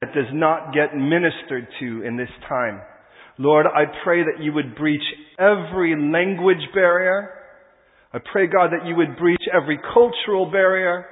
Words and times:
that 0.00 0.14
does 0.14 0.30
not 0.32 0.72
get 0.72 0.94
ministered 0.94 1.66
to 1.80 2.02
in 2.06 2.16
this 2.16 2.30
time. 2.48 2.80
Lord, 3.36 3.66
I 3.66 3.84
pray 4.04 4.22
that 4.22 4.42
you 4.42 4.52
would 4.52 4.76
breach 4.76 5.02
every 5.38 5.94
language 5.98 6.62
barrier. 6.72 7.30
I 8.12 8.18
pray, 8.32 8.46
God, 8.46 8.70
that 8.70 8.86
you 8.86 8.94
would 8.96 9.16
breach 9.18 9.42
every 9.52 9.78
cultural 9.92 10.50
barrier. 10.50 11.04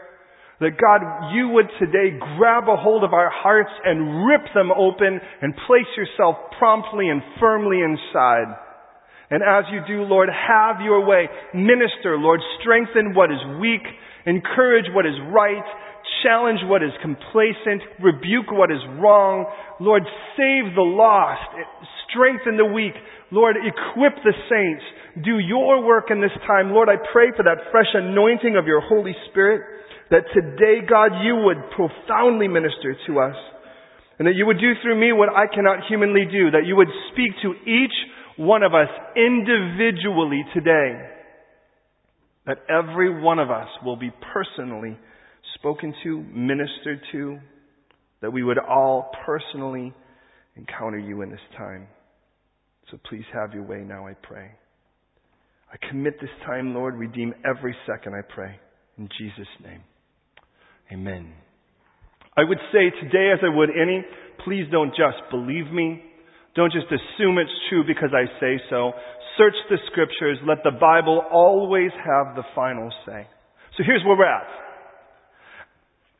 That 0.60 0.78
God, 0.78 1.34
you 1.34 1.48
would 1.48 1.66
today 1.78 2.16
grab 2.38 2.64
a 2.68 2.76
hold 2.76 3.02
of 3.02 3.12
our 3.12 3.30
hearts 3.30 3.70
and 3.84 4.24
rip 4.26 4.54
them 4.54 4.70
open 4.70 5.20
and 5.42 5.54
place 5.66 5.90
yourself 5.96 6.36
promptly 6.58 7.08
and 7.08 7.22
firmly 7.40 7.80
inside. 7.80 8.54
And 9.30 9.42
as 9.42 9.64
you 9.72 9.82
do, 9.86 10.02
Lord, 10.04 10.28
have 10.30 10.80
your 10.80 11.04
way. 11.04 11.26
Minister, 11.52 12.16
Lord, 12.16 12.40
strengthen 12.62 13.14
what 13.14 13.30
is 13.32 13.42
weak, 13.60 13.82
encourage 14.24 14.86
what 14.94 15.06
is 15.06 15.18
right, 15.34 15.66
challenge 16.22 16.60
what 16.64 16.82
is 16.82 16.92
complacent, 17.02 17.82
rebuke 18.02 18.50
what 18.50 18.70
is 18.70 18.82
wrong. 18.98 19.46
Lord, 19.80 20.02
save 20.36 20.74
the 20.74 20.86
lost, 20.86 21.42
strengthen 22.08 22.56
the 22.56 22.66
weak. 22.66 22.94
Lord, 23.30 23.56
equip 23.56 24.22
the 24.22 24.34
saints. 24.50 24.84
Do 25.24 25.38
your 25.38 25.84
work 25.84 26.10
in 26.10 26.20
this 26.20 26.34
time. 26.46 26.70
Lord, 26.70 26.88
I 26.88 26.96
pray 27.12 27.32
for 27.36 27.42
that 27.42 27.70
fresh 27.70 27.90
anointing 27.94 28.56
of 28.56 28.66
your 28.66 28.80
Holy 28.80 29.14
Spirit, 29.30 29.62
that 30.10 30.24
today, 30.34 30.86
God, 30.86 31.24
you 31.24 31.36
would 31.46 31.70
profoundly 31.74 32.48
minister 32.48 32.94
to 33.06 33.20
us. 33.20 33.36
And 34.18 34.26
that 34.28 34.34
you 34.34 34.46
would 34.46 34.58
do 34.58 34.72
through 34.82 34.98
me 34.98 35.12
what 35.12 35.28
I 35.28 35.44
cannot 35.52 35.86
humanly 35.88 36.24
do. 36.30 36.50
That 36.52 36.64
you 36.64 36.76
would 36.76 36.88
speak 37.12 37.32
to 37.42 37.52
each 37.68 37.92
one 38.38 38.62
of 38.62 38.72
us 38.72 38.88
individually 39.14 40.44
today. 40.54 40.96
That 42.46 42.58
every 42.70 43.20
one 43.20 43.38
of 43.38 43.50
us 43.50 43.68
will 43.84 43.96
be 43.96 44.10
personally 44.32 44.96
spoken 45.66 45.92
to, 46.04 46.22
ministered 46.32 47.00
to, 47.10 47.40
that 48.22 48.30
we 48.30 48.44
would 48.44 48.56
all 48.56 49.10
personally 49.26 49.92
encounter 50.54 50.96
you 50.96 51.22
in 51.22 51.30
this 51.30 51.40
time. 51.56 51.88
So 52.88 53.00
please 53.08 53.24
have 53.34 53.52
your 53.52 53.64
way 53.64 53.78
now, 53.78 54.06
I 54.06 54.12
pray. 54.12 54.52
I 55.72 55.88
commit 55.88 56.20
this 56.20 56.30
time, 56.46 56.72
Lord. 56.72 56.94
Redeem 56.94 57.34
every 57.44 57.74
second, 57.84 58.14
I 58.14 58.22
pray. 58.32 58.60
In 58.96 59.08
Jesus' 59.18 59.48
name. 59.60 59.82
Amen. 60.92 61.32
I 62.36 62.44
would 62.44 62.60
say 62.72 62.90
today, 63.02 63.32
as 63.34 63.40
I 63.42 63.52
would 63.52 63.70
any, 63.70 64.04
please 64.44 64.66
don't 64.70 64.90
just 64.90 65.18
believe 65.32 65.72
me. 65.72 66.00
Don't 66.54 66.72
just 66.72 66.86
assume 66.86 67.38
it's 67.38 67.50
true 67.70 67.82
because 67.84 68.10
I 68.14 68.26
say 68.38 68.60
so. 68.70 68.92
Search 69.36 69.56
the 69.68 69.78
scriptures. 69.90 70.38
Let 70.46 70.58
the 70.62 70.78
Bible 70.78 71.22
always 71.32 71.90
have 71.90 72.36
the 72.36 72.44
final 72.54 72.88
say. 73.04 73.26
So 73.76 73.82
here's 73.84 74.04
where 74.04 74.16
we're 74.16 74.26
at 74.26 74.65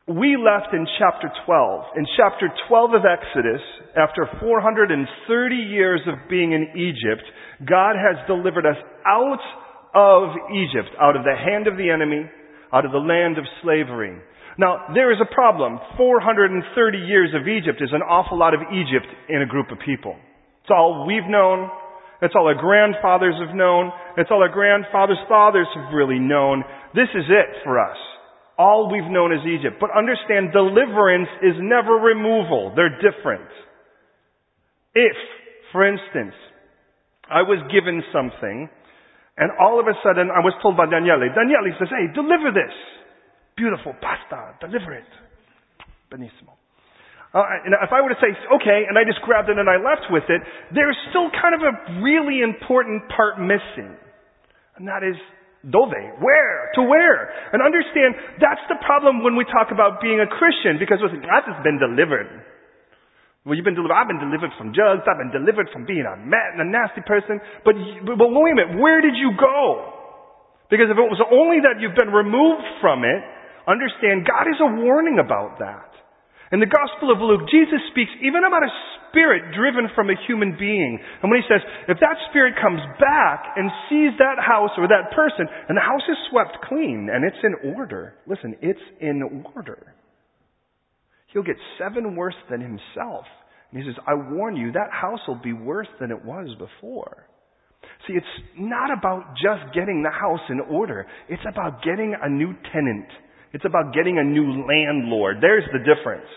we 0.07 0.39
left 0.39 0.71
in 0.71 0.87
chapter 0.97 1.27
12. 1.45 1.99
In 1.99 2.07
chapter 2.15 2.47
12 2.69 2.91
of 2.95 3.03
Exodus, 3.03 3.59
after 3.91 4.23
430 4.39 5.03
years 5.55 5.99
of 6.07 6.15
being 6.29 6.53
in 6.55 6.71
Egypt, 6.79 7.27
God 7.67 7.99
has 7.99 8.15
delivered 8.25 8.65
us 8.65 8.79
out 9.03 9.43
of 9.91 10.31
Egypt, 10.55 10.95
out 10.95 11.17
of 11.19 11.27
the 11.27 11.35
hand 11.35 11.67
of 11.67 11.75
the 11.75 11.91
enemy, 11.91 12.23
out 12.71 12.85
of 12.85 12.95
the 12.95 13.03
land 13.03 13.37
of 13.37 13.43
slavery. 13.61 14.15
Now, 14.57 14.95
there 14.95 15.11
is 15.11 15.19
a 15.19 15.33
problem. 15.35 15.77
430 15.97 16.63
years 17.03 17.35
of 17.35 17.43
Egypt 17.47 17.83
is 17.83 17.91
an 17.91 18.01
awful 18.01 18.39
lot 18.39 18.53
of 18.53 18.61
Egypt 18.71 19.11
in 19.27 19.41
a 19.41 19.45
group 19.45 19.71
of 19.71 19.77
people. 19.83 20.15
It's 20.63 20.71
all 20.71 21.03
we've 21.05 21.27
known. 21.27 21.69
It's 22.21 22.33
all 22.33 22.47
our 22.47 22.55
grandfathers 22.55 23.35
have 23.45 23.53
known. 23.53 23.91
It's 24.15 24.31
all 24.31 24.41
our 24.41 24.51
grandfathers' 24.55 25.19
fathers 25.27 25.67
have 25.75 25.93
really 25.93 26.17
known. 26.17 26.63
This 26.95 27.11
is 27.13 27.27
it 27.27 27.59
for 27.65 27.77
us. 27.77 27.97
All 28.57 28.89
we've 28.91 29.09
known 29.09 29.31
is 29.31 29.45
Egypt. 29.45 29.77
But 29.79 29.93
understand, 29.93 30.51
deliverance 30.51 31.29
is 31.45 31.53
never 31.61 31.93
removal. 31.93 32.73
They're 32.75 32.97
different. 32.97 33.45
If, 34.97 35.17
for 35.71 35.85
instance, 35.85 36.33
I 37.29 37.45
was 37.45 37.61
given 37.69 38.01
something, 38.09 38.69
and 39.37 39.51
all 39.61 39.79
of 39.79 39.85
a 39.85 39.93
sudden 40.01 40.33
I 40.33 40.41
was 40.41 40.57
told 40.65 40.75
by 40.75 40.89
Daniele, 40.89 41.29
Daniele 41.37 41.69
says, 41.77 41.93
hey, 41.93 42.09
deliver 42.17 42.49
this. 42.49 42.73
Beautiful 43.55 43.93
pasta, 44.01 44.57
deliver 44.57 44.93
it. 44.93 45.09
Benissimo. 46.09 46.57
Uh, 47.33 47.43
and 47.65 47.75
if 47.77 47.91
I 47.91 48.01
were 48.01 48.09
to 48.09 48.17
say, 48.17 48.33
okay, 48.57 48.87
and 48.87 48.97
I 48.97 49.03
just 49.03 49.21
grabbed 49.21 49.49
it 49.49 49.59
and 49.59 49.69
I 49.69 49.77
left 49.77 50.09
with 50.09 50.25
it, 50.29 50.41
there's 50.73 50.97
still 51.13 51.29
kind 51.29 51.53
of 51.53 51.61
a 51.61 52.01
really 52.01 52.41
important 52.41 53.05
part 53.13 53.37
missing. 53.37 53.93
And 54.77 54.87
that 54.87 55.03
is 55.03 55.17
Dove? 55.65 56.21
Where? 56.21 56.57
To 56.77 56.81
where? 56.85 57.33
And 57.53 57.65
understand, 57.65 58.13
that's 58.37 58.61
the 58.69 58.77
problem 58.85 59.25
when 59.25 59.33
we 59.33 59.45
talk 59.49 59.73
about 59.73 60.01
being 60.01 60.21
a 60.21 60.29
Christian, 60.29 60.77
because 60.77 61.01
listen, 61.01 61.25
I've 61.25 61.47
been 61.65 61.81
delivered. 61.81 62.29
Well, 63.47 63.55
you've 63.55 63.65
been 63.65 63.79
delivered. 63.79 63.95
I've 63.95 64.11
been 64.11 64.19
delivered 64.19 64.51
from 64.59 64.75
drugs. 64.75 65.07
I've 65.07 65.23
been 65.23 65.31
delivered 65.31 65.71
from 65.71 65.87
being 65.87 66.03
a, 66.03 66.19
mad, 66.19 66.59
and 66.59 66.61
a 66.61 66.69
nasty 66.69 67.01
person. 67.07 67.39
But, 67.63 67.79
but 68.03 68.27
wait 68.27 68.53
a 68.53 68.57
minute. 68.59 68.71
Where 68.77 68.99
did 68.99 69.15
you 69.15 69.33
go? 69.39 69.97
Because 70.67 70.91
if 70.91 70.99
it 70.99 71.07
was 71.07 71.23
only 71.31 71.63
that 71.63 71.79
you've 71.79 71.95
been 71.95 72.11
removed 72.11 72.67
from 72.83 73.07
it, 73.07 73.23
understand 73.63 74.27
God 74.27 74.51
is 74.51 74.59
a 74.59 74.69
warning 74.83 75.23
about 75.23 75.63
that. 75.63 75.96
In 76.51 76.63
the 76.63 76.71
Gospel 76.71 77.11
of 77.11 77.19
Luke, 77.19 77.49
Jesus 77.51 77.83
speaks 77.91 78.11
even 78.23 78.47
about 78.47 78.63
a 78.63 78.71
spirit 79.09 79.51
driven 79.51 79.91
from 79.91 80.09
a 80.09 80.19
human 80.27 80.55
being. 80.55 80.99
And 81.21 81.27
when 81.29 81.41
he 81.41 81.47
says, 81.47 81.59
if 81.91 81.99
that 81.99 82.15
spirit 82.29 82.55
comes 82.55 82.79
back 82.99 83.57
and 83.59 83.67
sees 83.91 84.15
that 84.19 84.39
house 84.39 84.71
or 84.77 84.87
that 84.87 85.11
person, 85.11 85.43
and 85.67 85.75
the 85.75 85.83
house 85.83 86.07
is 86.07 86.15
swept 86.31 86.63
clean 86.63 87.09
and 87.11 87.27
it's 87.27 87.43
in 87.43 87.75
order, 87.75 88.15
listen, 88.27 88.55
it's 88.61 88.79
in 89.01 89.43
order. 89.55 89.93
He'll 91.33 91.43
get 91.43 91.59
seven 91.77 92.15
worse 92.15 92.39
than 92.49 92.61
himself. 92.61 93.25
And 93.71 93.83
he 93.83 93.89
says, 93.89 93.99
I 94.07 94.15
warn 94.15 94.55
you, 94.55 94.71
that 94.71 94.89
house 94.91 95.19
will 95.27 95.41
be 95.43 95.51
worse 95.53 95.91
than 95.99 96.11
it 96.11 96.23
was 96.23 96.47
before. 96.57 97.27
See, 98.07 98.13
it's 98.13 98.25
not 98.57 98.97
about 98.97 99.35
just 99.35 99.73
getting 99.73 100.03
the 100.03 100.11
house 100.11 100.47
in 100.49 100.61
order. 100.61 101.05
It's 101.27 101.43
about 101.47 101.83
getting 101.83 102.15
a 102.21 102.29
new 102.29 102.53
tenant. 102.71 103.07
It's 103.53 103.65
about 103.65 103.93
getting 103.93 104.17
a 104.17 104.23
new 104.23 104.65
landlord. 104.65 105.37
There's 105.41 105.63
the 105.71 105.79
difference. 105.79 106.27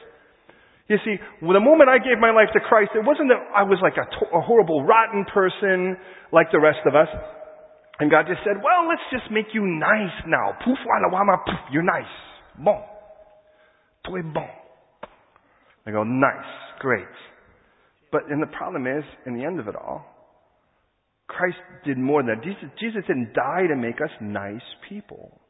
You 0.88 0.98
see, 1.04 1.16
the 1.40 1.62
moment 1.62 1.88
I 1.88 1.98
gave 1.98 2.18
my 2.18 2.30
life 2.30 2.50
to 2.52 2.60
Christ, 2.60 2.90
it 2.94 3.06
wasn't 3.06 3.30
that 3.30 3.38
I 3.54 3.62
was 3.62 3.78
like 3.82 3.94
a, 3.94 4.06
to- 4.10 4.36
a 4.36 4.40
horrible, 4.40 4.82
rotten 4.82 5.24
person 5.32 5.96
like 6.32 6.50
the 6.50 6.58
rest 6.58 6.82
of 6.86 6.94
us. 6.94 7.08
And 8.00 8.10
God 8.10 8.26
just 8.26 8.40
said, 8.42 8.58
well, 8.58 8.88
let's 8.88 9.02
just 9.12 9.30
make 9.30 9.54
you 9.54 9.66
nice 9.66 10.16
now. 10.26 10.56
Poof, 10.64 10.78
wala, 10.86 11.12
wama, 11.14 11.44
poof, 11.44 11.60
you're 11.70 11.84
nice. 11.86 12.10
Bon. 12.58 12.82
Toi 14.06 14.22
bon. 14.22 14.48
I 15.86 15.90
go, 15.92 16.02
nice, 16.02 16.50
great. 16.80 17.06
But, 18.10 18.22
and 18.30 18.42
the 18.42 18.46
problem 18.48 18.86
is, 18.86 19.04
in 19.26 19.36
the 19.38 19.44
end 19.44 19.60
of 19.60 19.68
it 19.68 19.76
all, 19.76 20.04
Christ 21.28 21.58
did 21.84 21.98
more 21.98 22.22
than 22.22 22.40
that. 22.40 22.44
Jesus 22.80 23.04
didn't 23.06 23.32
die 23.34 23.66
to 23.68 23.76
make 23.76 24.00
us 24.00 24.10
nice 24.20 24.66
people 24.88 25.40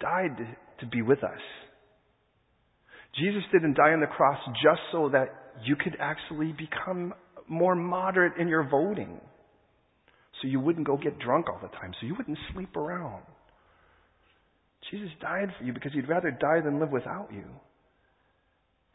died 0.00 0.36
to, 0.80 0.86
be 0.86 1.00
with 1.00 1.24
us. 1.24 1.40
Jesus 3.18 3.42
didn't 3.52 3.74
die 3.74 3.92
on 3.92 4.00
the 4.00 4.06
cross 4.06 4.38
just 4.62 4.80
so 4.92 5.08
that 5.10 5.28
you 5.64 5.76
could 5.76 5.96
actually 5.98 6.52
become 6.52 7.14
more 7.48 7.74
moderate 7.74 8.38
in 8.38 8.48
your 8.48 8.68
voting. 8.68 9.18
So 10.42 10.48
you 10.48 10.60
wouldn't 10.60 10.86
go 10.86 10.98
get 10.98 11.18
drunk 11.18 11.46
all 11.48 11.58
the 11.62 11.68
time. 11.68 11.92
So 12.00 12.06
you 12.06 12.14
wouldn't 12.18 12.38
sleep 12.52 12.76
around. 12.76 13.22
Jesus 14.90 15.08
died 15.20 15.48
for 15.58 15.64
you 15.64 15.72
because 15.72 15.92
he'd 15.94 16.08
rather 16.08 16.30
die 16.30 16.60
than 16.62 16.80
live 16.80 16.90
without 16.90 17.28
you. 17.32 17.44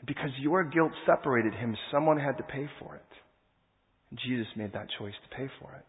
Because 0.06 0.30
your 0.40 0.64
guilt 0.64 0.92
separated 1.06 1.54
him, 1.54 1.76
someone 1.92 2.20
had 2.20 2.38
to 2.38 2.44
pay 2.44 2.70
for 2.80 2.96
it. 2.96 3.02
Jesus 4.26 4.48
made 4.56 4.74
that 4.74 4.88
choice 4.98 5.14
to 5.14 5.36
pay 5.36 5.50
for 5.60 5.74
it. 5.74 5.86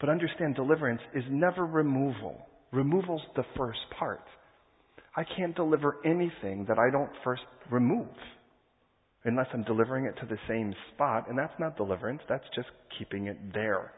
But 0.00 0.08
understand, 0.08 0.54
deliverance 0.56 1.00
is 1.14 1.24
never 1.30 1.64
removal. 1.64 2.46
Removal's 2.72 3.22
the 3.36 3.44
first 3.56 3.80
part. 3.98 4.22
I 5.14 5.24
can't 5.36 5.54
deliver 5.54 5.98
anything 6.04 6.64
that 6.68 6.78
I 6.78 6.90
don't 6.90 7.10
first 7.22 7.42
remove. 7.70 8.08
Unless 9.24 9.46
I'm 9.52 9.62
delivering 9.62 10.06
it 10.06 10.18
to 10.20 10.26
the 10.26 10.38
same 10.48 10.74
spot, 10.94 11.28
and 11.28 11.38
that's 11.38 11.52
not 11.60 11.76
deliverance, 11.76 12.22
that's 12.28 12.44
just 12.56 12.68
keeping 12.98 13.26
it 13.26 13.36
there. 13.52 13.92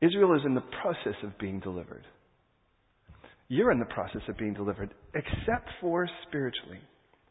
Israel 0.00 0.34
is 0.34 0.42
in 0.44 0.54
the 0.54 0.62
process 0.82 1.16
of 1.24 1.38
being 1.38 1.60
delivered. 1.60 2.04
You're 3.48 3.72
in 3.72 3.78
the 3.78 3.86
process 3.86 4.20
of 4.28 4.36
being 4.36 4.52
delivered, 4.52 4.92
except 5.14 5.68
for 5.80 6.08
spiritually. 6.28 6.80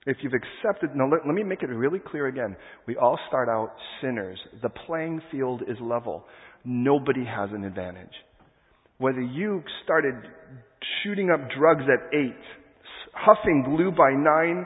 If 0.07 0.17
you've 0.21 0.33
accepted, 0.33 0.95
now 0.95 1.09
let, 1.09 1.27
let, 1.27 1.35
me 1.35 1.43
make 1.43 1.63
it 1.63 1.67
really 1.67 1.99
clear 1.99 2.27
again. 2.27 2.55
We 2.87 2.95
all 2.95 3.19
start 3.27 3.49
out 3.49 3.73
sinners. 4.01 4.39
The 4.63 4.69
playing 4.69 5.21
field 5.31 5.63
is 5.67 5.77
level. 5.81 6.25
Nobody 6.65 7.23
has 7.25 7.49
an 7.53 7.65
advantage. 7.65 8.13
Whether 8.97 9.21
you 9.21 9.63
started 9.83 10.15
shooting 11.03 11.29
up 11.29 11.39
drugs 11.57 11.83
at 11.83 12.17
eight, 12.17 12.35
huffing 13.13 13.63
glue 13.63 13.91
by 13.91 14.11
nine, 14.11 14.65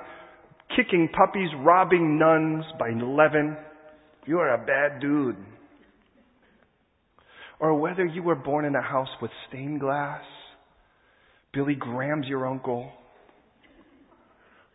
kicking 0.75 1.09
puppies, 1.15 1.49
robbing 1.59 2.17
nuns 2.17 2.63
by 2.79 2.89
11, 2.89 3.57
you 4.25 4.39
are 4.39 4.53
a 4.53 4.65
bad 4.65 5.01
dude. 5.01 5.35
Or 7.59 7.79
whether 7.79 8.05
you 8.05 8.23
were 8.23 8.35
born 8.35 8.65
in 8.65 8.75
a 8.75 8.81
house 8.81 9.09
with 9.21 9.31
stained 9.49 9.81
glass, 9.81 10.23
Billy 11.53 11.75
Graham's 11.75 12.27
your 12.27 12.47
uncle, 12.47 12.91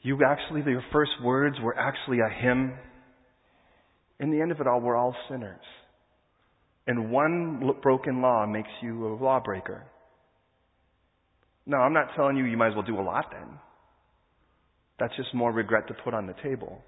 You 0.03 0.21
actually, 0.25 0.63
your 0.71 0.85
first 0.93 1.11
words 1.25 1.57
were 1.61 1.77
actually 1.77 2.21
a 2.21 2.29
hymn. 2.29 2.75
In 4.21 4.31
the 4.31 4.41
end 4.41 4.53
of 4.53 4.61
it 4.61 4.67
all, 4.67 4.81
we're 4.81 4.97
all 4.97 5.17
sinners. 5.29 5.59
And 6.87 7.11
one 7.11 7.61
broken 7.83 8.23
law 8.23 8.47
makes 8.47 8.69
you 8.81 9.07
a 9.07 9.17
lawbreaker. 9.17 9.85
No, 11.67 11.79
I'm 11.79 11.93
not 11.93 12.15
telling 12.15 12.37
you 12.37 12.45
you 12.45 12.57
might 12.57 12.69
as 12.69 12.75
well 12.75 12.85
do 12.85 13.01
a 13.01 13.03
lot 13.03 13.27
then. 13.33 13.59
That's 14.99 15.17
just 15.17 15.35
more 15.35 15.53
regret 15.53 15.89
to 15.89 15.95
put 16.05 16.15
on 16.15 16.27
the 16.27 16.35
table. 16.43 16.83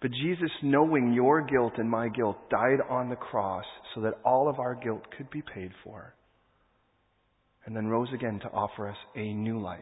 But 0.00 0.10
Jesus, 0.10 0.50
knowing 0.62 1.12
your 1.12 1.42
guilt 1.42 1.74
and 1.78 1.88
my 1.88 2.08
guilt, 2.08 2.36
died 2.50 2.80
on 2.88 3.08
the 3.08 3.16
cross 3.16 3.64
so 3.94 4.00
that 4.02 4.14
all 4.24 4.48
of 4.48 4.58
our 4.58 4.74
guilt 4.74 5.02
could 5.16 5.30
be 5.30 5.42
paid 5.54 5.72
for. 5.84 6.14
And 7.64 7.74
then 7.74 7.86
rose 7.86 8.08
again 8.14 8.40
to 8.40 8.48
offer 8.48 8.88
us 8.88 8.96
a 9.14 9.32
new 9.32 9.60
life. 9.60 9.80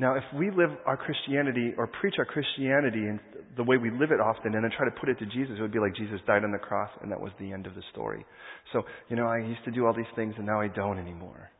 Now, 0.00 0.14
if 0.16 0.24
we 0.34 0.50
live 0.50 0.70
our 0.86 0.96
Christianity 0.96 1.74
or 1.76 1.86
preach 1.86 2.14
our 2.16 2.24
Christianity 2.24 3.04
in 3.04 3.20
the 3.58 3.62
way 3.62 3.76
we 3.76 3.90
live 3.90 4.12
it 4.12 4.18
often 4.18 4.54
and 4.54 4.64
then 4.64 4.70
try 4.74 4.88
to 4.88 4.96
put 4.98 5.10
it 5.10 5.18
to 5.18 5.26
Jesus, 5.26 5.56
it 5.58 5.60
would 5.60 5.76
be 5.76 5.78
like 5.78 5.94
Jesus 5.94 6.18
died 6.26 6.42
on 6.42 6.52
the 6.52 6.58
cross 6.58 6.88
and 7.02 7.12
that 7.12 7.20
was 7.20 7.32
the 7.38 7.52
end 7.52 7.66
of 7.66 7.74
the 7.74 7.82
story. 7.92 8.24
So, 8.72 8.82
you 9.10 9.16
know, 9.16 9.26
I 9.26 9.44
used 9.44 9.62
to 9.66 9.70
do 9.70 9.84
all 9.84 9.92
these 9.92 10.08
things 10.16 10.32
and 10.38 10.46
now 10.46 10.58
I 10.58 10.68
don't 10.68 10.98
anymore. 10.98 11.50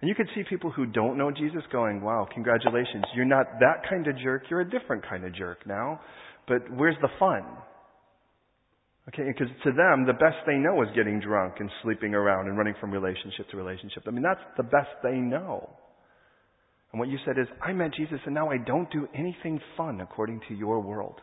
And 0.00 0.08
you 0.08 0.16
could 0.16 0.26
see 0.34 0.42
people 0.50 0.72
who 0.72 0.86
don't 0.86 1.16
know 1.16 1.30
Jesus 1.30 1.62
going, 1.70 2.02
wow, 2.02 2.26
congratulations. 2.34 3.04
You're 3.14 3.24
not 3.24 3.46
that 3.60 3.88
kind 3.88 4.08
of 4.08 4.18
jerk. 4.18 4.42
You're 4.50 4.62
a 4.62 4.70
different 4.70 5.04
kind 5.08 5.24
of 5.24 5.32
jerk 5.36 5.64
now. 5.64 6.00
But 6.48 6.62
where's 6.74 6.96
the 7.00 7.08
fun? 7.20 7.44
Okay, 9.08 9.22
because 9.26 9.54
to 9.62 9.70
them, 9.70 10.04
the 10.04 10.18
best 10.18 10.36
they 10.46 10.56
know 10.56 10.82
is 10.82 10.88
getting 10.96 11.20
drunk 11.20 11.54
and 11.60 11.70
sleeping 11.84 12.12
around 12.14 12.48
and 12.48 12.58
running 12.58 12.74
from 12.80 12.90
relationship 12.90 13.48
to 13.52 13.56
relationship. 13.56 14.02
I 14.08 14.10
mean, 14.10 14.24
that's 14.24 14.42
the 14.56 14.64
best 14.64 14.90
they 15.04 15.14
know. 15.14 15.70
And 16.98 17.06
what 17.06 17.12
you 17.12 17.18
said 17.24 17.38
is, 17.38 17.46
I 17.62 17.72
met 17.72 17.94
Jesus 17.94 18.18
and 18.26 18.34
now 18.34 18.50
I 18.50 18.56
don't 18.58 18.90
do 18.90 19.06
anything 19.14 19.60
fun 19.76 20.00
according 20.00 20.40
to 20.48 20.54
your 20.54 20.80
world. 20.80 21.20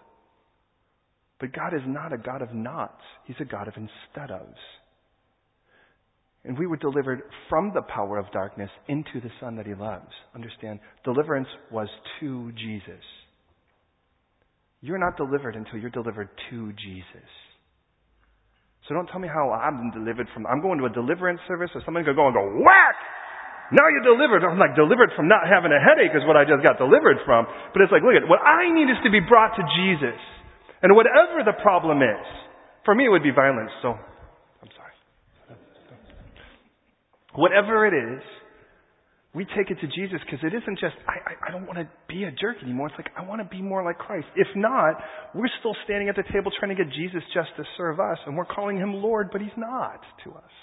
But 1.38 1.52
God 1.52 1.74
is 1.74 1.82
not 1.86 2.14
a 2.14 2.18
God 2.18 2.42
of 2.42 2.54
nots. 2.54 3.02
He's 3.26 3.36
a 3.42 3.44
God 3.44 3.68
of 3.68 3.74
instead 3.76 4.30
ofs. 4.30 4.54
And 6.46 6.58
we 6.58 6.66
were 6.66 6.78
delivered 6.78 7.24
from 7.50 7.74
the 7.74 7.82
power 7.82 8.18
of 8.18 8.32
darkness 8.32 8.70
into 8.88 9.20
the 9.22 9.30
Son 9.42 9.58
that 9.58 9.66
He 9.66 9.74
loves. 9.74 10.08
Understand? 10.34 10.80
Deliverance 11.04 11.50
was 11.70 11.90
to 12.22 12.54
Jesus. 12.54 13.04
You're 14.80 14.98
not 14.98 15.18
delivered 15.18 15.58
until 15.58 15.78
you're 15.78 15.90
delivered 15.90 16.30
to 16.52 16.72
Jesus. 16.72 17.30
So 18.88 18.94
don't 18.94 19.08
tell 19.08 19.20
me 19.20 19.28
how 19.28 19.52
I'm 19.52 19.92
delivered 19.92 20.28
from, 20.34 20.48
I'm 20.48 20.62
going 20.62 20.80
to 20.80 20.86
a 20.86 20.90
deliverance 20.90 21.42
service 21.50 21.72
or 21.76 21.82
somebody's 21.84 22.06
going 22.06 22.16
to 22.16 22.22
go 22.22 22.28
and 22.28 22.36
go, 22.36 22.64
whack! 22.64 22.96
Now 23.74 23.90
you're 23.90 24.06
delivered. 24.06 24.46
I'm 24.46 24.60
like, 24.62 24.76
delivered 24.76 25.10
from 25.16 25.28
not 25.28 25.50
having 25.50 25.74
a 25.74 25.82
headache 25.82 26.14
is 26.14 26.22
what 26.28 26.38
I 26.38 26.46
just 26.46 26.62
got 26.62 26.78
delivered 26.78 27.18
from. 27.26 27.48
But 27.74 27.82
it's 27.82 27.92
like, 27.92 28.06
look 28.06 28.14
at 28.14 28.28
what 28.30 28.42
I 28.42 28.70
need 28.70 28.90
is 28.92 29.00
to 29.04 29.10
be 29.10 29.22
brought 29.22 29.58
to 29.58 29.64
Jesus. 29.78 30.20
And 30.86 30.94
whatever 30.94 31.42
the 31.42 31.58
problem 31.64 32.02
is, 32.06 32.26
for 32.86 32.94
me 32.94 33.06
it 33.06 33.10
would 33.10 33.24
be 33.24 33.34
violence, 33.34 33.72
so 33.82 33.98
I'm 33.98 34.70
sorry. 34.78 34.94
Whatever 37.34 37.88
it 37.90 37.96
is, 37.98 38.22
we 39.34 39.44
take 39.44 39.70
it 39.70 39.76
to 39.82 39.88
Jesus 39.88 40.22
because 40.24 40.40
it 40.44 40.56
isn't 40.56 40.80
just, 40.80 40.96
I, 41.10 41.36
I, 41.36 41.50
I 41.50 41.52
don't 41.52 41.68
want 41.68 41.78
to 41.78 41.90
be 42.08 42.24
a 42.24 42.32
jerk 42.32 42.56
anymore. 42.64 42.88
It's 42.88 42.96
like, 42.96 43.12
I 43.18 43.28
want 43.28 43.42
to 43.42 43.50
be 43.50 43.62
more 43.62 43.84
like 43.84 43.98
Christ. 43.98 44.28
If 44.38 44.48
not, 44.56 44.96
we're 45.34 45.52
still 45.60 45.76
standing 45.84 46.08
at 46.08 46.16
the 46.16 46.24
table 46.32 46.52
trying 46.58 46.76
to 46.76 46.82
get 46.82 46.94
Jesus 46.94 47.22
just 47.34 47.50
to 47.58 47.64
serve 47.76 48.00
us, 48.00 48.18
and 48.26 48.38
we're 48.38 48.46
calling 48.46 48.78
him 48.78 48.94
Lord, 48.94 49.30
but 49.34 49.42
he's 49.42 49.58
not 49.58 50.00
to 50.24 50.32
us. 50.32 50.54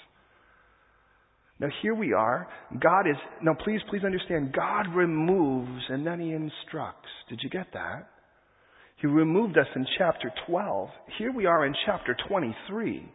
Now 1.63 1.69
here 1.81 1.95
we 1.95 2.11
are. 2.11 2.49
God 2.81 3.07
is, 3.07 3.15
now 3.41 3.55
please, 3.63 3.79
please 3.89 4.03
understand, 4.03 4.51
God 4.51 4.93
removes 4.93 5.81
and 5.87 6.05
then 6.05 6.19
He 6.19 6.33
instructs. 6.33 7.07
Did 7.29 7.39
you 7.41 7.49
get 7.49 7.67
that? 7.71 8.09
He 8.97 9.07
removed 9.07 9.57
us 9.57 9.67
in 9.73 9.85
chapter 9.97 10.29
12. 10.45 10.89
Here 11.17 11.31
we 11.31 11.45
are 11.45 11.65
in 11.65 11.73
chapter 11.85 12.17
23. 12.27 13.09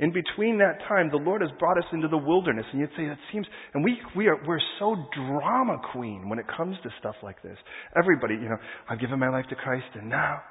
In 0.00 0.12
between 0.12 0.58
that 0.58 0.86
time, 0.86 1.08
the 1.10 1.16
Lord 1.16 1.40
has 1.40 1.50
brought 1.58 1.78
us 1.78 1.84
into 1.90 2.08
the 2.08 2.18
wilderness. 2.18 2.66
And 2.72 2.80
you'd 2.82 2.90
say, 2.90 3.06
that 3.06 3.16
seems, 3.32 3.46
and 3.72 3.82
we, 3.82 3.96
we 4.14 4.26
are, 4.26 4.36
we're 4.46 4.60
so 4.78 4.94
drama 5.16 5.80
queen 5.90 6.28
when 6.28 6.38
it 6.38 6.44
comes 6.54 6.76
to 6.82 6.90
stuff 7.00 7.16
like 7.22 7.42
this. 7.42 7.56
Everybody, 7.96 8.34
you 8.34 8.50
know, 8.50 8.58
I've 8.90 9.00
given 9.00 9.18
my 9.18 9.30
life 9.30 9.46
to 9.48 9.56
Christ 9.56 9.86
and 9.94 10.10
now 10.10 10.42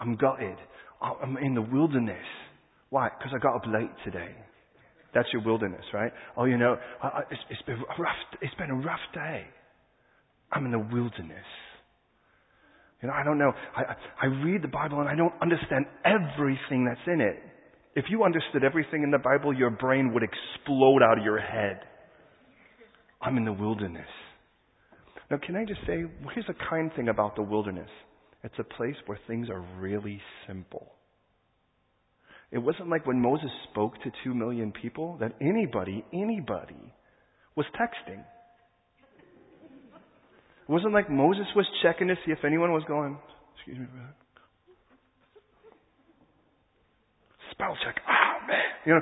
I'm 0.00 0.16
gutted. 0.16 0.56
I'm 1.02 1.36
in 1.36 1.54
the 1.54 1.62
wilderness. 1.62 2.24
Why? 2.88 3.10
Because 3.18 3.34
I 3.36 3.38
got 3.38 3.54
up 3.54 3.66
late 3.66 3.92
today. 4.02 4.34
That's 5.16 5.28
your 5.32 5.42
wilderness, 5.42 5.80
right? 5.94 6.12
Oh, 6.36 6.44
you 6.44 6.58
know, 6.58 6.76
it's, 7.30 7.40
it's 7.48 7.62
been 7.62 7.76
a 7.76 8.02
rough, 8.02 8.16
it's 8.42 8.54
been 8.56 8.70
a 8.70 8.74
rough 8.74 9.00
day. 9.14 9.44
I'm 10.52 10.66
in 10.66 10.72
the 10.72 10.78
wilderness. 10.78 11.46
You 13.00 13.08
know, 13.08 13.14
I 13.14 13.24
don't 13.24 13.38
know. 13.38 13.50
I, 13.74 13.94
I 14.22 14.26
read 14.26 14.60
the 14.60 14.68
Bible 14.68 15.00
and 15.00 15.08
I 15.08 15.14
don't 15.14 15.32
understand 15.40 15.86
everything 16.04 16.84
that's 16.84 17.00
in 17.06 17.22
it. 17.22 17.36
If 17.94 18.04
you 18.10 18.24
understood 18.24 18.62
everything 18.62 19.04
in 19.04 19.10
the 19.10 19.16
Bible, 19.18 19.56
your 19.56 19.70
brain 19.70 20.12
would 20.12 20.22
explode 20.22 21.00
out 21.02 21.16
of 21.16 21.24
your 21.24 21.40
head. 21.40 21.80
I'm 23.22 23.38
in 23.38 23.46
the 23.46 23.54
wilderness. 23.54 24.04
Now, 25.30 25.38
can 25.38 25.56
I 25.56 25.64
just 25.64 25.80
say, 25.86 26.04
here's 26.34 26.48
a 26.50 26.68
kind 26.68 26.90
thing 26.94 27.08
about 27.08 27.36
the 27.36 27.42
wilderness. 27.42 27.88
It's 28.44 28.58
a 28.58 28.64
place 28.64 28.96
where 29.06 29.18
things 29.26 29.48
are 29.48 29.64
really 29.80 30.20
simple. 30.46 30.92
It 32.52 32.58
wasn't 32.58 32.88
like 32.88 33.06
when 33.06 33.20
Moses 33.20 33.50
spoke 33.70 33.94
to 34.02 34.10
two 34.22 34.34
million 34.34 34.72
people 34.72 35.16
that 35.20 35.32
anybody, 35.40 36.04
anybody 36.12 36.92
was 37.56 37.66
texting. 37.74 38.20
It 40.68 40.72
wasn't 40.72 40.92
like 40.92 41.10
Moses 41.10 41.46
was 41.54 41.66
checking 41.82 42.08
to 42.08 42.14
see 42.24 42.32
if 42.32 42.44
anyone 42.44 42.72
was 42.72 42.82
going, 42.88 43.18
excuse 43.54 43.78
me, 43.78 43.86
brother. 43.86 44.14
Spell 47.52 47.76
check. 47.84 47.96
Ah, 48.06 48.46
man. 48.46 48.58
You 48.84 48.94
know, 48.94 49.00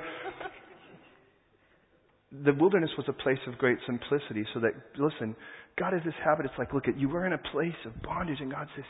the 2.45 2.53
wilderness 2.55 2.91
was 2.97 3.07
a 3.09 3.13
place 3.13 3.39
of 3.47 3.59
great 3.59 3.79
simplicity 3.87 4.45
so 4.55 4.61
that, 4.61 4.73
listen, 4.99 5.37
God 5.79 5.93
has 5.93 6.03
this 6.05 6.15
habit. 6.25 6.47
It's 6.47 6.55
like, 6.59 6.73
look 6.73 6.89
at, 6.89 6.99
you 6.99 7.09
were 7.09 7.27
in 7.27 7.33
a 7.33 7.39
place 7.39 7.77
of 7.87 7.93
bondage 8.03 8.39
and 8.41 8.51
God 8.51 8.69
says, 8.75 8.85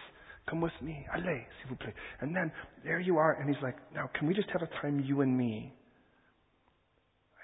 come 0.49 0.61
with 0.61 0.73
me. 0.81 1.07
Allez, 1.15 1.45
s'il 1.61 1.69
vous 1.69 1.77
plaît. 1.77 1.95
And 2.21 2.35
then 2.35 2.53
there 2.85 3.01
you 3.01 3.19
are. 3.19 3.33
And 3.35 3.49
he's 3.49 3.63
like, 3.63 3.77
now 3.95 4.11
can 4.19 4.27
we 4.27 4.35
just 4.35 4.51
have 4.51 4.63
a 4.63 4.69
time, 4.81 5.01
you 5.01 5.21
and 5.21 5.37
me? 5.37 5.73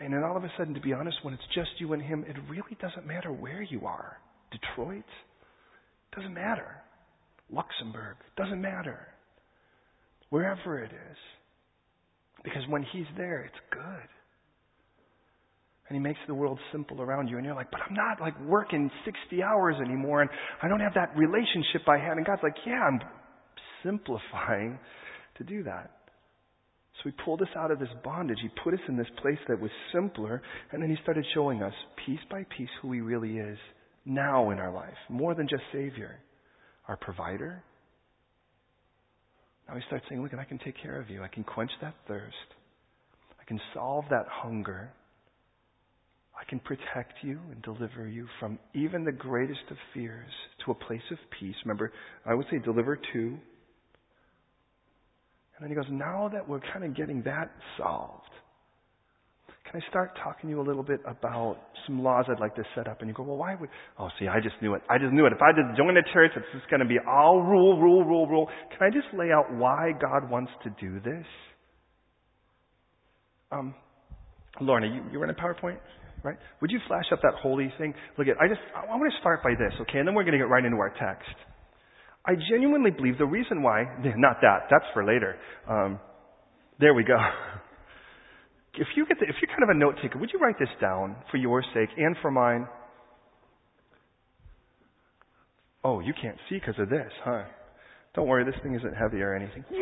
And 0.00 0.14
then 0.14 0.22
all 0.24 0.36
of 0.36 0.44
a 0.44 0.52
sudden, 0.56 0.72
to 0.74 0.80
be 0.80 0.92
honest, 0.92 1.18
when 1.22 1.34
it's 1.34 1.46
just 1.54 1.70
you 1.78 1.92
and 1.92 2.02
him, 2.02 2.24
it 2.26 2.36
really 2.48 2.76
doesn't 2.80 3.06
matter 3.06 3.30
where 3.32 3.62
you 3.62 3.86
are. 3.86 4.16
Detroit? 4.50 5.04
Doesn't 6.16 6.32
matter. 6.32 6.76
Luxembourg? 7.50 8.16
Doesn't 8.36 8.60
matter. 8.60 9.08
Wherever 10.30 10.82
it 10.82 10.92
is. 10.92 11.16
Because 12.42 12.62
when 12.68 12.82
He's 12.82 13.06
there, 13.16 13.42
it's 13.42 13.60
good. 13.70 14.08
And 15.90 15.96
He 15.96 16.00
makes 16.00 16.20
the 16.28 16.34
world 16.34 16.60
simple 16.70 17.02
around 17.02 17.26
you. 17.26 17.36
And 17.36 17.44
you're 17.44 17.54
like, 17.54 17.70
but 17.72 17.80
I'm 17.86 17.94
not 17.94 18.20
like 18.20 18.40
working 18.46 18.88
60 19.04 19.42
hours 19.42 19.74
anymore. 19.84 20.22
And 20.22 20.30
I 20.62 20.68
don't 20.68 20.78
have 20.78 20.94
that 20.94 21.16
relationship 21.16 21.82
I 21.88 21.98
had. 21.98 22.16
And 22.16 22.24
God's 22.24 22.42
like, 22.44 22.54
yeah, 22.64 22.80
I'm 22.86 23.00
simplifying 23.82 24.78
to 25.38 25.44
do 25.44 25.64
that. 25.64 25.90
So 27.02 27.10
He 27.10 27.24
pulled 27.24 27.42
us 27.42 27.48
out 27.56 27.72
of 27.72 27.80
this 27.80 27.88
bondage. 28.04 28.38
He 28.40 28.48
put 28.62 28.72
us 28.72 28.80
in 28.88 28.96
this 28.96 29.08
place 29.20 29.38
that 29.48 29.60
was 29.60 29.72
simpler. 29.92 30.40
And 30.70 30.80
then 30.80 30.90
He 30.90 30.96
started 31.02 31.26
showing 31.34 31.60
us 31.60 31.74
piece 32.06 32.20
by 32.30 32.46
piece 32.56 32.70
who 32.80 32.92
He 32.92 33.00
really 33.00 33.38
is 33.38 33.58
now 34.06 34.50
in 34.50 34.60
our 34.60 34.72
life. 34.72 34.96
More 35.08 35.34
than 35.34 35.48
just 35.50 35.64
Savior. 35.72 36.20
Our 36.86 36.96
provider, 36.96 37.62
now 39.68 39.74
we 39.76 39.82
start 39.86 40.02
saying, 40.08 40.20
look, 40.22 40.34
I 40.34 40.44
can 40.44 40.58
take 40.58 40.74
care 40.82 41.00
of 41.00 41.10
you. 41.10 41.22
I 41.22 41.28
can 41.28 41.44
quench 41.44 41.70
that 41.80 41.94
thirst. 42.08 42.34
I 43.40 43.44
can 43.44 43.60
solve 43.72 44.04
that 44.10 44.26
hunger. 44.28 44.92
I 46.40 46.44
can 46.48 46.58
protect 46.60 47.14
you 47.22 47.38
and 47.50 47.60
deliver 47.62 48.08
you 48.08 48.26
from 48.38 48.58
even 48.74 49.04
the 49.04 49.12
greatest 49.12 49.60
of 49.70 49.76
fears 49.92 50.30
to 50.64 50.70
a 50.70 50.74
place 50.74 51.02
of 51.10 51.18
peace. 51.38 51.54
Remember, 51.64 51.92
I 52.24 52.34
would 52.34 52.46
say 52.50 52.58
deliver 52.58 52.96
to. 52.96 53.18
And 53.18 53.38
then 55.60 55.68
he 55.68 55.74
goes, 55.74 55.84
now 55.90 56.30
that 56.32 56.48
we're 56.48 56.60
kind 56.72 56.84
of 56.84 56.96
getting 56.96 57.22
that 57.24 57.50
solved, 57.76 58.30
can 59.70 59.82
I 59.82 59.90
start 59.90 60.18
talking 60.24 60.48
to 60.48 60.56
you 60.56 60.60
a 60.60 60.66
little 60.66 60.82
bit 60.82 61.00
about 61.06 61.58
some 61.86 62.02
laws 62.02 62.24
I'd 62.28 62.40
like 62.40 62.54
to 62.56 62.64
set 62.74 62.88
up? 62.88 63.00
And 63.00 63.08
you 63.08 63.14
go, 63.14 63.22
well, 63.22 63.36
why 63.36 63.54
would, 63.54 63.68
oh, 63.98 64.08
see, 64.18 64.26
I 64.26 64.40
just 64.40 64.56
knew 64.62 64.74
it. 64.74 64.82
I 64.88 64.96
just 64.98 65.12
knew 65.12 65.26
it. 65.26 65.32
If 65.32 65.42
I 65.42 65.52
just 65.52 65.76
join 65.76 65.94
the 65.94 66.02
church, 66.12 66.32
it's 66.34 66.46
just 66.54 66.68
going 66.70 66.80
to 66.80 66.86
be 66.86 66.96
all 67.06 67.42
rule, 67.42 67.78
rule, 67.78 68.04
rule, 68.04 68.26
rule. 68.26 68.48
Can 68.70 68.88
I 68.88 68.90
just 68.90 69.06
lay 69.16 69.30
out 69.30 69.54
why 69.54 69.92
God 70.00 70.28
wants 70.30 70.50
to 70.64 70.70
do 70.80 70.98
this? 71.00 71.26
Um, 73.52 73.74
Lorna, 74.60 74.86
you, 74.86 75.02
you 75.12 75.20
run 75.20 75.30
a 75.30 75.34
PowerPoint, 75.34 75.78
right? 76.22 76.36
Would 76.60 76.70
you 76.70 76.80
flash 76.86 77.06
up 77.12 77.20
that 77.22 77.34
holy 77.40 77.72
thing? 77.78 77.94
Look 78.18 78.28
at, 78.28 78.36
I 78.40 78.48
just, 78.48 78.60
I 78.74 78.86
want 78.96 79.12
to 79.12 79.20
start 79.20 79.42
by 79.42 79.50
this, 79.50 79.72
okay? 79.82 79.98
And 79.98 80.08
then 80.08 80.14
we're 80.14 80.24
going 80.24 80.32
to 80.32 80.38
get 80.38 80.48
right 80.48 80.64
into 80.64 80.78
our 80.78 80.90
text. 80.90 81.34
I 82.24 82.34
genuinely 82.50 82.90
believe 82.90 83.18
the 83.18 83.26
reason 83.26 83.62
why, 83.62 83.84
not 84.16 84.36
that, 84.42 84.68
that's 84.70 84.84
for 84.92 85.04
later. 85.04 85.36
Um, 85.68 85.98
there 86.78 86.94
we 86.94 87.04
go. 87.04 87.16
if 88.74 88.88
you 88.96 89.06
get 89.06 89.18
the, 89.18 89.26
if 89.26 89.36
you're 89.40 89.50
kind 89.50 89.62
of 89.62 89.70
a 89.70 89.78
note 89.78 89.96
taker, 90.02 90.18
would 90.18 90.30
you 90.32 90.38
write 90.38 90.58
this 90.58 90.68
down 90.80 91.16
for 91.30 91.36
your 91.36 91.62
sake 91.74 91.90
and 91.96 92.16
for 92.22 92.30
mine? 92.30 92.66
Oh, 95.82 96.00
you 96.00 96.12
can't 96.20 96.36
see 96.48 96.56
because 96.56 96.74
of 96.78 96.90
this, 96.90 97.10
huh? 97.24 97.44
Don't 98.14 98.26
worry, 98.26 98.44
this 98.44 98.60
thing 98.62 98.74
isn't 98.74 98.94
heavy 98.94 99.22
or 99.22 99.34
anything. 99.34 99.64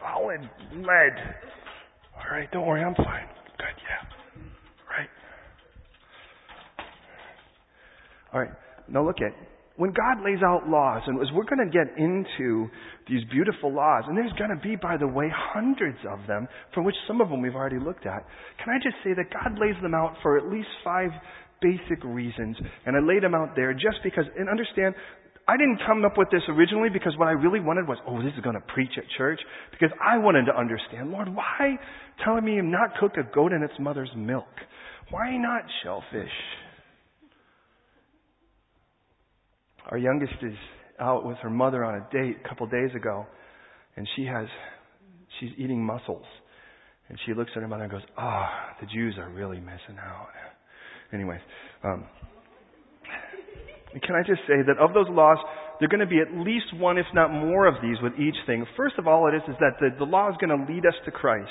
Solid 0.00 0.40
lead. 0.76 1.16
Right, 2.32 2.50
don't 2.50 2.66
worry, 2.66 2.82
I'm 2.82 2.94
fine. 2.94 3.28
Good, 3.58 3.76
yeah. 3.84 4.08
Right. 4.88 5.08
All 8.32 8.40
right. 8.40 8.50
Now 8.88 9.04
look 9.04 9.16
at 9.20 9.36
when 9.76 9.92
God 9.92 10.24
lays 10.24 10.42
out 10.42 10.66
laws, 10.66 11.02
and 11.06 11.20
as 11.20 11.26
we're 11.34 11.44
going 11.44 11.60
to 11.60 11.70
get 11.70 11.92
into 11.98 12.68
these 13.06 13.20
beautiful 13.30 13.70
laws, 13.70 14.04
and 14.08 14.16
there's 14.16 14.32
going 14.38 14.48
to 14.48 14.56
be, 14.62 14.76
by 14.76 14.96
the 14.96 15.06
way, 15.06 15.28
hundreds 15.30 15.98
of 16.10 16.26
them, 16.26 16.48
for 16.72 16.82
which 16.82 16.94
some 17.06 17.20
of 17.20 17.28
them 17.28 17.42
we've 17.42 17.54
already 17.54 17.78
looked 17.78 18.06
at. 18.06 18.24
Can 18.64 18.72
I 18.72 18.78
just 18.82 18.96
say 19.04 19.12
that 19.12 19.28
God 19.30 19.60
lays 19.60 19.76
them 19.82 19.92
out 19.92 20.14
for 20.22 20.38
at 20.38 20.50
least 20.50 20.68
five 20.82 21.10
basic 21.60 22.02
reasons, 22.02 22.56
and 22.86 22.96
I 22.96 23.00
laid 23.00 23.22
them 23.22 23.34
out 23.34 23.54
there 23.56 23.74
just 23.74 24.00
because, 24.02 24.24
and 24.38 24.48
understand, 24.48 24.94
I 25.48 25.56
didn't 25.56 25.80
come 25.86 26.04
up 26.04 26.16
with 26.16 26.28
this 26.30 26.42
originally 26.48 26.88
because 26.88 27.14
what 27.18 27.26
I 27.26 27.32
really 27.32 27.58
wanted 27.58 27.88
was, 27.88 27.98
oh, 28.06 28.22
this 28.22 28.32
is 28.36 28.44
going 28.44 28.54
to 28.54 28.62
preach 28.72 28.92
at 28.96 29.04
church. 29.18 29.40
Because 29.72 29.90
I 30.00 30.18
wanted 30.18 30.46
to 30.46 30.56
understand, 30.56 31.10
Lord, 31.10 31.28
why 31.34 31.76
telling 32.24 32.44
me 32.44 32.60
not 32.62 32.90
cook 33.00 33.12
a 33.16 33.34
goat 33.34 33.52
in 33.52 33.62
its 33.62 33.74
mother's 33.80 34.10
milk? 34.16 34.46
Why 35.10 35.36
not 35.36 35.62
shellfish? 35.82 36.30
Our 39.90 39.98
youngest 39.98 40.34
is 40.42 40.54
out 41.00 41.26
with 41.26 41.38
her 41.38 41.50
mother 41.50 41.84
on 41.84 41.96
a 41.96 42.06
date 42.12 42.36
a 42.44 42.48
couple 42.48 42.66
of 42.66 42.72
days 42.72 42.94
ago, 42.94 43.26
and 43.96 44.08
she 44.14 44.24
has, 44.24 44.46
she's 45.40 45.50
eating 45.58 45.84
mussels. 45.84 46.24
And 47.08 47.18
she 47.26 47.34
looks 47.34 47.50
at 47.56 47.62
her 47.62 47.68
mother 47.68 47.82
and 47.82 47.92
goes, 47.92 48.02
ah, 48.16 48.48
oh, 48.48 48.76
the 48.80 48.86
Jews 48.86 49.16
are 49.18 49.28
really 49.28 49.58
missing 49.58 49.98
out. 49.98 50.28
Anyways, 51.12 51.40
um, 51.82 52.06
can 54.00 54.16
I 54.16 54.22
just 54.24 54.40
say 54.48 54.64
that 54.64 54.80
of 54.80 54.94
those 54.94 55.08
laws, 55.10 55.36
there 55.78 55.86
are 55.86 55.92
going 55.92 56.00
to 56.00 56.08
be 56.08 56.20
at 56.20 56.32
least 56.32 56.72
one, 56.78 56.96
if 56.96 57.06
not 57.12 57.30
more, 57.30 57.66
of 57.66 57.74
these 57.82 57.96
with 58.02 58.14
each 58.14 58.36
thing. 58.46 58.64
First 58.76 58.94
of 58.98 59.06
all, 59.06 59.28
it 59.28 59.36
is, 59.36 59.42
is 59.48 59.56
that 59.60 59.76
the, 59.80 59.90
the 59.98 60.08
law 60.08 60.30
is 60.30 60.36
going 60.40 60.54
to 60.54 60.72
lead 60.72 60.86
us 60.86 60.94
to 61.04 61.10
Christ. 61.10 61.50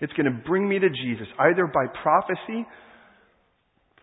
It's 0.00 0.12
going 0.14 0.26
to 0.30 0.38
bring 0.46 0.68
me 0.68 0.78
to 0.78 0.88
Jesus, 0.88 1.26
either 1.38 1.66
by 1.66 1.86
prophecy 2.02 2.64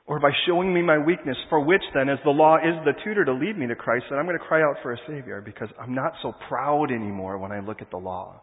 or 0.06 0.20
by 0.20 0.32
showing 0.46 0.74
me 0.74 0.82
my 0.82 0.98
weakness, 0.98 1.38
for 1.50 1.64
which 1.64 1.82
then, 1.96 2.10
as 2.10 2.20
the 2.26 2.30
law 2.30 2.58
is 2.58 2.76
the 2.84 2.94
tutor 3.04 3.24
to 3.26 3.34
lead 3.34 3.58
me 3.58 3.68
to 3.68 3.76
Christ, 3.76 4.06
then 4.10 4.20
I'm 4.20 4.26
going 4.26 4.38
to 4.38 4.46
cry 4.46 4.62
out 4.62 4.76
for 4.84 4.92
a 4.92 4.98
Savior 5.08 5.42
because 5.42 5.70
I'm 5.80 5.96
not 5.96 6.14
so 6.22 6.34
proud 6.50 6.92
anymore 6.92 7.38
when 7.38 7.52
I 7.52 7.62
look 7.62 7.82
at 7.82 7.90
the 7.90 7.98
law. 7.98 8.43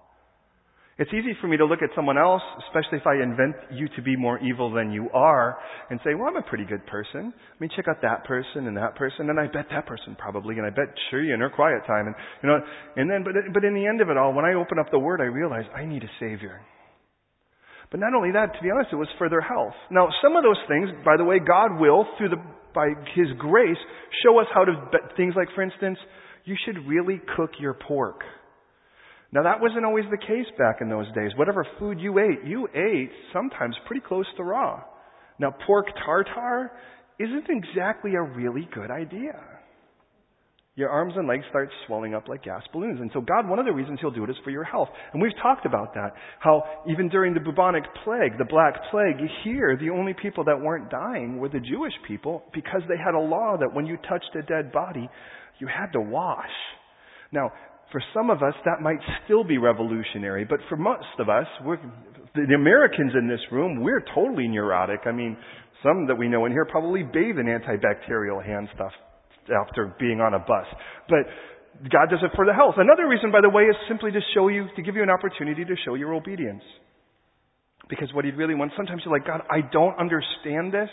It's 1.00 1.10
easy 1.16 1.32
for 1.40 1.48
me 1.48 1.56
to 1.56 1.64
look 1.64 1.80
at 1.80 1.88
someone 1.96 2.18
else, 2.18 2.42
especially 2.68 2.98
if 2.98 3.06
I 3.06 3.24
invent 3.24 3.56
you 3.72 3.88
to 3.96 4.02
be 4.02 4.16
more 4.16 4.38
evil 4.44 4.70
than 4.70 4.92
you 4.92 5.08
are, 5.14 5.56
and 5.88 5.98
say, 6.04 6.12
well, 6.12 6.28
I'm 6.28 6.36
a 6.36 6.44
pretty 6.44 6.66
good 6.66 6.86
person. 6.86 7.32
I 7.32 7.56
mean, 7.58 7.70
check 7.74 7.88
out 7.88 8.02
that 8.02 8.24
person 8.28 8.68
and 8.68 8.76
that 8.76 8.96
person, 8.96 9.30
and 9.30 9.40
I 9.40 9.46
bet 9.46 9.64
that 9.70 9.86
person 9.86 10.14
probably, 10.20 10.58
and 10.58 10.66
I 10.66 10.68
bet 10.68 10.92
sure 11.08 11.24
you 11.24 11.32
in 11.32 11.40
her 11.40 11.48
quiet 11.48 11.86
time, 11.86 12.04
and 12.04 12.14
you 12.42 12.50
know, 12.50 12.60
and 12.96 13.08
then, 13.10 13.24
but, 13.24 13.32
but 13.54 13.64
in 13.64 13.72
the 13.72 13.86
end 13.86 14.02
of 14.02 14.10
it 14.10 14.18
all, 14.18 14.34
when 14.34 14.44
I 14.44 14.52
open 14.52 14.78
up 14.78 14.90
the 14.90 14.98
Word, 14.98 15.22
I 15.22 15.32
realize 15.32 15.64
I 15.74 15.86
need 15.86 16.04
a 16.04 16.12
Savior. 16.20 16.60
But 17.90 18.00
not 18.00 18.12
only 18.12 18.32
that, 18.32 18.52
to 18.52 18.62
be 18.62 18.70
honest, 18.70 18.92
it 18.92 18.96
was 18.96 19.08
for 19.16 19.30
their 19.30 19.40
health. 19.40 19.72
Now, 19.90 20.06
some 20.22 20.36
of 20.36 20.44
those 20.44 20.60
things, 20.68 20.90
by 21.02 21.16
the 21.16 21.24
way, 21.24 21.38
God 21.40 21.80
will, 21.80 22.04
through 22.18 22.28
the, 22.28 22.42
by 22.74 22.92
His 23.16 23.28
grace, 23.38 23.80
show 24.22 24.38
us 24.38 24.46
how 24.52 24.66
to, 24.66 24.74
things 25.16 25.32
like, 25.34 25.48
for 25.54 25.62
instance, 25.62 25.96
you 26.44 26.56
should 26.66 26.76
really 26.86 27.22
cook 27.36 27.52
your 27.58 27.72
pork. 27.72 28.20
Now 29.32 29.44
that 29.44 29.60
wasn't 29.60 29.84
always 29.84 30.04
the 30.10 30.18
case 30.18 30.46
back 30.58 30.78
in 30.80 30.88
those 30.88 31.06
days. 31.14 31.30
Whatever 31.36 31.66
food 31.78 32.00
you 32.00 32.18
ate, 32.18 32.44
you 32.44 32.68
ate 32.74 33.10
sometimes 33.32 33.76
pretty 33.86 34.02
close 34.06 34.26
to 34.36 34.42
raw. 34.42 34.82
Now 35.38 35.54
pork 35.66 35.86
tartare 36.04 36.72
isn't 37.18 37.46
exactly 37.48 38.14
a 38.14 38.22
really 38.22 38.68
good 38.74 38.90
idea. 38.90 39.38
Your 40.76 40.88
arms 40.88 41.12
and 41.16 41.28
legs 41.28 41.44
start 41.50 41.68
swelling 41.86 42.14
up 42.14 42.28
like 42.28 42.42
gas 42.42 42.62
balloons. 42.72 43.00
And 43.00 43.10
so 43.12 43.20
God, 43.20 43.48
one 43.48 43.58
of 43.58 43.66
the 43.66 43.72
reasons 43.72 43.98
He'll 44.00 44.10
do 44.10 44.24
it 44.24 44.30
is 44.30 44.36
for 44.42 44.50
your 44.50 44.64
health. 44.64 44.88
And 45.12 45.20
we've 45.20 45.36
talked 45.42 45.66
about 45.66 45.94
that. 45.94 46.12
How 46.38 46.62
even 46.88 47.08
during 47.08 47.34
the 47.34 47.40
bubonic 47.40 47.84
plague, 48.02 48.38
the 48.38 48.46
black 48.48 48.74
plague, 48.90 49.16
here, 49.44 49.76
the 49.76 49.90
only 49.90 50.14
people 50.14 50.44
that 50.44 50.58
weren't 50.58 50.90
dying 50.90 51.38
were 51.38 51.48
the 51.48 51.60
Jewish 51.60 51.92
people 52.08 52.44
because 52.54 52.82
they 52.88 52.96
had 52.96 53.14
a 53.14 53.20
law 53.20 53.56
that 53.60 53.74
when 53.74 53.84
you 53.84 53.96
touched 54.08 54.34
a 54.38 54.42
dead 54.42 54.72
body, 54.72 55.08
you 55.58 55.66
had 55.66 55.92
to 55.92 56.00
wash. 56.00 56.48
Now, 57.32 57.52
for 57.92 58.02
some 58.14 58.30
of 58.30 58.42
us, 58.42 58.54
that 58.64 58.80
might 58.80 59.00
still 59.24 59.44
be 59.44 59.58
revolutionary, 59.58 60.44
but 60.44 60.60
for 60.68 60.76
most 60.76 61.18
of 61.18 61.28
us, 61.28 61.46
the 62.34 62.54
Americans 62.54 63.12
in 63.18 63.28
this 63.28 63.40
room, 63.50 63.82
we're 63.82 64.04
totally 64.14 64.46
neurotic. 64.46 65.00
I 65.06 65.12
mean, 65.12 65.36
some 65.82 66.06
that 66.06 66.14
we 66.14 66.28
know 66.28 66.46
in 66.46 66.52
here 66.52 66.64
probably 66.64 67.02
bathe 67.02 67.38
in 67.38 67.46
antibacterial 67.46 68.44
hand 68.44 68.68
stuff 68.74 68.92
after 69.50 69.94
being 69.98 70.20
on 70.20 70.34
a 70.34 70.38
bus. 70.38 70.66
But 71.08 71.26
God 71.90 72.10
does 72.10 72.20
it 72.22 72.30
for 72.36 72.46
the 72.46 72.52
health. 72.52 72.74
Another 72.76 73.08
reason, 73.08 73.32
by 73.32 73.40
the 73.40 73.48
way, 73.48 73.64
is 73.64 73.76
simply 73.88 74.12
to 74.12 74.20
show 74.34 74.48
you, 74.48 74.68
to 74.76 74.82
give 74.82 74.94
you 74.94 75.02
an 75.02 75.10
opportunity 75.10 75.64
to 75.64 75.74
show 75.84 75.94
your 75.94 76.14
obedience. 76.14 76.62
Because 77.88 78.12
what 78.12 78.24
He 78.24 78.30
really 78.30 78.54
wants, 78.54 78.74
sometimes 78.76 79.02
you're 79.04 79.12
like, 79.12 79.26
God, 79.26 79.40
I 79.50 79.66
don't 79.72 79.98
understand 79.98 80.72
this, 80.72 80.90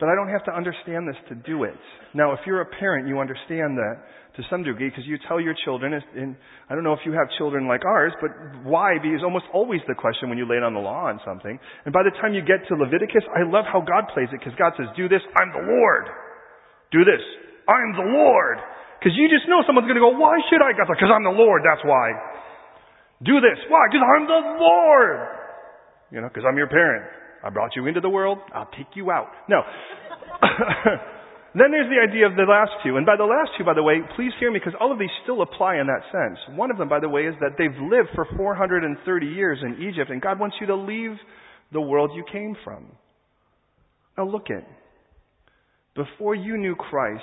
but 0.00 0.08
I 0.08 0.16
don't 0.16 0.30
have 0.30 0.44
to 0.46 0.52
understand 0.52 1.06
this 1.06 1.20
to 1.28 1.34
do 1.36 1.62
it. 1.62 1.78
Now, 2.14 2.32
if 2.32 2.40
you're 2.46 2.62
a 2.62 2.66
parent, 2.66 3.06
you 3.06 3.20
understand 3.20 3.78
that 3.78 4.02
to 4.36 4.42
some 4.48 4.64
degree 4.64 4.88
because 4.88 5.04
you 5.04 5.20
tell 5.28 5.36
your 5.36 5.52
children, 5.64 5.92
and 5.92 6.36
I 6.68 6.74
don't 6.74 6.84
know 6.84 6.96
if 6.96 7.04
you 7.04 7.12
have 7.12 7.28
children 7.36 7.68
like 7.68 7.84
ours, 7.84 8.12
but 8.16 8.32
why 8.64 8.96
is 8.96 9.20
almost 9.20 9.44
always 9.52 9.80
the 9.84 9.94
question 9.94 10.32
when 10.32 10.40
you 10.40 10.48
lay 10.48 10.56
down 10.60 10.72
the 10.72 10.80
law 10.80 11.12
on 11.12 11.20
something. 11.20 11.60
And 11.84 11.92
by 11.92 12.00
the 12.00 12.14
time 12.16 12.32
you 12.32 12.40
get 12.40 12.64
to 12.68 12.74
Leviticus, 12.74 13.28
I 13.28 13.44
love 13.44 13.68
how 13.68 13.84
God 13.84 14.08
plays 14.16 14.32
it 14.32 14.40
because 14.40 14.56
God 14.56 14.72
says, 14.80 14.88
do 14.96 15.04
this, 15.04 15.20
I'm 15.36 15.52
the 15.52 15.60
Lord. 15.68 16.08
Do 16.96 17.04
this, 17.04 17.20
I'm 17.68 17.92
the 17.92 18.08
Lord. 18.08 18.56
Because 18.96 19.12
you 19.20 19.28
just 19.28 19.44
know 19.52 19.60
someone's 19.68 19.90
going 19.90 20.00
to 20.00 20.04
go, 20.04 20.16
why 20.16 20.40
should 20.48 20.64
I? 20.64 20.72
God's 20.72 20.88
like, 20.88 21.02
because 21.02 21.12
I'm 21.12 21.28
the 21.28 21.36
Lord, 21.36 21.60
that's 21.66 21.84
why. 21.84 22.16
Do 23.20 23.36
this. 23.38 23.58
Why? 23.68 23.86
Because 23.90 24.02
I'm 24.02 24.24
the 24.26 24.42
Lord. 24.58 25.18
You 26.10 26.20
know, 26.24 26.28
because 26.28 26.44
I'm 26.48 26.56
your 26.56 26.68
parent. 26.72 27.04
I 27.44 27.50
brought 27.50 27.74
you 27.76 27.86
into 27.86 28.00
the 28.00 28.08
world, 28.08 28.38
I'll 28.54 28.70
take 28.78 28.94
you 28.94 29.10
out. 29.10 29.28
No. 29.48 29.60
Then 31.54 31.70
there's 31.70 31.90
the 31.92 32.00
idea 32.00 32.26
of 32.26 32.34
the 32.34 32.48
last 32.48 32.72
two. 32.82 32.96
And 32.96 33.04
by 33.04 33.16
the 33.16 33.28
last 33.28 33.50
two, 33.58 33.64
by 33.64 33.74
the 33.74 33.82
way, 33.82 34.00
please 34.16 34.32
hear 34.40 34.50
me 34.50 34.58
because 34.58 34.78
all 34.80 34.90
of 34.90 34.98
these 34.98 35.12
still 35.22 35.42
apply 35.42 35.76
in 35.76 35.86
that 35.86 36.00
sense. 36.08 36.38
One 36.56 36.70
of 36.70 36.78
them, 36.78 36.88
by 36.88 37.00
the 37.00 37.08
way, 37.08 37.22
is 37.28 37.34
that 37.40 37.56
they've 37.58 37.76
lived 37.76 38.08
for 38.14 38.24
430 38.36 39.26
years 39.26 39.58
in 39.60 39.76
Egypt 39.84 40.10
and 40.10 40.20
God 40.20 40.40
wants 40.40 40.56
you 40.60 40.66
to 40.68 40.76
leave 40.76 41.16
the 41.72 41.80
world 41.80 42.10
you 42.14 42.24
came 42.32 42.56
from. 42.64 42.86
Now 44.16 44.24
look 44.24 44.48
at, 44.50 44.66
before 45.94 46.34
you 46.34 46.56
knew 46.56 46.74
Christ, 46.74 47.22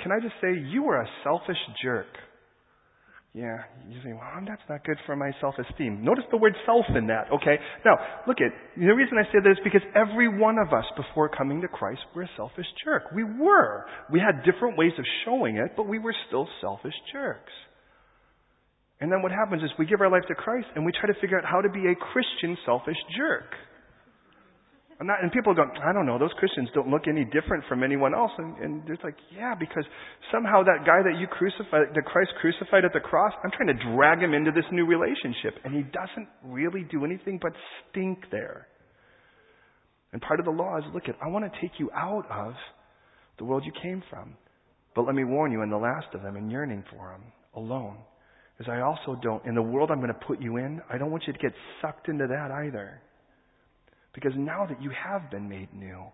can 0.00 0.12
I 0.12 0.20
just 0.20 0.34
say 0.40 0.54
you 0.54 0.84
were 0.84 1.00
a 1.00 1.08
selfish 1.24 1.58
jerk. 1.82 2.06
Yeah, 3.32 3.62
you 3.88 4.02
say, 4.02 4.10
well, 4.12 4.26
that's 4.42 4.62
not 4.68 4.84
good 4.84 4.98
for 5.06 5.14
my 5.14 5.30
self-esteem. 5.40 6.02
Notice 6.02 6.24
the 6.32 6.36
word 6.36 6.54
self 6.66 6.84
in 6.96 7.06
that, 7.06 7.30
okay? 7.30 7.62
Now, 7.84 7.94
look 8.26 8.38
at, 8.42 8.50
the 8.76 8.90
reason 8.90 9.18
I 9.18 9.24
say 9.30 9.38
that 9.38 9.50
is 9.50 9.62
because 9.62 9.82
every 9.94 10.26
one 10.26 10.58
of 10.58 10.72
us 10.74 10.84
before 10.96 11.28
coming 11.28 11.60
to 11.60 11.68
Christ 11.68 12.00
were 12.12 12.22
a 12.22 12.30
selfish 12.36 12.66
jerk. 12.84 13.04
We 13.14 13.22
were. 13.22 13.86
We 14.10 14.18
had 14.18 14.42
different 14.42 14.76
ways 14.76 14.90
of 14.98 15.04
showing 15.24 15.58
it, 15.58 15.74
but 15.76 15.86
we 15.86 16.00
were 16.00 16.14
still 16.26 16.48
selfish 16.60 16.94
jerks. 17.12 17.52
And 19.00 19.12
then 19.12 19.22
what 19.22 19.30
happens 19.30 19.62
is 19.62 19.70
we 19.78 19.86
give 19.86 20.00
our 20.00 20.10
life 20.10 20.26
to 20.26 20.34
Christ 20.34 20.66
and 20.74 20.84
we 20.84 20.90
try 20.90 21.06
to 21.06 21.18
figure 21.20 21.38
out 21.38 21.44
how 21.44 21.60
to 21.60 21.70
be 21.70 21.86
a 21.86 21.94
Christian 21.94 22.58
selfish 22.66 22.98
jerk. 23.16 23.54
Not, 25.02 25.22
and 25.22 25.32
people 25.32 25.54
go, 25.54 25.64
I 25.64 25.94
don't 25.94 26.04
know, 26.04 26.18
those 26.18 26.32
Christians 26.38 26.68
don't 26.74 26.88
look 26.88 27.08
any 27.08 27.24
different 27.24 27.64
from 27.68 27.82
anyone 27.82 28.14
else. 28.14 28.32
And, 28.36 28.56
and 28.58 28.82
it's 28.86 29.02
like, 29.02 29.16
yeah, 29.34 29.54
because 29.58 29.84
somehow 30.30 30.62
that 30.62 30.84
guy 30.84 31.00
that 31.00 31.18
you 31.18 31.26
crucified, 31.26 31.94
that 31.94 32.04
Christ 32.04 32.30
crucified 32.40 32.84
at 32.84 32.92
the 32.92 33.00
cross, 33.00 33.32
I'm 33.42 33.50
trying 33.50 33.72
to 33.72 33.96
drag 33.96 34.20
him 34.20 34.34
into 34.34 34.50
this 34.50 34.66
new 34.72 34.84
relationship. 34.84 35.56
And 35.64 35.74
he 35.74 35.82
doesn't 35.84 36.28
really 36.44 36.84
do 36.90 37.06
anything 37.06 37.38
but 37.40 37.52
stink 37.90 38.18
there. 38.30 38.66
And 40.12 40.20
part 40.20 40.38
of 40.38 40.44
the 40.44 40.52
law 40.52 40.76
is, 40.76 40.84
look 40.92 41.08
at, 41.08 41.16
I 41.24 41.28
want 41.28 41.50
to 41.50 41.60
take 41.62 41.78
you 41.78 41.90
out 41.96 42.26
of 42.30 42.52
the 43.38 43.44
world 43.44 43.64
you 43.64 43.72
came 43.82 44.02
from. 44.10 44.34
But 44.94 45.06
let 45.06 45.14
me 45.14 45.24
warn 45.24 45.50
you, 45.50 45.62
in 45.62 45.70
the 45.70 45.78
last 45.78 46.08
of 46.12 46.22
them, 46.22 46.36
in 46.36 46.50
yearning 46.50 46.84
for 46.90 47.12
him, 47.12 47.22
alone, 47.54 47.96
is 48.58 48.66
I 48.68 48.80
also 48.80 49.18
don't, 49.22 49.44
in 49.46 49.54
the 49.54 49.62
world 49.62 49.90
I'm 49.90 50.00
going 50.00 50.12
to 50.12 50.26
put 50.26 50.42
you 50.42 50.58
in, 50.58 50.82
I 50.92 50.98
don't 50.98 51.10
want 51.10 51.24
you 51.26 51.32
to 51.32 51.38
get 51.38 51.52
sucked 51.80 52.08
into 52.08 52.26
that 52.26 52.50
either. 52.50 53.00
Because 54.14 54.32
now 54.36 54.66
that 54.66 54.82
you 54.82 54.90
have 54.90 55.30
been 55.30 55.48
made 55.48 55.72
new, 55.72 56.04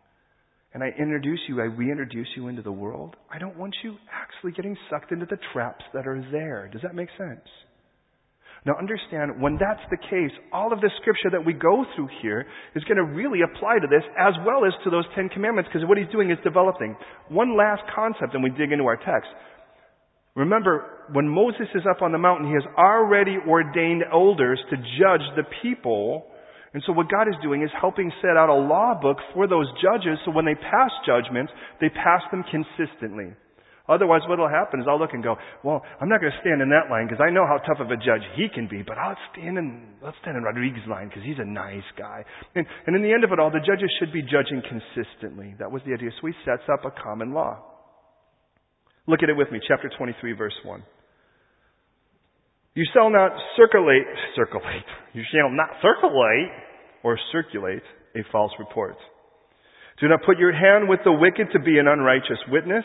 and 0.75 0.83
I 0.83 0.88
introduce 0.99 1.41
you, 1.49 1.61
I 1.61 1.65
reintroduce 1.65 2.29
you 2.37 2.49
into 2.49 2.62
the 2.62 2.73
world, 2.73 3.17
I 3.33 3.38
don't 3.38 3.57
want 3.57 3.75
you 3.83 3.97
actually 4.12 4.53
getting 4.53 4.76
sucked 4.91 5.12
into 5.12 5.25
the 5.25 5.38
traps 5.53 5.85
that 5.95 6.07
are 6.07 6.21
there. 6.31 6.69
Does 6.71 6.83
that 6.83 6.95
make 6.95 7.09
sense? 7.17 7.49
Now 8.67 8.75
understand, 8.76 9.41
when 9.41 9.59
that's 9.61 9.81
the 9.91 9.97
case, 9.97 10.35
all 10.53 10.73
of 10.73 10.81
the 10.81 10.91
scripture 11.00 11.31
that 11.31 11.47
we 11.47 11.53
go 11.53 11.85
through 11.95 12.09
here 12.21 12.47
is 12.75 12.83
going 12.85 12.97
to 12.97 13.05
really 13.05 13.41
apply 13.41 13.79
to 13.79 13.87
this 13.87 14.03
as 14.19 14.35
well 14.45 14.67
as 14.67 14.73
to 14.83 14.91
those 14.91 15.05
Ten 15.15 15.29
Commandments 15.29 15.71
because 15.73 15.87
what 15.88 15.97
he's 15.97 16.11
doing 16.11 16.31
is 16.31 16.38
developing. 16.43 16.97
One 17.29 17.57
last 17.57 17.83
concept 17.95 18.35
and 18.35 18.43
we 18.43 18.50
dig 18.50 18.73
into 18.73 18.85
our 18.85 18.97
text. 18.97 19.31
Remember, 20.35 21.07
when 21.12 21.29
Moses 21.29 21.69
is 21.75 21.83
up 21.88 22.03
on 22.03 22.12
the 22.12 22.19
mountain, 22.19 22.49
he 22.49 22.55
has 22.55 22.67
already 22.76 23.38
ordained 23.49 24.03
elders 24.12 24.61
to 24.69 24.76
judge 24.76 25.25
the 25.37 25.45
people 25.62 26.26
And 26.76 26.85
so 26.85 26.92
what 26.92 27.09
God 27.09 27.25
is 27.25 27.40
doing 27.40 27.64
is 27.64 27.73
helping 27.80 28.12
set 28.21 28.37
out 28.37 28.52
a 28.52 28.61
law 28.61 28.92
book 28.92 29.16
for 29.33 29.49
those 29.49 29.64
judges 29.80 30.21
so 30.26 30.30
when 30.30 30.45
they 30.45 30.52
pass 30.52 30.92
judgments, 31.09 31.49
they 31.80 31.88
pass 31.88 32.21
them 32.28 32.45
consistently. 32.52 33.33
Otherwise, 33.88 34.21
what 34.28 34.37
will 34.37 34.52
happen 34.52 34.85
is 34.85 34.87
I'll 34.87 35.00
look 35.00 35.16
and 35.16 35.25
go, 35.25 35.40
well, 35.64 35.80
I'm 35.97 36.11
not 36.12 36.21
going 36.21 36.37
to 36.37 36.40
stand 36.45 36.61
in 36.61 36.68
that 36.76 36.92
line 36.92 37.09
because 37.09 37.25
I 37.25 37.33
know 37.33 37.49
how 37.49 37.64
tough 37.64 37.80
of 37.80 37.88
a 37.88 37.97
judge 37.97 38.21
he 38.37 38.52
can 38.52 38.68
be, 38.68 38.85
but 38.85 39.00
I'll 39.00 39.16
stand 39.33 39.56
in, 39.56 39.88
let's 40.04 40.21
stand 40.21 40.37
in 40.37 40.45
Rodriguez's 40.45 40.85
line 40.85 41.09
because 41.09 41.25
he's 41.25 41.40
a 41.40 41.49
nice 41.49 41.88
guy. 41.97 42.21
And, 42.52 42.66
and 42.85 42.92
in 42.92 43.00
the 43.00 43.09
end 43.09 43.25
of 43.25 43.33
it 43.33 43.40
all, 43.40 43.49
the 43.49 43.64
judges 43.64 43.88
should 43.97 44.12
be 44.12 44.21
judging 44.21 44.61
consistently. 44.61 45.56
That 45.56 45.73
was 45.73 45.80
the 45.88 45.97
idea. 45.97 46.12
So 46.21 46.28
he 46.28 46.37
sets 46.45 46.68
up 46.68 46.85
a 46.85 46.92
common 46.92 47.33
law. 47.33 47.56
Look 49.09 49.25
at 49.25 49.33
it 49.33 49.37
with 49.40 49.49
me, 49.49 49.64
chapter 49.64 49.88
23, 49.97 50.12
verse 50.37 50.61
1. 50.61 50.85
You 52.76 52.85
shall 52.92 53.09
not 53.09 53.33
circulate, 53.56 54.04
circulate, 54.37 54.85
you 55.16 55.25
shall 55.33 55.49
not 55.49 55.73
circulate 55.80 56.65
or 57.06 57.16
circulate 57.30 57.84
a 58.16 58.20
false 58.32 58.50
report. 58.58 58.96
Do 60.00 60.08
not 60.08 60.25
put 60.26 60.38
your 60.38 60.52
hand 60.52 60.88
with 60.88 60.98
the 61.04 61.12
wicked 61.12 61.52
to 61.52 61.60
be 61.60 61.78
an 61.78 61.86
unrighteous 61.86 62.42
witness. 62.48 62.84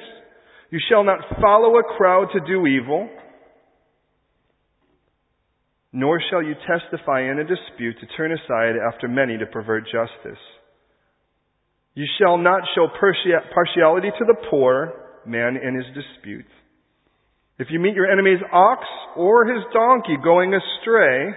You 0.70 0.78
shall 0.88 1.04
not 1.04 1.22
follow 1.42 1.80
a 1.80 1.98
crowd 1.98 2.28
to 2.34 2.40
do 2.40 2.68
evil, 2.68 3.10
nor 5.92 6.22
shall 6.30 6.44
you 6.44 6.54
testify 6.54 7.32
in 7.32 7.40
a 7.40 7.44
dispute 7.44 7.96
to 8.00 8.16
turn 8.16 8.32
aside 8.32 8.76
after 8.94 9.08
many 9.08 9.40
to 9.40 9.48
pervert 9.48 9.86
justice. 9.86 10.40
You 11.96 12.06
shall 12.20 12.38
not 12.38 12.62
show 12.76 12.90
partiality 12.94 14.12
to 14.20 14.26
the 14.28 14.38
poor 14.52 14.94
man 15.26 15.58
in 15.58 15.74
his 15.74 15.86
dispute. 15.96 16.46
If 17.58 17.70
you 17.72 17.80
meet 17.80 17.96
your 17.96 18.10
enemy's 18.10 18.42
ox 18.54 18.86
or 19.18 19.46
his 19.48 19.64
donkey 19.74 20.16
going 20.24 20.54
astray, 20.54 21.32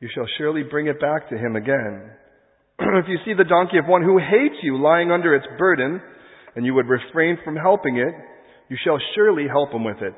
you 0.00 0.08
shall 0.14 0.26
surely 0.38 0.62
bring 0.62 0.86
it 0.86 1.00
back 1.00 1.28
to 1.30 1.36
him 1.36 1.56
again. 1.56 2.10
if 2.78 3.06
you 3.08 3.18
see 3.24 3.34
the 3.36 3.48
donkey 3.48 3.78
of 3.78 3.86
one 3.86 4.02
who 4.02 4.18
hates 4.18 4.56
you 4.62 4.80
lying 4.80 5.10
under 5.10 5.34
its 5.34 5.46
burden, 5.58 6.00
and 6.54 6.64
you 6.64 6.74
would 6.74 6.88
refrain 6.88 7.38
from 7.44 7.56
helping 7.56 7.96
it, 7.96 8.14
you 8.68 8.76
shall 8.84 8.98
surely 9.14 9.46
help 9.48 9.72
him 9.72 9.84
with 9.84 10.02
it. 10.02 10.14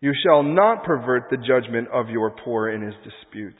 You 0.00 0.12
shall 0.24 0.42
not 0.42 0.84
pervert 0.84 1.24
the 1.30 1.38
judgment 1.38 1.88
of 1.92 2.10
your 2.10 2.30
poor 2.44 2.68
in 2.68 2.82
his 2.82 2.94
dispute. 3.04 3.56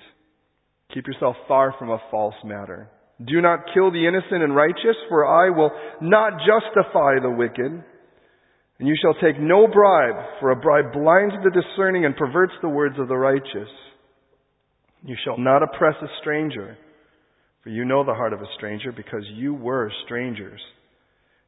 Keep 0.93 1.07
yourself 1.07 1.37
far 1.49 1.75
from 1.79 1.91
a 1.91 2.03
false 2.11 2.35
matter. 2.45 2.91
Do 3.25 3.41
not 3.41 3.67
kill 3.73 3.91
the 3.91 4.07
innocent 4.07 4.43
and 4.43 4.55
righteous, 4.55 4.97
for 5.09 5.25
I 5.25 5.51
will 5.51 5.71
not 6.03 6.33
justify 6.41 7.21
the 7.23 7.31
wicked. 7.31 7.85
And 8.79 8.89
you 8.89 8.97
shall 9.01 9.15
take 9.15 9.41
no 9.41 9.67
bribe, 9.69 10.41
for 10.41 10.51
a 10.51 10.57
bribe 10.57 10.93
blinds 10.93 11.35
the 11.43 11.51
discerning 11.51 12.05
and 12.05 12.17
perverts 12.17 12.53
the 12.61 12.69
words 12.69 12.97
of 12.99 13.09
the 13.09 13.17
righteous. 13.17 13.71
You 15.05 15.17
shall 15.23 15.37
not 15.37 15.63
oppress 15.63 15.95
a 16.03 16.09
stranger, 16.21 16.79
for 17.63 17.69
you 17.69 17.85
know 17.85 18.05
the 18.05 18.15
heart 18.15 18.33
of 18.33 18.41
a 18.41 18.49
stranger, 18.57 18.91
because 18.91 19.25
you 19.35 19.55
were 19.55 19.93
strangers 20.07 20.61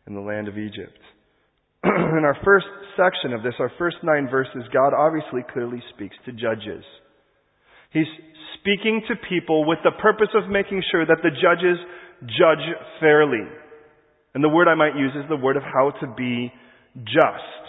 in 0.06 0.14
the 0.14 0.20
land 0.20 0.48
of 0.48 0.58
Egypt. 0.58 0.98
in 1.84 2.22
our 2.24 2.36
first 2.44 2.66
section 2.96 3.32
of 3.32 3.42
this, 3.42 3.54
our 3.58 3.72
first 3.78 3.96
nine 4.02 4.28
verses, 4.30 4.62
God 4.72 4.92
obviously 4.92 5.40
clearly 5.52 5.82
speaks 5.94 6.16
to 6.26 6.32
judges. 6.32 6.84
He's 7.92 8.06
speaking 8.60 9.02
to 9.08 9.14
people 9.28 9.66
with 9.66 9.78
the 9.84 9.92
purpose 10.02 10.28
of 10.34 10.50
making 10.50 10.82
sure 10.90 11.06
that 11.06 11.22
the 11.22 11.30
judges 11.30 11.78
judge 12.22 12.64
fairly. 13.00 13.44
And 14.34 14.44
the 14.44 14.48
word 14.48 14.68
I 14.68 14.74
might 14.74 14.96
use 14.96 15.12
is 15.16 15.28
the 15.28 15.36
word 15.36 15.56
of 15.56 15.62
how 15.62 15.92
to 16.00 16.14
be 16.14 16.52
just. 17.04 17.65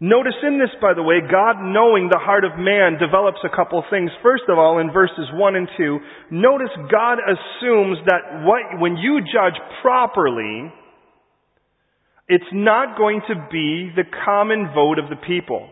Notice 0.00 0.40
in 0.42 0.58
this, 0.58 0.72
by 0.80 0.94
the 0.96 1.02
way, 1.02 1.20
God 1.20 1.60
knowing 1.60 2.08
the 2.08 2.16
heart 2.16 2.44
of 2.48 2.56
man 2.56 2.96
develops 2.96 3.44
a 3.44 3.54
couple 3.54 3.84
things. 3.92 4.10
First 4.22 4.48
of 4.48 4.56
all, 4.56 4.80
in 4.80 4.90
verses 4.90 5.28
1 5.36 5.56
and 5.56 5.68
2, 5.76 5.98
notice 6.32 6.72
God 6.90 7.20
assumes 7.20 8.00
that 8.08 8.40
what, 8.48 8.80
when 8.80 8.96
you 8.96 9.20
judge 9.20 9.60
properly, 9.82 10.72
it's 12.32 12.48
not 12.50 12.96
going 12.96 13.20
to 13.28 13.34
be 13.52 13.92
the 13.94 14.08
common 14.24 14.72
vote 14.72 14.98
of 14.98 15.10
the 15.10 15.20
people. 15.20 15.68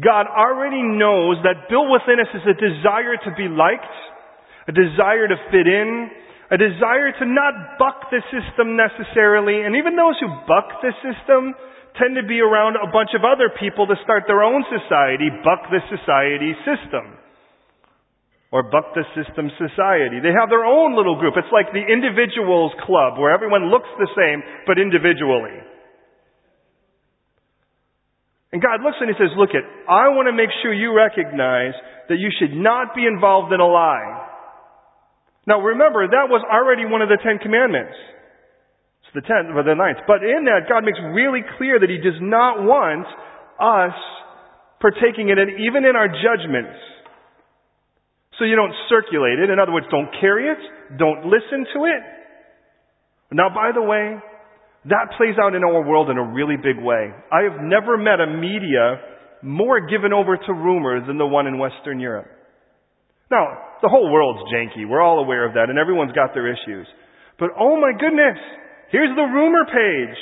God 0.00 0.24
already 0.24 0.80
knows 0.80 1.36
that 1.44 1.68
built 1.68 1.92
within 1.92 2.16
us 2.16 2.32
is 2.32 2.48
a 2.48 2.56
desire 2.56 3.20
to 3.28 3.30
be 3.36 3.44
liked, 3.44 3.92
a 4.66 4.72
desire 4.72 5.28
to 5.28 5.36
fit 5.52 5.68
in, 5.68 6.08
a 6.50 6.56
desire 6.56 7.12
to 7.12 7.26
not 7.28 7.76
buck 7.78 8.08
the 8.08 8.24
system 8.32 8.72
necessarily, 8.72 9.68
and 9.68 9.76
even 9.76 9.96
those 9.96 10.16
who 10.16 10.32
buck 10.48 10.80
the 10.80 10.96
system, 11.04 11.52
tend 11.98 12.18
to 12.18 12.26
be 12.26 12.42
around 12.42 12.74
a 12.74 12.90
bunch 12.90 13.14
of 13.14 13.22
other 13.22 13.50
people 13.54 13.86
to 13.86 13.96
start 14.02 14.26
their 14.26 14.42
own 14.42 14.66
society, 14.66 15.30
buck 15.46 15.70
the 15.70 15.82
society 15.90 16.54
system. 16.66 17.18
Or 18.54 18.62
buck 18.62 18.94
the 18.94 19.02
system 19.18 19.50
society. 19.58 20.22
They 20.22 20.30
have 20.30 20.46
their 20.46 20.62
own 20.62 20.94
little 20.94 21.18
group. 21.18 21.34
It's 21.34 21.50
like 21.50 21.74
the 21.74 21.82
individuals 21.82 22.70
club 22.86 23.18
where 23.18 23.34
everyone 23.34 23.66
looks 23.66 23.90
the 23.98 24.06
same, 24.14 24.46
but 24.62 24.78
individually. 24.78 25.58
And 28.54 28.62
God 28.62 28.86
looks 28.86 28.94
and 29.02 29.10
He 29.10 29.18
says, 29.18 29.34
look 29.34 29.50
it, 29.50 29.66
I 29.90 30.14
want 30.14 30.30
to 30.30 30.36
make 30.36 30.54
sure 30.62 30.70
you 30.70 30.94
recognize 30.94 31.74
that 32.06 32.22
you 32.22 32.30
should 32.38 32.54
not 32.54 32.94
be 32.94 33.02
involved 33.10 33.50
in 33.50 33.58
a 33.58 33.66
lie. 33.66 34.30
Now 35.50 35.58
remember, 35.58 36.06
that 36.06 36.30
was 36.30 36.46
already 36.46 36.86
one 36.86 37.02
of 37.02 37.10
the 37.10 37.18
Ten 37.18 37.42
Commandments 37.42 37.98
the 39.14 39.22
tenth 39.22 39.54
or 39.54 39.62
the 39.62 39.78
ninth. 39.78 40.02
But 40.06 40.26
in 40.26 40.44
that, 40.50 40.66
God 40.68 40.82
makes 40.82 40.98
really 41.14 41.40
clear 41.56 41.78
that 41.78 41.88
He 41.88 42.02
does 42.02 42.18
not 42.18 42.62
want 42.66 43.06
us 43.62 43.96
partaking 44.82 45.30
in 45.30 45.38
it, 45.38 45.48
even 45.62 45.86
in 45.86 45.94
our 45.94 46.10
judgments. 46.10 46.76
So 48.38 48.44
you 48.44 48.58
don't 48.58 48.74
circulate 48.90 49.38
it. 49.38 49.48
In 49.48 49.62
other 49.62 49.72
words, 49.72 49.86
don't 49.90 50.10
carry 50.20 50.50
it. 50.50 50.58
Don't 50.98 51.30
listen 51.30 51.64
to 51.78 51.86
it. 51.86 52.02
Now, 53.30 53.48
by 53.48 53.70
the 53.72 53.82
way, 53.82 54.18
that 54.90 55.16
plays 55.16 55.38
out 55.40 55.54
in 55.54 55.62
our 55.64 55.86
world 55.86 56.10
in 56.10 56.18
a 56.18 56.26
really 56.34 56.56
big 56.58 56.82
way. 56.82 57.14
I 57.32 57.46
have 57.48 57.62
never 57.62 57.96
met 57.96 58.20
a 58.20 58.26
media 58.26 59.00
more 59.42 59.86
given 59.86 60.12
over 60.12 60.36
to 60.36 60.52
rumor 60.52 61.06
than 61.06 61.16
the 61.16 61.26
one 61.26 61.46
in 61.46 61.58
Western 61.58 62.00
Europe. 62.00 62.26
Now, 63.30 63.78
the 63.82 63.88
whole 63.88 64.10
world's 64.12 64.44
janky. 64.52 64.88
We're 64.88 65.00
all 65.00 65.20
aware 65.20 65.46
of 65.46 65.54
that, 65.54 65.70
and 65.70 65.78
everyone's 65.78 66.12
got 66.12 66.34
their 66.34 66.50
issues. 66.50 66.86
But 67.38 67.50
oh 67.58 67.80
my 67.80 67.92
goodness, 67.98 68.38
Here's 68.94 69.10
the 69.18 69.26
rumor 69.26 69.66
page. 69.66 70.18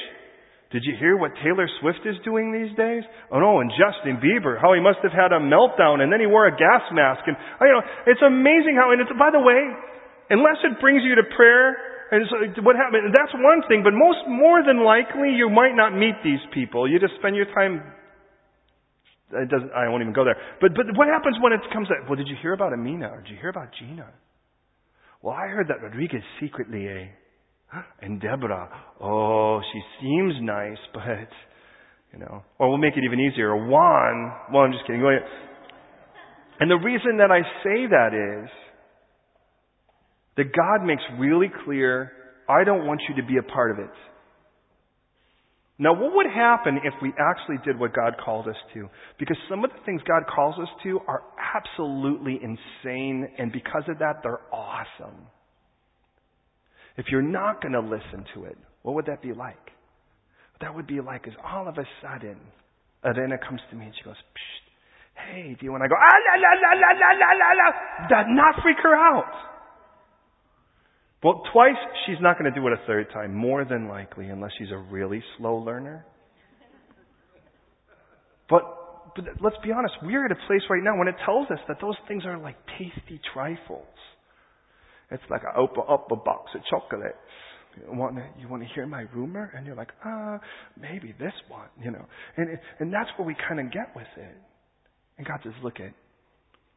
Did 0.72 0.88
you 0.88 0.96
hear 0.96 1.20
what 1.20 1.36
Taylor 1.44 1.68
Swift 1.84 2.08
is 2.08 2.16
doing 2.24 2.56
these 2.56 2.72
days? 2.72 3.04
Oh 3.28 3.36
no, 3.36 3.60
and 3.60 3.68
Justin 3.76 4.16
Bieber, 4.16 4.56
how 4.56 4.72
he 4.72 4.80
must 4.80 5.04
have 5.04 5.12
had 5.12 5.28
a 5.28 5.36
meltdown 5.36 6.00
and 6.00 6.08
then 6.08 6.24
he 6.24 6.24
wore 6.24 6.48
a 6.48 6.56
gas 6.56 6.80
mask 6.88 7.20
and, 7.28 7.36
you 7.60 7.68
know, 7.68 7.84
it's 8.08 8.24
amazing 8.24 8.80
how, 8.80 8.88
and 8.96 9.04
it's, 9.04 9.12
by 9.20 9.28
the 9.28 9.44
way, 9.44 9.60
unless 10.32 10.56
it 10.64 10.80
brings 10.80 11.04
you 11.04 11.20
to 11.20 11.26
prayer, 11.36 11.76
and 12.16 12.24
so 12.32 12.64
what 12.64 12.80
happened, 12.80 13.12
that's 13.12 13.36
one 13.36 13.60
thing, 13.68 13.84
but 13.84 13.92
most, 13.92 14.24
more 14.24 14.64
than 14.64 14.80
likely 14.80 15.36
you 15.36 15.52
might 15.52 15.76
not 15.76 15.92
meet 15.92 16.16
these 16.24 16.40
people. 16.56 16.88
You 16.88 16.96
just 16.96 17.20
spend 17.20 17.36
your 17.36 17.52
time, 17.52 17.84
it 19.36 19.52
doesn't, 19.52 19.68
I 19.76 19.92
won't 19.92 20.00
even 20.00 20.16
go 20.16 20.24
there. 20.24 20.40
But, 20.64 20.72
but 20.72 20.88
what 20.96 21.12
happens 21.12 21.36
when 21.44 21.52
it 21.52 21.60
comes 21.76 21.92
to, 21.92 22.08
well, 22.08 22.16
did 22.16 22.32
you 22.32 22.40
hear 22.40 22.56
about 22.56 22.72
Amina 22.72 23.12
or 23.12 23.20
did 23.20 23.36
you 23.36 23.40
hear 23.40 23.52
about 23.52 23.68
Gina? 23.76 24.08
Well, 25.20 25.36
I 25.36 25.52
heard 25.52 25.68
that 25.68 25.84
Rodriguez 25.84 26.24
secretly, 26.40 26.88
eh, 26.88 27.12
and 28.00 28.20
Deborah, 28.20 28.68
oh, 29.00 29.60
she 29.72 29.80
seems 30.00 30.34
nice, 30.40 30.78
but, 30.92 31.28
you 32.12 32.18
know, 32.18 32.42
or 32.58 32.68
we'll 32.68 32.78
make 32.78 32.96
it 32.96 33.04
even 33.04 33.20
easier. 33.20 33.54
Juan, 33.56 34.32
well, 34.52 34.62
I'm 34.62 34.72
just 34.72 34.86
kidding. 34.86 35.02
And 36.60 36.70
the 36.70 36.76
reason 36.76 37.18
that 37.18 37.30
I 37.30 37.40
say 37.64 37.86
that 37.90 38.42
is 38.44 38.50
that 40.36 40.52
God 40.54 40.86
makes 40.86 41.02
really 41.18 41.50
clear, 41.64 42.12
I 42.48 42.64
don't 42.64 42.86
want 42.86 43.00
you 43.08 43.22
to 43.22 43.26
be 43.26 43.38
a 43.38 43.42
part 43.42 43.70
of 43.70 43.78
it. 43.78 43.90
Now, 45.78 45.94
what 45.94 46.14
would 46.14 46.26
happen 46.26 46.78
if 46.84 46.94
we 47.02 47.12
actually 47.18 47.56
did 47.64 47.78
what 47.80 47.94
God 47.94 48.14
called 48.22 48.46
us 48.46 48.56
to? 48.74 48.88
Because 49.18 49.36
some 49.50 49.64
of 49.64 49.70
the 49.70 49.78
things 49.84 50.00
God 50.06 50.22
calls 50.32 50.54
us 50.60 50.68
to 50.84 51.00
are 51.08 51.22
absolutely 51.54 52.38
insane, 52.42 53.26
and 53.38 53.50
because 53.50 53.82
of 53.88 53.98
that, 53.98 54.16
they're 54.22 54.40
awesome. 54.52 55.26
If 56.96 57.06
you're 57.10 57.22
not 57.22 57.62
going 57.62 57.72
to 57.72 57.80
listen 57.80 58.24
to 58.34 58.44
it, 58.44 58.56
what 58.82 58.94
would 58.94 59.06
that 59.06 59.22
be 59.22 59.32
like? 59.32 59.70
That 60.60 60.74
would 60.74 60.86
be 60.86 61.00
like 61.00 61.26
is 61.26 61.34
all 61.44 61.68
of 61.68 61.78
a 61.78 61.84
sudden, 62.02 62.36
Elena 63.04 63.36
comes 63.38 63.60
to 63.70 63.76
me 63.76 63.86
and 63.86 63.94
she 63.96 64.04
goes, 64.04 64.14
Psst, 64.14 64.62
hey, 65.26 65.56
do 65.58 65.66
you 65.66 65.72
want 65.72 65.82
to 65.82 65.88
go, 65.88 65.96
ah, 65.98 66.18
la, 66.28 66.34
la, 66.38 66.52
la, 66.62 66.72
la, 66.78 66.92
la, 66.92 67.10
la, 67.18 67.30
la, 67.34 67.50
la, 67.58 68.08
that 68.08 68.26
not 68.28 68.62
freak 68.62 68.76
her 68.82 68.94
out. 68.94 69.32
Well, 71.22 71.42
twice, 71.52 71.78
she's 72.06 72.18
not 72.20 72.38
going 72.38 72.52
to 72.52 72.58
do 72.58 72.66
it 72.66 72.72
a 72.72 72.86
third 72.86 73.06
time, 73.12 73.34
more 73.34 73.64
than 73.64 73.88
likely, 73.88 74.26
unless 74.26 74.50
she's 74.58 74.70
a 74.72 74.78
really 74.78 75.22
slow 75.38 75.56
learner. 75.56 76.04
But, 78.50 78.62
but 79.14 79.24
let's 79.40 79.56
be 79.64 79.70
honest, 79.72 79.94
we're 80.02 80.24
at 80.26 80.32
a 80.32 80.40
place 80.46 80.62
right 80.68 80.82
now 80.82 80.98
when 80.98 81.08
it 81.08 81.14
tells 81.24 81.48
us 81.50 81.60
that 81.68 81.78
those 81.80 81.94
things 82.08 82.24
are 82.26 82.38
like 82.38 82.56
tasty 82.78 83.20
trifles. 83.32 83.86
It's 85.12 85.22
like 85.30 85.42
I 85.44 85.58
open 85.58 85.84
up 85.88 86.10
a 86.10 86.16
box 86.16 86.50
of 86.54 86.62
chocolates. 86.70 87.16
You 87.76 87.98
want 87.98 88.16
to, 88.16 88.24
you 88.40 88.48
want 88.48 88.62
to 88.62 88.68
hear 88.74 88.86
my 88.86 89.02
rumor? 89.14 89.52
And 89.56 89.66
you're 89.66 89.76
like, 89.76 89.90
ah, 90.04 90.38
maybe 90.80 91.14
this 91.18 91.32
one, 91.48 91.68
you 91.82 91.90
know. 91.90 92.04
And, 92.36 92.58
and 92.80 92.92
that's 92.92 93.08
where 93.16 93.26
we 93.26 93.36
kind 93.48 93.60
of 93.60 93.72
get 93.72 93.94
with 93.94 94.08
it. 94.16 94.36
And 95.18 95.26
God 95.26 95.40
says, 95.42 95.52
look 95.62 95.80
at, 95.80 95.92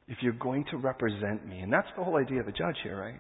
if 0.07 0.17
you're 0.21 0.33
going 0.33 0.65
to 0.71 0.77
represent 0.77 1.47
me, 1.47 1.59
and 1.59 1.71
that's 1.71 1.87
the 1.97 2.03
whole 2.03 2.17
idea 2.17 2.39
of 2.39 2.47
a 2.47 2.51
judge 2.51 2.75
here, 2.83 2.99
right? 2.99 3.19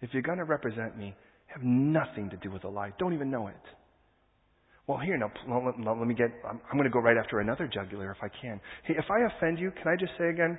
If 0.00 0.10
you're 0.12 0.22
going 0.22 0.38
to 0.38 0.44
represent 0.44 0.96
me, 0.96 1.14
have 1.46 1.62
nothing 1.62 2.30
to 2.30 2.36
do 2.36 2.50
with 2.50 2.62
the 2.62 2.68
lie. 2.68 2.92
Don't 2.98 3.14
even 3.14 3.30
know 3.30 3.48
it. 3.48 3.54
Well, 4.86 4.98
here, 4.98 5.16
now, 5.18 5.30
let, 5.48 5.98
let 5.98 6.06
me 6.06 6.14
get, 6.14 6.28
I'm, 6.48 6.60
I'm 6.70 6.76
going 6.76 6.84
to 6.84 6.90
go 6.90 7.00
right 7.00 7.16
after 7.16 7.40
another 7.40 7.68
jugular 7.72 8.10
if 8.10 8.18
I 8.22 8.28
can. 8.40 8.60
Hey, 8.84 8.94
if 8.96 9.04
I 9.10 9.36
offend 9.36 9.58
you, 9.58 9.72
can 9.72 9.88
I 9.88 9.96
just 9.98 10.12
say 10.18 10.28
again? 10.28 10.58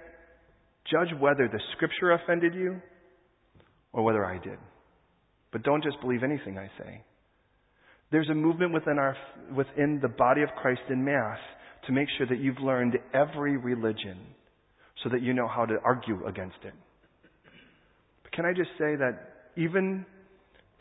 Judge 0.89 1.09
whether 1.19 1.47
the 1.47 1.59
scripture 1.75 2.11
offended 2.11 2.53
you 2.53 2.81
or 3.93 4.03
whether 4.03 4.25
I 4.25 4.37
did. 4.37 4.57
But 5.51 5.63
don't 5.63 5.83
just 5.83 5.99
believe 6.01 6.23
anything 6.23 6.57
I 6.57 6.69
say. 6.77 7.03
There's 8.11 8.29
a 8.29 8.35
movement 8.35 8.73
within 8.73 8.99
our, 8.99 9.15
within 9.55 9.99
the 10.01 10.07
body 10.07 10.41
of 10.43 10.49
Christ 10.61 10.81
in 10.89 11.03
Mass 11.03 11.39
to 11.87 11.93
make 11.93 12.07
sure 12.17 12.27
that 12.27 12.39
you've 12.39 12.59
learned 12.59 12.97
every 13.13 13.57
religion 13.57 14.17
so 15.03 15.09
that 15.09 15.21
you 15.21 15.33
know 15.33 15.47
how 15.47 15.65
to 15.65 15.75
argue 15.83 16.25
against 16.27 16.57
it. 16.63 16.73
But 18.23 18.31
can 18.33 18.45
I 18.45 18.53
just 18.53 18.69
say 18.77 18.95
that 18.95 19.51
even 19.57 20.05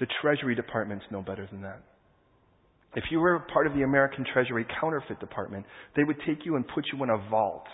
the 0.00 0.06
Treasury 0.22 0.54
departments 0.54 1.04
know 1.10 1.22
better 1.22 1.46
than 1.52 1.62
that. 1.62 1.82
If 2.96 3.04
you 3.10 3.20
were 3.20 3.38
part 3.52 3.66
of 3.66 3.74
the 3.74 3.82
American 3.82 4.24
Treasury 4.32 4.66
counterfeit 4.80 5.20
department, 5.20 5.64
they 5.94 6.02
would 6.02 6.16
take 6.26 6.44
you 6.44 6.56
and 6.56 6.66
put 6.66 6.84
you 6.92 7.00
in 7.04 7.10
a 7.10 7.30
vault. 7.30 7.66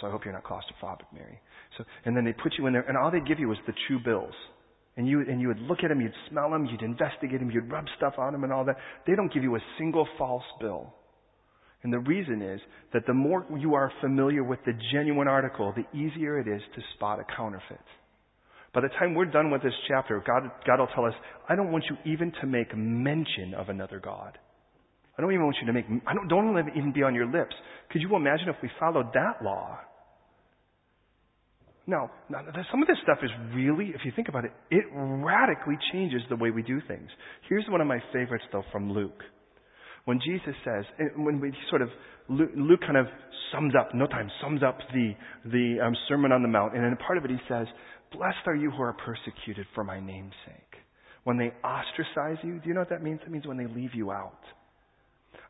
So 0.00 0.06
I 0.06 0.10
hope 0.10 0.24
you're 0.24 0.34
not 0.34 0.44
claustrophobic, 0.44 1.06
Mary. 1.12 1.40
So, 1.78 1.84
and 2.04 2.16
then 2.16 2.24
they 2.24 2.34
put 2.34 2.52
you 2.58 2.66
in 2.66 2.74
there, 2.74 2.82
and 2.82 2.98
all 2.98 3.10
they 3.10 3.20
give 3.20 3.38
you 3.38 3.48
was 3.48 3.58
the 3.66 3.72
true 3.86 4.00
bills. 4.04 4.34
And 4.96 5.06
you, 5.06 5.20
and 5.20 5.40
you 5.40 5.46
would 5.48 5.60
look 5.60 5.78
at 5.84 5.88
them, 5.88 6.00
you'd 6.00 6.12
smell 6.28 6.50
them, 6.50 6.66
you'd 6.66 6.82
investigate 6.82 7.38
them, 7.38 7.50
you'd 7.50 7.70
rub 7.70 7.84
stuff 7.96 8.14
on 8.18 8.32
them 8.32 8.42
and 8.42 8.52
all 8.52 8.64
that. 8.64 8.76
They 9.06 9.14
don't 9.14 9.32
give 9.32 9.44
you 9.44 9.54
a 9.54 9.60
single 9.78 10.08
false 10.18 10.42
bill. 10.60 10.92
And 11.84 11.92
the 11.92 12.00
reason 12.00 12.42
is 12.42 12.60
that 12.92 13.06
the 13.06 13.14
more 13.14 13.46
you 13.56 13.74
are 13.74 13.92
familiar 14.00 14.42
with 14.42 14.58
the 14.66 14.72
genuine 14.92 15.28
article, 15.28 15.72
the 15.76 15.96
easier 15.96 16.40
it 16.40 16.48
is 16.48 16.60
to 16.74 16.82
spot 16.96 17.20
a 17.20 17.36
counterfeit. 17.36 17.78
By 18.74 18.80
the 18.80 18.88
time 18.98 19.14
we're 19.14 19.26
done 19.26 19.50
with 19.50 19.62
this 19.62 19.72
chapter, 19.86 20.22
God, 20.26 20.50
God 20.66 20.80
will 20.80 20.88
tell 20.88 21.04
us, 21.04 21.14
I 21.48 21.54
don't 21.54 21.70
want 21.70 21.84
you 21.88 21.96
even 22.12 22.32
to 22.40 22.46
make 22.46 22.76
mention 22.76 23.54
of 23.56 23.68
another 23.68 24.00
God. 24.00 24.36
I 25.16 25.22
don't 25.22 25.32
even 25.32 25.44
want 25.44 25.56
you 25.60 25.66
to 25.68 25.72
make, 25.72 25.86
I 26.06 26.14
don't, 26.14 26.28
don't 26.28 26.58
even 26.76 26.92
be 26.92 27.02
on 27.02 27.14
your 27.14 27.26
lips. 27.26 27.54
Could 27.90 28.02
you 28.02 28.14
imagine 28.16 28.48
if 28.48 28.56
we 28.62 28.70
followed 28.78 29.12
that 29.14 29.42
law? 29.42 29.78
Now, 31.88 32.10
some 32.70 32.82
of 32.82 32.86
this 32.86 32.98
stuff 33.02 33.18
is 33.22 33.30
really, 33.54 33.92
if 33.94 34.02
you 34.04 34.12
think 34.14 34.28
about 34.28 34.44
it, 34.44 34.52
it 34.70 34.84
radically 34.92 35.76
changes 35.90 36.20
the 36.28 36.36
way 36.36 36.50
we 36.50 36.62
do 36.62 36.82
things. 36.86 37.08
Here's 37.48 37.64
one 37.70 37.80
of 37.80 37.86
my 37.86 37.98
favorites, 38.12 38.44
though, 38.52 38.62
from 38.70 38.92
Luke. 38.92 39.22
When 40.04 40.20
Jesus 40.22 40.54
says, 40.66 40.84
when 41.16 41.40
we 41.40 41.50
sort 41.70 41.80
of, 41.80 41.88
Luke, 42.28 42.80
kind 42.82 42.98
of 42.98 43.06
sums 43.52 43.72
up, 43.74 43.94
no 43.94 44.06
time, 44.06 44.30
sums 44.42 44.62
up 44.62 44.76
the, 44.92 45.12
the 45.46 45.76
um, 45.82 45.94
Sermon 46.08 46.30
on 46.30 46.42
the 46.42 46.48
Mount, 46.48 46.76
and 46.76 46.84
in 46.84 46.94
part 46.98 47.16
of 47.16 47.24
it 47.24 47.30
he 47.30 47.38
says, 47.48 47.66
Blessed 48.12 48.46
are 48.46 48.54
you 48.54 48.70
who 48.70 48.82
are 48.82 48.94
persecuted 48.94 49.66
for 49.74 49.82
my 49.82 49.98
name's 49.98 50.34
sake. 50.44 50.82
When 51.24 51.38
they 51.38 51.52
ostracize 51.64 52.36
you, 52.44 52.60
do 52.60 52.68
you 52.68 52.74
know 52.74 52.80
what 52.80 52.90
that 52.90 53.02
means? 53.02 53.20
It 53.24 53.30
means 53.30 53.46
when 53.46 53.56
they 53.56 53.66
leave 53.66 53.94
you 53.94 54.12
out. 54.12 54.40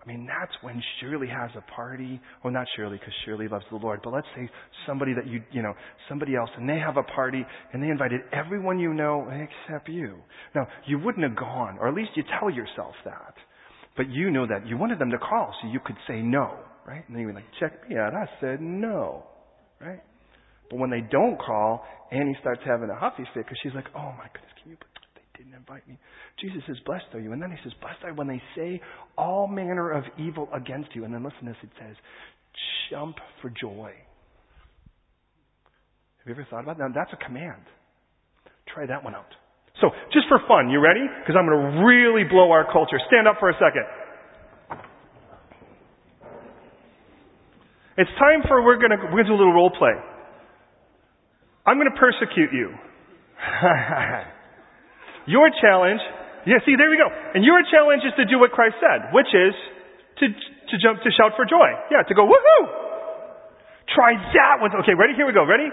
I 0.01 0.07
mean, 0.07 0.27
that's 0.27 0.53
when 0.63 0.81
Shirley 1.01 1.27
has 1.27 1.51
a 1.57 1.73
party. 1.73 2.21
Well, 2.43 2.53
not 2.53 2.67
Shirley, 2.77 2.99
because 2.99 3.13
Shirley 3.25 3.49
loves 3.49 3.65
the 3.71 3.77
Lord, 3.77 4.01
but 4.05 4.13
let's 4.13 4.27
say 4.37 4.49
somebody 4.87 5.13
that 5.15 5.27
you, 5.27 5.43
you 5.51 5.61
know, 5.61 5.75
somebody 6.09 6.37
else, 6.37 6.51
and 6.57 6.69
they 6.69 6.79
have 6.79 6.97
a 6.97 7.03
party, 7.03 7.45
and 7.73 7.83
they 7.83 7.89
invited 7.89 8.21
everyone 8.33 8.79
you 8.79 8.95
know 8.95 9.29
except 9.29 9.89
you. 9.89 10.15
Now, 10.55 10.69
you 10.87 10.99
wouldn't 10.99 11.25
have 11.25 11.37
gone, 11.37 11.79
or 11.81 11.89
at 11.89 11.95
least 11.95 12.11
you 12.15 12.23
tell 12.39 12.49
yourself 12.49 12.95
that. 13.05 13.35
But 13.97 14.09
you 14.11 14.31
know 14.31 14.47
that. 14.47 14.67
You 14.67 14.79
wanted 14.79 15.01
them 15.01 15.11
to 15.11 15.19
call 15.19 15.53
so 15.61 15.69
you 15.69 15.81
could 15.85 15.97
say 16.07 16.21
no, 16.23 16.57
right? 16.87 17.03
And 17.09 17.17
then 17.17 17.21
you 17.23 17.27
were 17.27 17.35
like, 17.35 17.51
check 17.59 17.89
me 17.91 17.97
out. 17.97 18.15
I 18.15 18.27
said 18.41 18.61
no, 18.61 19.25
right? 19.81 20.01
But 20.71 20.79
when 20.79 20.91
they 20.91 21.01
don't 21.11 21.37
call, 21.39 21.85
Annie 22.13 22.37
starts 22.41 22.61
having 22.65 22.89
a 22.91 22.97
huffy 22.97 23.25
fit 23.35 23.45
because 23.45 23.59
she's 23.63 23.75
like, 23.75 23.87
oh 23.97 24.15
my 24.17 24.29
goodness, 24.33 24.53
can 24.63 24.71
you 24.71 24.77
didn't 25.39 25.55
invite 25.55 25.87
me. 25.89 25.99
Jesus 26.41 26.61
says, 26.67 26.77
blessed 26.85 27.07
are 27.15 27.21
you. 27.21 27.33
And 27.33 27.41
then 27.41 27.51
he 27.51 27.57
says, 27.63 27.73
blessed 27.81 28.03
are 28.03 28.11
you 28.11 28.17
when 28.17 28.27
they 28.27 28.43
say 28.57 28.83
all 29.17 29.47
manner 29.47 29.91
of 29.91 30.05
evil 30.19 30.49
against 30.53 30.91
you. 30.95 31.05
And 31.05 31.15
then 31.15 31.23
listen 31.23 31.47
to 31.47 31.53
this, 31.53 31.57
it 31.63 31.71
says, 31.79 31.97
jump 32.91 33.17
for 33.41 33.51
joy. 33.51 33.93
Have 36.19 36.27
you 36.27 36.35
ever 36.35 36.47
thought 36.51 36.65
about 36.65 36.79
that? 36.79 36.91
Now, 36.91 36.95
that's 36.95 37.13
a 37.15 37.25
command. 37.25 37.63
Try 38.75 38.87
that 38.87 39.03
one 39.03 39.15
out. 39.15 39.31
So, 39.81 39.91
just 40.13 40.27
for 40.29 40.41
fun, 40.49 40.69
you 40.71 40.81
ready? 40.81 41.07
Because 41.23 41.39
I'm 41.39 41.47
going 41.47 41.57
to 41.57 41.87
really 41.87 42.25
blow 42.29 42.51
our 42.51 42.71
culture. 42.71 42.99
Stand 43.07 43.29
up 43.29 43.37
for 43.39 43.49
a 43.49 43.55
second. 43.55 43.87
It's 47.97 48.11
time 48.19 48.43
for 48.47 48.63
we're 48.63 48.79
going 48.79 48.91
to 48.91 48.99
we're 49.11 49.23
going 49.23 49.27
to 49.27 49.31
do 49.31 49.35
a 49.35 49.43
little 49.43 49.55
role 49.55 49.71
play. 49.71 49.95
I'm 51.67 51.79
going 51.79 51.91
to 51.91 51.99
persecute 51.99 52.51
you. 52.53 52.75
your 55.29 55.53
challenge, 55.61 56.01
yeah, 56.49 56.59
see, 56.65 56.75
there 56.81 56.89
we 56.89 56.97
go. 56.97 57.07
And 57.07 57.45
your 57.45 57.61
challenge 57.69 58.03
is 58.09 58.17
to 58.17 58.25
do 58.25 58.41
what 58.41 58.57
Christ 58.57 58.81
said, 58.81 59.13
which 59.13 59.29
is 59.29 59.53
to, 60.25 60.27
to 60.33 60.75
jump, 60.81 61.05
to 61.05 61.11
shout 61.13 61.37
for 61.37 61.45
joy. 61.45 61.69
Yeah, 61.93 62.03
to 62.09 62.15
go, 62.17 62.25
woohoo! 62.25 62.65
Try 63.93 64.17
that 64.17 64.61
one. 64.65 64.73
Okay, 64.85 64.97
ready? 64.97 65.13
Here 65.13 65.29
we 65.29 65.37
go. 65.37 65.45
Ready? 65.45 65.69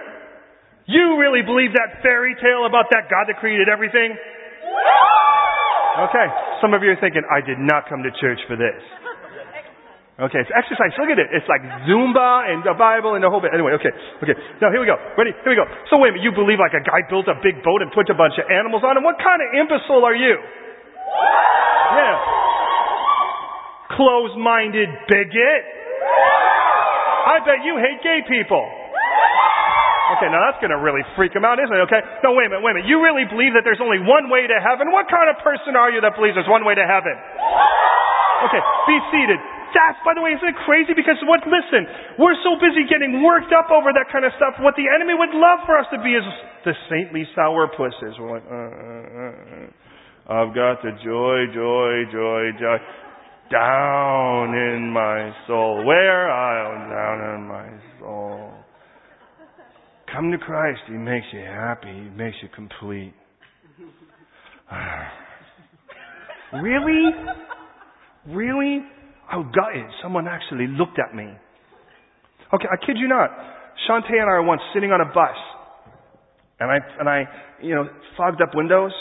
You 0.85 1.17
really 1.17 1.41
believe 1.41 1.73
that 1.73 2.03
fairy 2.03 2.35
tale 2.37 2.67
about 2.67 2.91
that 2.91 3.07
God 3.09 3.25
that 3.31 3.39
created 3.39 3.71
everything? 3.71 4.13
Okay, 5.95 6.27
some 6.59 6.75
of 6.75 6.83
you 6.83 6.91
are 6.91 6.99
thinking, 6.99 7.23
I 7.31 7.39
did 7.39 7.57
not 7.57 7.87
come 7.87 8.03
to 8.03 8.11
church 8.19 8.39
for 8.47 8.59
this. 8.59 8.83
Okay, 10.15 10.39
it's 10.39 10.53
exercise. 10.55 10.95
Look 10.95 11.11
at 11.11 11.19
it. 11.19 11.27
It's 11.35 11.43
like 11.51 11.59
Zumba 11.83 12.47
and 12.47 12.63
the 12.63 12.71
Bible 12.79 13.19
and 13.19 13.21
the 13.23 13.27
whole 13.27 13.43
bit. 13.43 13.51
Anyway, 13.51 13.75
okay, 13.75 13.91
okay. 14.23 14.31
Now 14.63 14.71
here 14.71 14.79
we 14.79 14.87
go. 14.87 14.95
Ready? 15.19 15.35
Here 15.43 15.51
we 15.51 15.59
go. 15.59 15.67
So 15.91 15.99
wait 15.99 16.15
a 16.15 16.15
minute. 16.15 16.23
You 16.23 16.31
believe 16.31 16.55
like 16.55 16.71
a 16.71 16.79
guy 16.79 17.03
built 17.11 17.27
a 17.27 17.35
big 17.43 17.59
boat 17.67 17.83
and 17.83 17.91
put 17.91 18.07
a 18.07 18.15
bunch 18.15 18.39
of 18.39 18.47
animals 18.47 18.79
on 18.87 18.95
it? 18.95 19.03
What 19.03 19.19
kind 19.19 19.43
of 19.43 19.47
imbecile 19.51 20.07
are 20.07 20.15
you? 20.15 20.39
Yeah. 20.39 22.15
Close-minded 23.99 24.87
bigot. 25.11 25.61
I 27.27 27.43
bet 27.43 27.67
you 27.67 27.75
hate 27.75 27.99
gay 27.99 28.23
people. 28.23 28.63
Okay, 30.15 30.31
now 30.31 30.47
that's 30.47 30.63
going 30.63 30.71
to 30.71 30.79
really 30.79 31.03
freak 31.19 31.35
him 31.35 31.43
out, 31.43 31.59
isn't 31.59 31.75
it? 31.75 31.83
Okay. 31.91 31.99
No, 32.23 32.31
wait 32.39 32.47
a 32.47 32.55
minute, 32.55 32.63
wait 32.63 32.71
a 32.71 32.75
minute. 32.79 32.87
You 32.87 33.03
really 33.03 33.27
believe 33.27 33.51
that 33.59 33.67
there's 33.67 33.83
only 33.83 33.99
one 33.99 34.31
way 34.31 34.47
to 34.47 34.57
heaven? 34.63 34.95
What 34.95 35.11
kind 35.11 35.27
of 35.27 35.43
person 35.43 35.75
are 35.75 35.91
you 35.91 35.99
that 36.07 36.15
believes 36.15 36.39
there's 36.39 36.47
one 36.47 36.63
way 36.63 36.79
to 36.79 36.87
heaven? 36.87 37.19
Okay, 38.47 38.63
be 38.87 38.95
seated 39.11 39.43
that's, 39.75 39.99
by 40.07 40.15
the 40.15 40.23
way, 40.23 40.31
isn't 40.31 40.47
it 40.47 40.55
crazy? 40.63 40.95
Because 40.95 41.19
what, 41.27 41.43
listen, 41.43 41.83
we're 42.15 42.39
so 42.47 42.55
busy 42.55 42.87
getting 42.87 43.19
worked 43.19 43.51
up 43.51 43.67
over 43.69 43.91
that 43.91 44.07
kind 44.07 44.23
of 44.23 44.31
stuff. 44.39 44.55
What 44.63 44.79
the 44.79 44.87
enemy 44.87 45.13
would 45.13 45.35
love 45.35 45.67
for 45.67 45.75
us 45.75 45.85
to 45.91 45.99
be 45.99 46.15
is 46.15 46.23
the 46.63 46.71
saintly 46.87 47.27
sourpusses. 47.35 48.15
We're 48.15 48.39
like, 48.39 48.47
uh, 48.47 48.55
uh, 48.55 49.27
uh, 49.27 49.67
I've 50.31 50.55
got 50.55 50.81
the 50.81 50.95
joy, 51.03 51.51
joy, 51.53 52.07
joy, 52.09 52.55
joy 52.55 52.77
down 53.51 54.55
in 54.55 54.89
my 54.89 55.31
soul. 55.45 55.83
Where 55.85 56.31
I 56.31 56.53
am 56.65 56.89
down 56.89 57.35
in 57.35 57.47
my 57.47 57.69
soul. 57.99 58.51
Come 60.11 60.31
to 60.31 60.37
Christ. 60.37 60.81
He 60.87 60.93
makes 60.93 61.27
you 61.33 61.41
happy. 61.41 61.91
He 61.91 62.09
makes 62.15 62.37
you 62.41 62.49
complete. 62.55 63.13
really? 66.63 67.11
Really? 68.27 68.81
I 69.31 69.37
was 69.37 69.47
gutted. 69.53 69.85
Someone 70.01 70.27
actually 70.27 70.67
looked 70.67 70.99
at 70.99 71.15
me. 71.15 71.25
Okay, 72.53 72.69
I 72.69 72.77
kid 72.85 72.97
you 72.97 73.07
not. 73.07 73.29
Shantae 73.89 74.15
and 74.15 74.29
I 74.29 74.39
were 74.39 74.43
once 74.43 74.61
sitting 74.73 74.91
on 74.91 75.01
a 75.01 75.09
bus, 75.11 75.35
and 76.59 76.71
I 76.71 76.77
and 76.99 77.09
I, 77.09 77.23
you 77.61 77.75
know, 77.75 77.89
fogged 78.17 78.41
up 78.41 78.55
windows. 78.55 78.93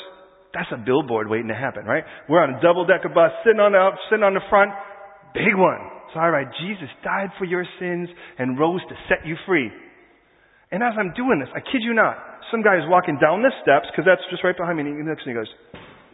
That's 0.54 0.70
a 0.72 0.78
billboard 0.78 1.28
waiting 1.28 1.48
to 1.48 1.54
happen, 1.54 1.84
right? 1.84 2.04
We're 2.28 2.42
on 2.42 2.54
a 2.54 2.60
double 2.62 2.86
decker 2.86 3.10
bus, 3.10 3.30
sitting 3.44 3.60
on 3.60 3.72
the 3.72 3.90
sitting 4.10 4.24
on 4.24 4.34
the 4.34 4.44
front, 4.48 4.72
big 5.34 5.54
one. 5.54 5.82
So 6.14 6.20
all 6.20 6.30
right, 6.30 6.46
Jesus 6.62 6.88
died 7.02 7.30
for 7.38 7.44
your 7.44 7.66
sins 7.78 8.08
and 8.38 8.58
rose 8.58 8.80
to 8.88 8.94
set 9.08 9.26
you 9.26 9.36
free. 9.46 9.70
And 10.70 10.82
as 10.82 10.94
I'm 10.98 11.12
doing 11.14 11.38
this, 11.38 11.50
I 11.54 11.60
kid 11.60 11.82
you 11.82 11.94
not, 11.94 12.16
some 12.50 12.62
guy 12.62 12.76
is 12.78 12.86
walking 12.86 13.18
down 13.20 13.42
the 13.42 13.52
steps 13.62 13.86
because 13.90 14.06
that's 14.06 14.22
just 14.30 14.42
right 14.42 14.56
behind 14.56 14.78
me, 14.78 14.86
and 14.86 14.98
he 14.98 15.06
looks 15.06 15.22
and 15.26 15.30
he 15.30 15.38
goes, 15.38 15.50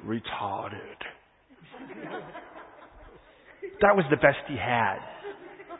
"Retarded." 0.05 1.01
That 3.81 3.97
was 3.97 4.05
the 4.11 4.16
best 4.16 4.38
he 4.49 4.57
had. 4.57 4.99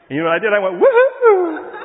And 0.09 0.17
you 0.17 0.23
know 0.23 0.29
what 0.29 0.37
I 0.37 0.43
did? 0.43 0.53
I 0.53 0.59
went, 0.59 0.77
woohoo! 0.81 1.81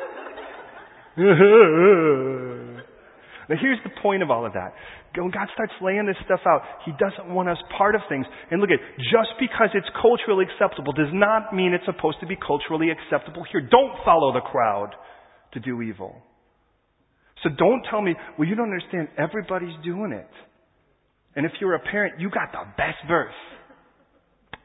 now 3.48 3.56
here's 3.60 3.80
the 3.84 3.90
point 4.02 4.22
of 4.22 4.30
all 4.30 4.44
of 4.44 4.52
that. 4.52 4.74
When 5.14 5.30
God 5.30 5.48
starts 5.54 5.72
laying 5.80 6.04
this 6.04 6.16
stuff 6.24 6.40
out, 6.46 6.60
He 6.84 6.92
doesn't 7.00 7.32
want 7.32 7.48
us 7.48 7.56
part 7.78 7.94
of 7.94 8.02
things. 8.08 8.26
And 8.50 8.60
look 8.60 8.68
at, 8.70 8.80
just 8.98 9.32
because 9.40 9.70
it's 9.72 9.88
culturally 10.00 10.44
acceptable 10.44 10.92
does 10.92 11.12
not 11.12 11.54
mean 11.54 11.72
it's 11.72 11.86
supposed 11.86 12.20
to 12.20 12.26
be 12.26 12.36
culturally 12.36 12.88
acceptable 12.92 13.44
here. 13.50 13.62
Don't 13.62 13.96
follow 14.04 14.32
the 14.34 14.44
crowd 14.44 14.90
to 15.54 15.60
do 15.60 15.80
evil. 15.80 16.20
So 17.42 17.48
don't 17.56 17.82
tell 17.88 18.02
me, 18.02 18.14
well, 18.38 18.48
you 18.48 18.54
don't 18.54 18.72
understand. 18.72 19.08
Everybody's 19.16 19.76
doing 19.84 20.12
it. 20.12 20.28
And 21.34 21.46
if 21.46 21.52
you're 21.60 21.74
a 21.74 21.80
parent, 21.80 22.20
you 22.20 22.30
got 22.30 22.52
the 22.52 22.64
best 22.76 22.98
verse. 23.08 23.32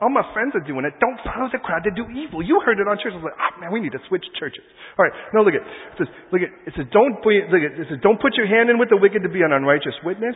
All 0.02 0.10
my 0.10 0.26
friends 0.34 0.58
are 0.58 0.66
doing 0.66 0.82
it. 0.82 0.98
Don't 0.98 1.22
follow 1.22 1.46
the 1.54 1.62
crowd 1.62 1.86
to 1.86 1.94
do 1.94 2.10
evil. 2.10 2.42
You 2.42 2.58
heard 2.66 2.82
it 2.82 2.90
on 2.90 2.98
church. 2.98 3.14
I 3.14 3.22
was 3.22 3.30
like, 3.30 3.38
ah, 3.38 3.54
man, 3.62 3.70
we 3.70 3.78
need 3.78 3.94
to 3.94 4.02
switch 4.10 4.26
churches. 4.42 4.66
All 4.98 5.06
right. 5.06 5.14
No, 5.30 5.46
look 5.46 5.54
at 5.54 5.62
it. 5.62 5.70
Says, 6.02 6.10
look 6.34 6.42
at 6.42 6.50
it 6.66 6.74
says, 6.74 6.90
don't 6.90 7.22
be, 7.22 7.46
look 7.46 7.62
at 7.62 7.78
it 7.78 7.86
says, 7.86 8.02
don't 8.02 8.18
put 8.18 8.34
your 8.34 8.50
hand 8.50 8.74
in 8.74 8.82
with 8.82 8.90
the 8.90 8.98
wicked 8.98 9.22
to 9.22 9.30
be 9.30 9.46
an 9.46 9.54
unrighteous 9.54 9.94
witness. 10.02 10.34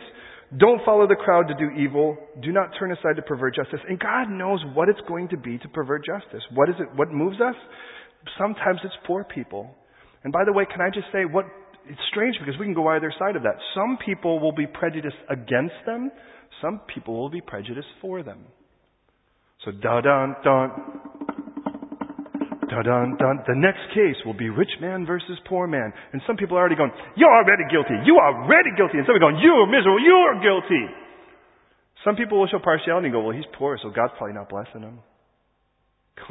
Don't 0.54 0.78
follow 0.86 1.10
the 1.10 1.18
crowd 1.18 1.50
to 1.50 1.58
do 1.58 1.74
evil. 1.74 2.14
Do 2.38 2.54
not 2.54 2.70
turn 2.78 2.94
aside 2.94 3.18
to 3.18 3.26
pervert 3.26 3.58
justice. 3.58 3.82
And 3.90 3.98
God 3.98 4.30
knows 4.30 4.62
what 4.70 4.86
it's 4.88 5.02
going 5.10 5.34
to 5.34 5.36
be 5.36 5.58
to 5.58 5.68
pervert 5.74 6.06
justice. 6.06 6.46
What 6.54 6.70
is 6.70 6.78
it? 6.78 6.86
What 6.94 7.10
moves 7.10 7.42
us? 7.42 7.58
Sometimes 8.38 8.78
it's 8.86 8.94
poor 9.02 9.26
people. 9.26 9.74
And 10.22 10.32
by 10.32 10.46
the 10.46 10.54
way, 10.54 10.62
can 10.70 10.78
I 10.78 10.94
just 10.94 11.10
say 11.10 11.26
what? 11.26 11.44
It's 11.90 11.98
strange 12.10 12.38
because 12.38 12.54
we 12.58 12.66
can 12.66 12.74
go 12.74 12.86
either 12.94 13.12
side 13.18 13.34
of 13.34 13.42
that. 13.42 13.58
Some 13.74 13.98
people 13.98 14.38
will 14.38 14.54
be 14.54 14.66
prejudiced 14.66 15.18
against 15.30 15.74
them. 15.86 16.10
Some 16.62 16.80
people 16.92 17.18
will 17.18 17.30
be 17.30 17.40
prejudiced 17.40 17.90
for 18.00 18.22
them. 18.22 18.46
So 19.66 19.74
da 19.82 19.98
dun 19.98 20.38
dun. 20.46 20.70
Da 22.70 22.82
dun 22.86 23.18
dun. 23.18 23.36
The 23.50 23.58
next 23.58 23.82
case 23.90 24.14
will 24.22 24.38
be 24.38 24.46
rich 24.48 24.70
man 24.80 25.04
versus 25.04 25.34
poor 25.50 25.66
man. 25.66 25.92
And 26.14 26.22
some 26.22 26.38
people 26.38 26.56
are 26.56 26.60
already 26.62 26.78
going, 26.78 26.94
You're 27.18 27.34
already 27.34 27.66
guilty. 27.66 27.98
You 28.06 28.14
are 28.22 28.46
already 28.46 28.70
guilty. 28.78 29.02
And 29.02 29.06
some 29.10 29.18
are 29.18 29.26
going, 29.26 29.42
You're 29.42 29.66
miserable. 29.66 29.98
You 29.98 30.14
are 30.14 30.38
guilty. 30.38 30.86
Some 32.06 32.14
people 32.14 32.38
will 32.38 32.46
show 32.46 32.62
partiality 32.62 33.10
and 33.10 33.12
go, 33.12 33.26
Well, 33.26 33.34
he's 33.34 33.50
poor, 33.58 33.74
so 33.82 33.90
God's 33.90 34.14
probably 34.16 34.38
not 34.38 34.46
blessing 34.48 34.86
him. 34.86 35.02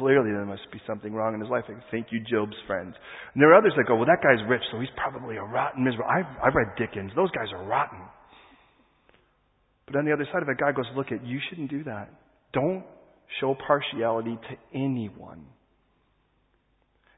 Clearly, 0.00 0.32
there 0.32 0.48
must 0.48 0.64
be 0.72 0.80
something 0.88 1.12
wrong 1.12 1.36
in 1.36 1.40
his 1.44 1.52
life. 1.52 1.68
Thank 1.92 2.08
you, 2.10 2.24
Job's 2.24 2.56
friends. 2.66 2.96
And 3.36 3.38
there 3.38 3.52
are 3.52 3.60
others 3.60 3.76
that 3.76 3.84
go, 3.84 4.00
Well, 4.00 4.08
that 4.08 4.24
guy's 4.24 4.40
rich, 4.48 4.64
so 4.72 4.80
he's 4.80 4.92
probably 4.96 5.36
a 5.36 5.44
rotten, 5.44 5.84
miserable. 5.84 6.08
I've, 6.08 6.32
I've 6.40 6.56
read 6.56 6.72
Dickens. 6.80 7.12
Those 7.12 7.30
guys 7.36 7.52
are 7.52 7.68
rotten. 7.68 8.00
But 9.84 10.00
on 10.00 10.08
the 10.08 10.12
other 10.16 10.24
side 10.32 10.40
of 10.40 10.48
it, 10.48 10.56
God 10.56 10.72
goes, 10.72 10.88
Look, 10.96 11.12
at 11.12 11.20
you 11.20 11.36
shouldn't 11.52 11.68
do 11.68 11.84
that. 11.84 12.08
Don't 12.56 12.95
show 13.40 13.56
partiality 13.66 14.38
to 14.48 14.78
anyone. 14.78 15.44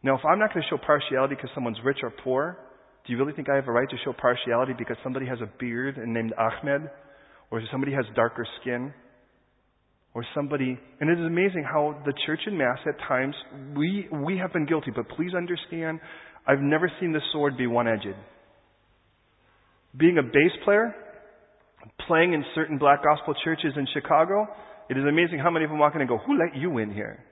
Now, 0.02 0.14
if 0.16 0.24
I'm 0.24 0.38
not 0.38 0.54
going 0.54 0.62
to 0.62 0.68
show 0.68 0.80
partiality 0.84 1.34
because 1.34 1.50
someone's 1.54 1.78
rich 1.84 1.98
or 2.02 2.10
poor, 2.10 2.56
do 3.06 3.12
you 3.12 3.18
really 3.18 3.32
think 3.32 3.48
I 3.48 3.56
have 3.56 3.66
a 3.66 3.72
right 3.72 3.88
to 3.88 3.96
show 4.04 4.12
partiality 4.12 4.72
because 4.78 4.96
somebody 5.02 5.26
has 5.26 5.38
a 5.40 5.50
beard 5.58 5.96
and 5.96 6.12
named 6.14 6.32
Ahmed? 6.38 6.90
Or 7.50 7.62
somebody 7.72 7.92
has 7.92 8.04
darker 8.14 8.46
skin? 8.60 8.92
Or 10.14 10.24
somebody, 10.34 10.78
and 11.00 11.10
it 11.10 11.18
is 11.18 11.26
amazing 11.26 11.64
how 11.64 12.00
the 12.04 12.12
church 12.26 12.40
in 12.46 12.56
mass 12.56 12.78
at 12.86 12.98
times, 13.06 13.34
we, 13.76 14.08
we 14.12 14.38
have 14.38 14.52
been 14.52 14.66
guilty, 14.66 14.90
but 14.94 15.08
please 15.10 15.32
understand, 15.36 16.00
I've 16.46 16.60
never 16.60 16.90
seen 17.00 17.12
the 17.12 17.20
sword 17.32 17.56
be 17.56 17.66
one-edged. 17.66 18.16
Being 19.96 20.18
a 20.18 20.22
bass 20.22 20.52
player, 20.64 20.94
playing 22.06 22.32
in 22.32 22.44
certain 22.54 22.78
black 22.78 23.02
gospel 23.02 23.34
churches 23.44 23.72
in 23.76 23.86
Chicago, 23.92 24.46
it 24.88 24.96
is 24.96 25.04
amazing 25.04 25.38
how 25.38 25.50
many 25.50 25.64
of 25.64 25.70
them 25.70 25.78
walk 25.78 25.94
in 25.94 26.00
and 26.00 26.08
go, 26.08 26.18
Who 26.18 26.38
let 26.38 26.56
you 26.56 26.78
in 26.78 26.92
here? 26.92 27.24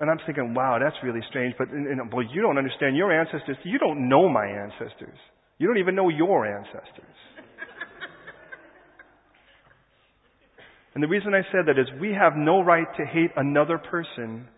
And 0.00 0.10
I'm 0.10 0.18
thinking, 0.24 0.54
wow, 0.54 0.78
that's 0.82 0.96
really 1.04 1.20
strange. 1.28 1.54
But 1.58 1.68
and, 1.68 2.10
well, 2.10 2.24
you 2.24 2.40
don't 2.40 2.56
understand 2.56 2.96
your 2.96 3.12
ancestors. 3.12 3.58
You 3.64 3.78
don't 3.78 4.08
know 4.08 4.30
my 4.30 4.46
ancestors. 4.46 5.18
You 5.58 5.68
don't 5.68 5.76
even 5.76 5.94
know 5.94 6.08
your 6.08 6.46
ancestors. 6.46 7.14
and 10.94 11.04
the 11.04 11.08
reason 11.08 11.34
I 11.34 11.42
said 11.52 11.66
that 11.66 11.78
is 11.78 11.86
we 12.00 12.14
have 12.18 12.32
no 12.34 12.62
right 12.62 12.86
to 12.96 13.04
hate 13.04 13.32
another 13.36 13.76
person 13.76 14.48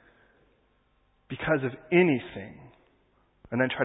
because 1.28 1.64
of 1.64 1.72
anything 1.90 2.60
and 3.50 3.60
then 3.60 3.68
try 3.68 3.82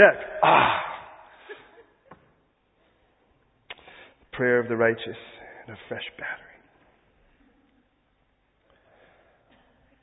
Check. 0.00 0.18
Ah. 0.42 0.80
Prayer 4.32 4.60
of 4.60 4.68
the 4.68 4.76
righteous 4.76 5.18
and 5.66 5.76
a 5.76 5.78
fresh 5.88 6.04
battery. 6.16 6.46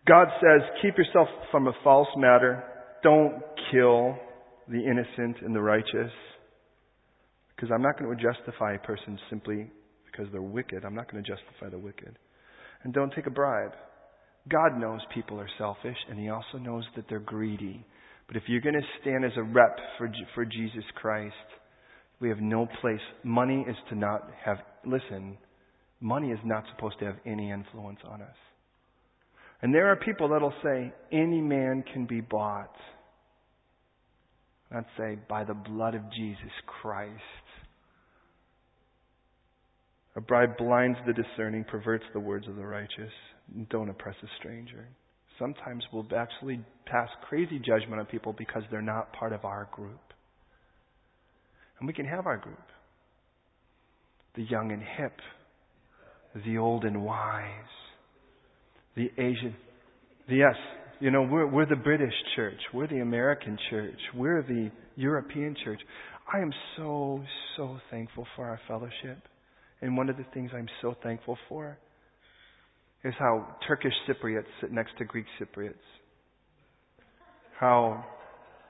God 0.07 0.27
says, 0.39 0.61
keep 0.83 0.97
yourself 0.99 1.27
from 1.49 1.67
a 1.67 1.73
false 1.83 2.07
matter. 2.15 2.63
Don't 3.01 3.41
kill 3.71 4.15
the 4.67 4.79
innocent 4.83 5.37
and 5.43 5.55
the 5.55 5.61
righteous. 5.61 6.11
Because 7.55 7.69
I'm 7.73 7.81
not 7.81 7.97
going 7.99 8.15
to 8.15 8.23
justify 8.23 8.75
a 8.75 8.79
person 8.79 9.17
simply 9.31 9.71
because 10.05 10.31
they're 10.31 10.43
wicked. 10.43 10.85
I'm 10.85 10.93
not 10.93 11.11
going 11.11 11.23
to 11.23 11.27
justify 11.27 11.69
the 11.71 11.79
wicked. 11.79 12.19
And 12.83 12.93
don't 12.93 13.11
take 13.15 13.25
a 13.25 13.31
bribe. 13.31 13.71
God 14.47 14.79
knows 14.79 14.99
people 15.13 15.39
are 15.39 15.49
selfish, 15.57 15.97
and 16.07 16.19
He 16.19 16.29
also 16.29 16.59
knows 16.61 16.83
that 16.95 17.05
they're 17.09 17.19
greedy. 17.19 17.83
But 18.27 18.35
if 18.35 18.43
you're 18.47 18.61
going 18.61 18.75
to 18.75 18.81
stand 19.01 19.23
as 19.23 19.31
a 19.37 19.43
rep 19.43 19.77
for, 19.97 20.11
for 20.35 20.45
Jesus 20.45 20.83
Christ, 20.95 21.33
we 22.19 22.29
have 22.29 22.39
no 22.39 22.67
place. 22.81 22.99
Money 23.23 23.65
is 23.67 23.75
to 23.89 23.95
not 23.95 24.29
have, 24.43 24.57
listen, 24.85 25.37
money 26.01 26.31
is 26.31 26.39
not 26.43 26.63
supposed 26.75 26.99
to 26.99 27.05
have 27.05 27.15
any 27.25 27.51
influence 27.51 27.99
on 28.05 28.21
us. 28.21 28.35
And 29.61 29.73
there 29.73 29.87
are 29.91 29.95
people 29.95 30.29
that'll 30.29 30.53
say, 30.63 30.91
any 31.11 31.41
man 31.41 31.83
can 31.93 32.05
be 32.05 32.21
bought. 32.21 32.75
I'd 34.71 34.85
say, 34.97 35.17
by 35.29 35.45
the 35.45 35.53
blood 35.53 35.95
of 35.95 36.01
Jesus 36.11 36.51
Christ. 36.81 37.13
A 40.17 40.21
bribe 40.21 40.57
blinds 40.57 40.97
the 41.07 41.13
discerning, 41.13 41.63
perverts 41.63 42.03
the 42.13 42.19
words 42.19 42.47
of 42.47 42.57
the 42.57 42.65
righteous. 42.65 43.11
Don't 43.69 43.89
oppress 43.89 44.15
a 44.21 44.27
stranger 44.39 44.87
sometimes 45.39 45.83
we'll 45.91 46.07
actually 46.15 46.59
pass 46.85 47.09
crazy 47.27 47.59
judgment 47.59 47.99
on 47.99 48.05
people 48.05 48.33
because 48.37 48.63
they're 48.71 48.81
not 48.81 49.13
part 49.13 49.33
of 49.33 49.45
our 49.45 49.67
group. 49.71 49.99
And 51.79 51.87
we 51.87 51.93
can 51.93 52.05
have 52.05 52.25
our 52.25 52.37
group. 52.37 52.57
The 54.35 54.43
young 54.43 54.71
and 54.71 54.81
hip, 54.81 55.13
the 56.45 56.57
old 56.57 56.83
and 56.83 57.03
wise, 57.03 57.51
the 58.95 59.09
Asian. 59.17 59.55
Yes, 60.29 60.55
you 60.99 61.11
know, 61.11 61.21
we're, 61.23 61.47
we're 61.47 61.65
the 61.65 61.75
British 61.75 62.13
church. 62.35 62.59
We're 62.73 62.87
the 62.87 62.99
American 62.99 63.57
church. 63.69 63.99
We're 64.15 64.43
the 64.43 64.71
European 64.95 65.55
church. 65.63 65.79
I 66.31 66.39
am 66.39 66.51
so, 66.75 67.23
so 67.55 67.77
thankful 67.89 68.27
for 68.35 68.45
our 68.45 68.59
fellowship. 68.67 69.23
And 69.81 69.95
one 69.95 70.09
of 70.09 70.17
the 70.17 70.25
things 70.33 70.51
I'm 70.55 70.67
so 70.81 70.95
thankful 71.03 71.37
for 71.47 71.77
is 73.07 73.13
how 73.17 73.55
Turkish 73.67 73.93
Cypriots 74.07 74.45
sit 74.59 74.71
next 74.71 74.97
to 74.97 75.05
Greek 75.05 75.25
Cypriots. 75.39 75.73
How, 77.57 78.05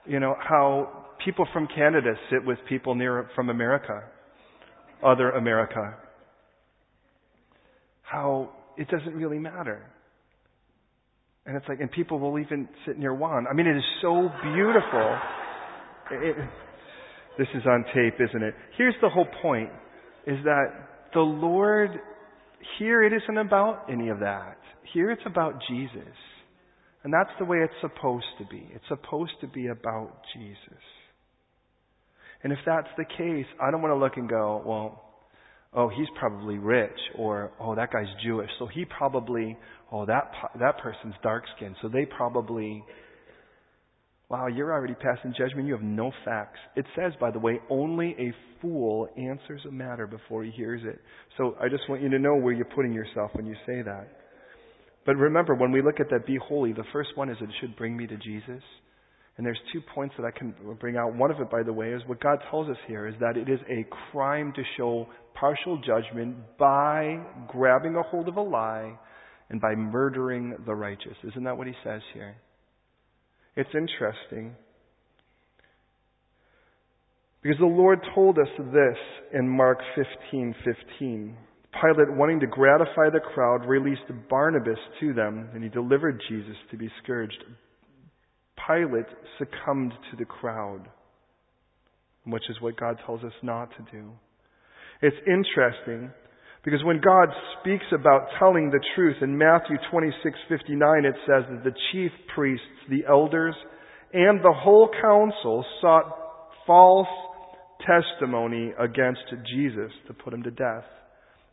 you 0.05 0.19
know, 0.19 0.35
how 0.39 1.05
people 1.25 1.47
from 1.51 1.67
Canada 1.75 2.13
sit 2.29 2.45
with 2.45 2.59
people 2.69 2.93
near 2.93 3.29
from 3.35 3.49
America, 3.49 4.03
other 5.03 5.31
America. 5.31 5.95
How 8.03 8.51
it 8.77 8.87
doesn't 8.89 9.15
really 9.15 9.39
matter. 9.39 9.81
And 11.45 11.57
it's 11.57 11.65
like, 11.67 11.79
and 11.79 11.91
people 11.91 12.19
will 12.19 12.37
even 12.39 12.69
sit 12.85 12.99
near 12.99 13.13
Juan. 13.13 13.47
I 13.49 13.53
mean, 13.53 13.67
it 13.67 13.77
is 13.77 13.83
so 14.01 14.29
beautiful. 14.43 15.17
It, 16.11 16.35
this 17.37 17.47
is 17.55 17.63
on 17.65 17.85
tape, 17.93 18.15
isn't 18.19 18.43
it? 18.43 18.53
Here's 18.77 18.95
the 19.01 19.09
whole 19.09 19.27
point, 19.41 19.69
is 20.25 20.37
that 20.43 20.65
the 21.13 21.21
Lord 21.21 21.91
here 22.79 23.03
it 23.03 23.13
isn't 23.13 23.37
about 23.37 23.85
any 23.91 24.09
of 24.09 24.19
that. 24.19 24.57
Here 24.93 25.11
it's 25.11 25.21
about 25.25 25.61
Jesus. 25.69 26.15
And 27.03 27.13
that's 27.13 27.29
the 27.39 27.45
way 27.45 27.57
it's 27.57 27.73
supposed 27.81 28.25
to 28.39 28.45
be. 28.45 28.69
It's 28.73 28.87
supposed 28.87 29.33
to 29.41 29.47
be 29.47 29.67
about 29.67 30.21
Jesus. 30.35 30.83
And 32.43 32.51
if 32.53 32.59
that's 32.65 32.87
the 32.97 33.05
case, 33.05 33.45
I 33.61 33.71
don't 33.71 33.81
want 33.81 33.93
to 33.93 33.97
look 33.97 34.17
and 34.17 34.29
go, 34.29 34.61
well, 34.65 35.03
oh, 35.73 35.89
he's 35.89 36.07
probably 36.17 36.57
rich, 36.57 36.97
or 37.17 37.51
oh, 37.59 37.75
that 37.75 37.91
guy's 37.91 38.07
Jewish, 38.23 38.49
so 38.59 38.67
he 38.67 38.85
probably, 38.85 39.57
oh, 39.91 40.05
that 40.05 40.31
that 40.59 40.77
person's 40.79 41.15
dark 41.23 41.43
skinned, 41.55 41.75
so 41.81 41.89
they 41.89 42.05
probably 42.05 42.83
Wow, 44.29 44.47
you're 44.47 44.73
already 44.73 44.95
passing 44.95 45.33
judgment. 45.37 45.67
You 45.67 45.73
have 45.73 45.83
no 45.83 46.11
facts. 46.25 46.59
It 46.75 46.85
says, 46.97 47.13
by 47.19 47.31
the 47.31 47.39
way, 47.39 47.61
only 47.69 48.13
a 48.19 48.33
fool 48.61 49.07
answers 49.17 49.61
a 49.65 49.71
matter 49.71 50.05
before 50.05 50.43
he 50.43 50.51
hears 50.51 50.81
it. 50.83 50.99
So 51.37 51.55
I 51.61 51.69
just 51.69 51.83
want 51.87 52.01
you 52.01 52.09
to 52.09 52.19
know 52.19 52.35
where 52.35 52.53
you're 52.53 52.65
putting 52.65 52.91
yourself 52.91 53.31
when 53.33 53.45
you 53.45 53.55
say 53.65 53.81
that. 53.83 54.07
But 55.05 55.15
remember, 55.15 55.55
when 55.55 55.71
we 55.71 55.81
look 55.81 56.01
at 56.01 56.09
that 56.09 56.25
be 56.25 56.37
holy, 56.45 56.73
the 56.73 56.83
first 56.91 57.11
one 57.15 57.29
is 57.29 57.37
it 57.39 57.49
should 57.61 57.77
bring 57.77 57.95
me 57.95 58.05
to 58.07 58.17
Jesus. 58.17 58.61
And 59.37 59.45
there's 59.45 59.59
two 59.71 59.79
points 59.95 60.15
that 60.17 60.25
I 60.25 60.37
can 60.37 60.53
bring 60.77 60.97
out. 60.97 61.15
One 61.15 61.31
of 61.31 61.39
it, 61.39 61.49
by 61.49 61.63
the 61.63 61.71
way, 61.71 61.91
is 61.91 62.01
what 62.07 62.19
God 62.19 62.39
tells 62.49 62.67
us 62.67 62.77
here 62.87 63.07
is 63.07 63.15
that 63.21 63.37
it 63.37 63.47
is 63.47 63.59
a 63.69 63.85
crime 64.11 64.51
to 64.55 64.63
show 64.75 65.07
partial 65.35 65.79
judgment 65.85 66.35
by 66.57 67.17
grabbing 67.47 67.95
a 67.95 68.01
hold 68.01 68.27
of 68.27 68.35
a 68.35 68.41
lie 68.41 68.97
and 69.49 69.61
by 69.61 69.73
murdering 69.75 70.57
the 70.65 70.75
righteous. 70.75 71.15
Isn't 71.23 71.45
that 71.45 71.57
what 71.57 71.67
he 71.67 71.73
says 71.83 72.01
here? 72.13 72.35
It's 73.57 73.73
interesting. 73.73 74.55
Because 77.41 77.57
the 77.59 77.65
Lord 77.65 77.99
told 78.13 78.37
us 78.37 78.47
this 78.57 78.97
in 79.33 79.49
Mark 79.49 79.79
15:15. 79.95 80.53
15, 80.63 81.37
Pilate, 81.81 82.11
wanting 82.11 82.39
to 82.39 82.47
gratify 82.47 83.09
the 83.09 83.19
crowd, 83.19 83.65
released 83.65 84.03
Barabbas 84.29 84.79
to 84.99 85.13
them, 85.13 85.49
and 85.53 85.63
he 85.63 85.69
delivered 85.69 86.21
Jesus 86.29 86.55
to 86.69 86.77
be 86.77 86.89
scourged. 87.01 87.43
Pilate 88.67 89.07
succumbed 89.37 89.93
to 90.11 90.17
the 90.17 90.25
crowd, 90.25 90.87
which 92.25 92.49
is 92.49 92.61
what 92.61 92.77
God 92.77 92.99
tells 93.05 93.23
us 93.23 93.33
not 93.41 93.71
to 93.71 93.81
do. 93.91 94.11
It's 95.01 95.17
interesting 95.27 96.11
because 96.67 96.83
when 96.83 96.99
God 96.99 97.29
speaks 97.61 97.85
about 97.93 98.27
telling 98.39 98.69
the 98.69 98.83
truth 98.93 99.15
in 99.21 99.37
Matthew 99.37 99.77
26:59 99.89 101.05
it 101.05 101.15
says 101.25 101.45
that 101.49 101.63
the 101.63 101.73
chief 101.93 102.11
priests, 102.35 102.67
the 102.89 103.05
elders, 103.07 103.55
and 104.11 104.41
the 104.41 104.51
whole 104.51 104.89
council 105.01 105.65
sought 105.79 106.13
false 106.65 107.07
testimony 107.85 108.73
against 108.77 109.23
Jesus 109.45 109.93
to 110.07 110.13
put 110.13 110.33
him 110.33 110.43
to 110.43 110.51
death, 110.51 110.83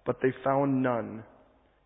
but 0.05 0.21
they 0.21 0.33
found 0.43 0.83
none. 0.83 1.23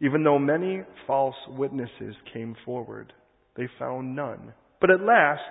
Even 0.00 0.24
though 0.24 0.38
many 0.38 0.80
false 1.06 1.36
witnesses 1.48 2.16
came 2.32 2.56
forward, 2.64 3.12
they 3.56 3.68
found 3.78 4.16
none. 4.16 4.54
But 4.80 4.90
at 4.90 5.02
last, 5.02 5.42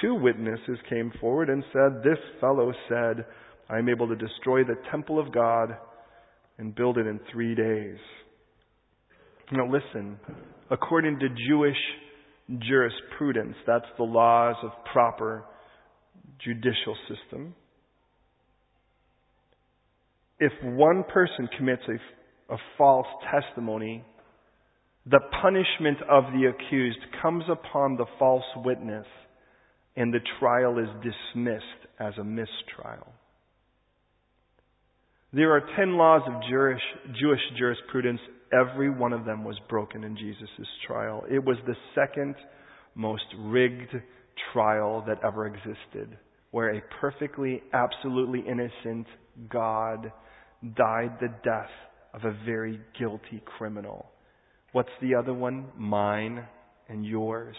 two 0.00 0.14
witnesses 0.14 0.78
came 0.88 1.10
forward 1.20 1.50
and 1.50 1.64
said, 1.72 2.04
This 2.04 2.20
fellow 2.40 2.72
said, 2.88 3.26
I 3.68 3.78
am 3.78 3.88
able 3.88 4.06
to 4.06 4.14
destroy 4.14 4.62
the 4.62 4.78
temple 4.88 5.18
of 5.18 5.32
God 5.32 5.76
and 6.62 6.76
build 6.76 6.96
it 6.96 7.08
in 7.08 7.18
three 7.32 7.56
days. 7.56 7.98
Now 9.50 9.66
listen, 9.66 10.16
according 10.70 11.18
to 11.18 11.26
Jewish 11.48 11.76
jurisprudence, 12.60 13.56
that's 13.66 13.84
the 13.98 14.04
laws 14.04 14.54
of 14.62 14.70
proper 14.92 15.42
judicial 16.38 16.96
system. 17.08 17.56
If 20.38 20.52
one 20.62 21.02
person 21.12 21.48
commits 21.58 21.82
a, 21.88 22.54
a 22.54 22.58
false 22.78 23.08
testimony, 23.28 24.04
the 25.04 25.20
punishment 25.42 25.98
of 26.08 26.24
the 26.32 26.48
accused 26.48 27.00
comes 27.20 27.42
upon 27.50 27.96
the 27.96 28.06
false 28.20 28.44
witness 28.64 29.06
and 29.96 30.14
the 30.14 30.20
trial 30.38 30.78
is 30.78 30.88
dismissed 31.02 31.64
as 31.98 32.14
a 32.20 32.24
mistrial. 32.24 33.08
There 35.34 35.52
are 35.52 35.62
ten 35.76 35.96
laws 35.96 36.20
of 36.26 36.42
Jewish, 36.50 36.82
Jewish 37.18 37.40
jurisprudence. 37.58 38.20
Every 38.52 38.90
one 38.90 39.14
of 39.14 39.24
them 39.24 39.44
was 39.44 39.58
broken 39.66 40.04
in 40.04 40.14
Jesus' 40.14 40.68
trial. 40.86 41.24
It 41.30 41.42
was 41.42 41.56
the 41.66 41.76
second 41.94 42.34
most 42.94 43.24
rigged 43.38 43.94
trial 44.52 45.02
that 45.06 45.24
ever 45.24 45.46
existed, 45.46 46.18
where 46.50 46.76
a 46.76 46.82
perfectly, 47.00 47.62
absolutely 47.72 48.40
innocent 48.40 49.06
God 49.48 50.12
died 50.76 51.16
the 51.18 51.32
death 51.42 51.70
of 52.12 52.24
a 52.24 52.36
very 52.44 52.78
guilty 52.98 53.42
criminal. 53.56 54.10
What's 54.72 54.90
the 55.00 55.14
other 55.14 55.32
one? 55.32 55.68
Mine 55.78 56.44
and 56.90 57.06
yours. 57.06 57.56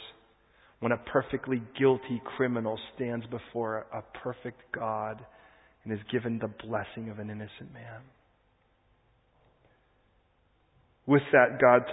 When 0.80 0.92
a 0.92 0.98
perfectly 1.12 1.64
guilty 1.80 2.22
criminal 2.38 2.78
stands 2.96 3.26
before 3.28 3.88
a 3.92 4.04
perfect 4.24 4.62
God 4.76 5.26
and 5.84 5.94
is 5.94 6.00
given 6.12 6.40
the 6.40 6.48
blessing 6.48 7.10
of 7.10 7.20
an 7.20 7.30
innocent 7.30 7.74
man. 7.74 8.02
With 11.06 11.24
that, 11.34 11.60
God 11.60 11.84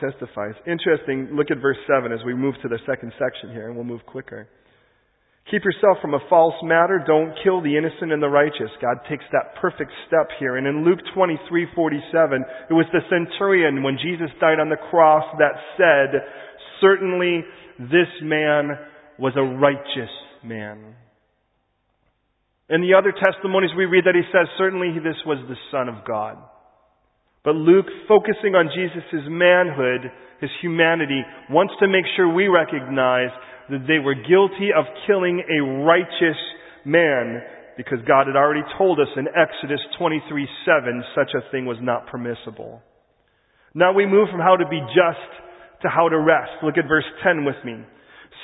testifies. 0.00 0.54
Interesting, 0.66 1.36
look 1.36 1.50
at 1.50 1.58
verse 1.60 1.76
7 1.86 2.12
as 2.12 2.24
we 2.24 2.34
move 2.34 2.54
to 2.62 2.68
the 2.68 2.78
second 2.86 3.12
section 3.18 3.52
here, 3.52 3.66
and 3.66 3.76
we'll 3.76 3.84
move 3.84 4.06
quicker. 4.06 4.48
Keep 5.50 5.62
yourself 5.64 5.98
from 6.00 6.14
a 6.14 6.20
false 6.30 6.54
matter. 6.62 7.04
Don't 7.06 7.36
kill 7.44 7.60
the 7.60 7.76
innocent 7.76 8.10
and 8.10 8.22
the 8.22 8.28
righteous. 8.30 8.70
God 8.80 8.96
takes 9.06 9.24
that 9.32 9.60
perfect 9.60 9.92
step 10.06 10.30
here. 10.38 10.56
And 10.56 10.66
in 10.66 10.82
Luke 10.84 11.00
23:47, 11.14 12.42
it 12.70 12.72
was 12.72 12.86
the 12.92 13.02
centurion 13.10 13.82
when 13.82 13.98
Jesus 13.98 14.30
died 14.40 14.58
on 14.58 14.70
the 14.70 14.78
cross 14.88 15.26
that 15.36 15.60
said, 15.76 16.26
"Certainly 16.80 17.44
this 17.78 18.08
man 18.22 18.78
was 19.18 19.36
a 19.36 19.42
righteous 19.42 20.10
man." 20.42 20.96
In 22.70 22.80
the 22.80 22.94
other 22.94 23.12
testimonies 23.12 23.70
we 23.76 23.84
read 23.84 24.04
that 24.04 24.14
he 24.14 24.24
says, 24.32 24.48
"Certainly 24.56 24.98
this 25.00 25.20
was 25.26 25.38
the 25.48 25.58
son 25.70 25.88
of 25.88 26.04
God." 26.04 26.38
But 27.44 27.56
Luke, 27.56 27.86
focusing 28.08 28.54
on 28.54 28.70
Jesus' 28.72 29.28
manhood, 29.28 30.10
his 30.40 30.50
humanity, 30.62 31.24
wants 31.50 31.74
to 31.78 31.88
make 31.88 32.06
sure 32.16 32.26
we 32.28 32.48
recognize 32.48 33.30
that 33.68 33.86
they 33.86 33.98
were 33.98 34.14
guilty 34.14 34.72
of 34.72 34.86
killing 35.06 35.44
a 35.44 35.84
righteous 35.84 36.40
man 36.84 37.42
because 37.76 38.00
God 38.06 38.26
had 38.28 38.36
already 38.36 38.64
told 38.78 38.98
us 39.00 39.08
in 39.16 39.28
Exodus 39.28 39.80
23 39.98 40.48
7 40.64 41.04
such 41.14 41.34
a 41.34 41.42
thing 41.50 41.66
was 41.66 41.78
not 41.80 42.06
permissible. 42.06 42.82
Now 43.74 43.92
we 43.92 44.06
move 44.06 44.28
from 44.30 44.40
how 44.40 44.56
to 44.56 44.66
be 44.68 44.80
just 44.94 45.30
to 45.82 45.88
how 45.88 46.08
to 46.08 46.18
rest. 46.18 46.62
Look 46.62 46.78
at 46.78 46.88
verse 46.88 47.04
10 47.22 47.44
with 47.44 47.56
me. 47.64 47.84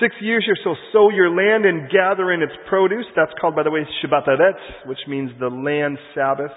Six 0.00 0.14
years 0.20 0.44
you 0.48 0.54
shall 0.64 0.76
sow 0.92 1.10
your 1.10 1.28
land 1.28 1.66
and 1.66 1.90
gather 1.90 2.32
in 2.32 2.42
its 2.42 2.52
produce. 2.68 3.04
That's 3.14 3.32
called, 3.40 3.54
by 3.54 3.62
the 3.62 3.70
way, 3.70 3.86
Shabbat 4.02 4.26
Aretz, 4.26 4.86
which 4.86 4.98
means 5.06 5.30
the 5.38 5.48
land 5.48 5.98
Sabbath. 6.14 6.52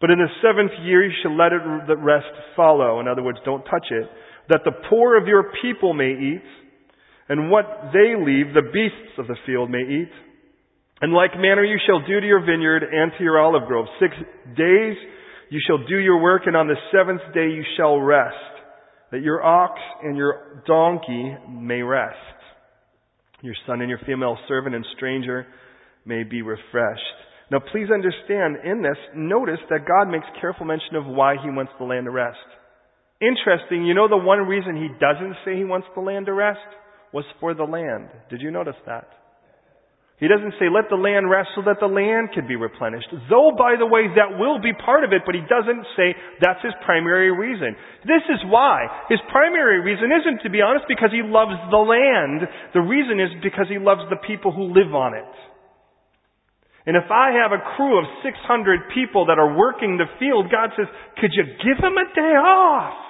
But 0.00 0.10
in 0.10 0.18
the 0.18 0.28
seventh 0.42 0.72
year 0.82 1.04
you 1.04 1.12
shall 1.22 1.36
let 1.36 1.52
it, 1.52 1.62
the 1.86 1.96
rest 1.96 2.26
follow. 2.56 3.00
In 3.00 3.06
other 3.06 3.22
words, 3.22 3.38
don't 3.44 3.62
touch 3.62 3.86
it. 3.90 4.10
That 4.48 4.62
the 4.64 4.72
poor 4.90 5.16
of 5.20 5.28
your 5.28 5.52
people 5.62 5.94
may 5.94 6.10
eat 6.10 6.42
and 7.28 7.50
what 7.50 7.92
they 7.92 8.14
leave 8.18 8.54
the 8.54 8.66
beasts 8.72 9.18
of 9.18 9.26
the 9.26 9.36
field 9.46 9.70
may 9.70 9.82
eat. 9.82 10.10
In 11.00 11.12
like 11.12 11.32
manner 11.36 11.64
you 11.64 11.78
shall 11.86 12.00
do 12.00 12.20
to 12.20 12.26
your 12.26 12.40
vineyard 12.40 12.82
and 12.82 13.12
to 13.18 13.24
your 13.24 13.38
olive 13.40 13.68
grove. 13.68 13.86
Six 14.00 14.14
days 14.56 14.96
you 15.50 15.60
shall 15.66 15.86
do 15.86 15.96
your 15.96 16.20
work, 16.20 16.42
and 16.46 16.56
on 16.56 16.66
the 16.66 16.76
seventh 16.92 17.22
day 17.32 17.50
you 17.50 17.64
shall 17.76 17.98
rest, 17.98 18.34
that 19.12 19.22
your 19.22 19.42
ox 19.42 19.80
and 20.02 20.16
your 20.16 20.62
donkey 20.66 21.36
may 21.48 21.82
rest. 21.82 22.16
Your 23.42 23.54
son 23.66 23.80
and 23.80 23.88
your 23.88 24.00
female 24.06 24.36
servant 24.48 24.74
and 24.74 24.84
stranger 24.96 25.46
may 26.04 26.24
be 26.24 26.42
refreshed. 26.42 27.18
Now 27.50 27.60
please 27.72 27.88
understand 27.92 28.58
in 28.64 28.82
this, 28.82 28.98
notice 29.14 29.60
that 29.70 29.86
God 29.86 30.10
makes 30.10 30.26
careful 30.40 30.66
mention 30.66 30.96
of 30.96 31.06
why 31.06 31.36
he 31.42 31.50
wants 31.50 31.72
the 31.78 31.84
land 31.84 32.06
to 32.06 32.10
rest. 32.10 32.38
Interesting, 33.20 33.84
you 33.84 33.94
know 33.94 34.08
the 34.08 34.16
one 34.16 34.40
reason 34.40 34.76
he 34.76 34.88
doesn't 35.00 35.36
say 35.44 35.56
he 35.56 35.64
wants 35.64 35.88
the 35.94 36.00
land 36.00 36.26
to 36.26 36.32
rest? 36.32 36.60
was 37.12 37.24
for 37.40 37.54
the 37.54 37.64
land. 37.64 38.08
Did 38.30 38.40
you 38.40 38.50
notice 38.50 38.76
that? 38.86 39.08
He 40.18 40.26
doesn't 40.26 40.58
say, 40.58 40.66
let 40.66 40.90
the 40.90 40.98
land 40.98 41.30
rest 41.30 41.54
so 41.54 41.62
that 41.62 41.78
the 41.78 41.86
land 41.86 42.34
can 42.34 42.42
be 42.50 42.58
replenished. 42.58 43.06
Though, 43.30 43.54
by 43.54 43.78
the 43.78 43.86
way, 43.86 44.10
that 44.18 44.34
will 44.34 44.58
be 44.58 44.74
part 44.74 45.06
of 45.06 45.14
it, 45.14 45.22
but 45.22 45.38
he 45.38 45.46
doesn't 45.46 45.86
say 45.94 46.10
that's 46.42 46.58
his 46.58 46.74
primary 46.82 47.30
reason. 47.30 47.78
This 48.02 48.26
is 48.26 48.42
why. 48.50 49.06
His 49.06 49.22
primary 49.30 49.78
reason 49.78 50.10
isn't, 50.10 50.42
to 50.42 50.50
be 50.50 50.58
honest, 50.58 50.90
because 50.90 51.14
he 51.14 51.22
loves 51.22 51.54
the 51.70 51.78
land. 51.78 52.50
The 52.74 52.82
reason 52.82 53.22
is 53.22 53.30
because 53.46 53.70
he 53.70 53.78
loves 53.78 54.02
the 54.10 54.18
people 54.26 54.50
who 54.50 54.74
live 54.74 54.90
on 54.90 55.14
it. 55.14 55.34
And 56.82 56.98
if 56.98 57.06
I 57.14 57.38
have 57.38 57.54
a 57.54 57.62
crew 57.78 58.02
of 58.02 58.10
600 58.26 58.90
people 58.90 59.30
that 59.30 59.38
are 59.38 59.54
working 59.54 60.02
the 60.02 60.10
field, 60.18 60.50
God 60.50 60.74
says, 60.74 60.90
could 61.22 61.30
you 61.30 61.46
give 61.62 61.78
them 61.78 61.94
a 61.94 62.06
day 62.10 62.34
off? 62.34 63.07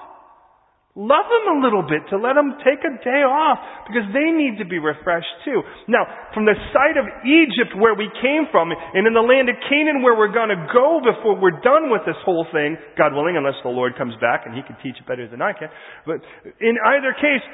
Love 0.98 1.30
them 1.30 1.46
a 1.54 1.56
little 1.62 1.86
bit 1.86 2.02
to 2.10 2.18
let 2.18 2.34
them 2.34 2.58
take 2.66 2.82
a 2.82 2.90
day 3.06 3.22
off 3.22 3.86
because 3.86 4.02
they 4.10 4.34
need 4.34 4.58
to 4.58 4.66
be 4.66 4.82
refreshed 4.82 5.30
too. 5.46 5.62
Now, 5.86 6.02
from 6.34 6.42
the 6.42 6.58
site 6.74 6.98
of 6.98 7.06
Egypt 7.22 7.78
where 7.78 7.94
we 7.94 8.10
came 8.18 8.50
from 8.50 8.74
and 8.74 9.06
in 9.06 9.14
the 9.14 9.22
land 9.22 9.46
of 9.46 9.54
Canaan 9.70 10.02
where 10.02 10.18
we're 10.18 10.34
going 10.34 10.50
to 10.50 10.58
go 10.74 10.98
before 10.98 11.38
we're 11.38 11.62
done 11.62 11.94
with 11.94 12.02
this 12.02 12.18
whole 12.26 12.50
thing, 12.50 12.74
God 12.98 13.14
willing, 13.14 13.38
unless 13.38 13.54
the 13.62 13.70
Lord 13.70 13.94
comes 13.94 14.18
back 14.18 14.42
and 14.42 14.58
he 14.58 14.66
can 14.66 14.74
teach 14.82 14.98
it 14.98 15.06
better 15.06 15.30
than 15.30 15.38
I 15.38 15.54
can. 15.54 15.70
But 16.02 16.18
in 16.58 16.74
either 16.82 17.14
case, 17.14 17.46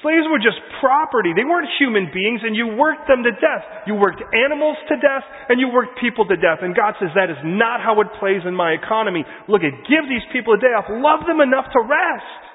slaves 0.00 0.24
were 0.32 0.40
just 0.40 0.56
property. 0.80 1.36
They 1.36 1.44
weren't 1.44 1.68
human 1.76 2.08
beings 2.08 2.40
and 2.48 2.56
you 2.56 2.80
worked 2.80 3.12
them 3.12 3.20
to 3.28 3.32
death. 3.36 3.84
You 3.84 4.00
worked 4.00 4.24
animals 4.32 4.80
to 4.88 4.96
death 4.96 5.28
and 5.52 5.60
you 5.60 5.68
worked 5.68 6.00
people 6.00 6.24
to 6.32 6.36
death. 6.40 6.64
And 6.64 6.72
God 6.72 6.96
says 6.96 7.12
that 7.12 7.28
is 7.28 7.44
not 7.44 7.84
how 7.84 8.00
it 8.00 8.08
plays 8.16 8.40
in 8.48 8.56
my 8.56 8.72
economy. 8.72 9.20
Look 9.52 9.60
at, 9.60 9.76
give 9.84 10.08
these 10.08 10.24
people 10.32 10.56
a 10.56 10.60
day 10.64 10.72
off. 10.72 10.88
Love 10.88 11.28
them 11.28 11.44
enough 11.44 11.68
to 11.76 11.84
rest. 11.84 12.45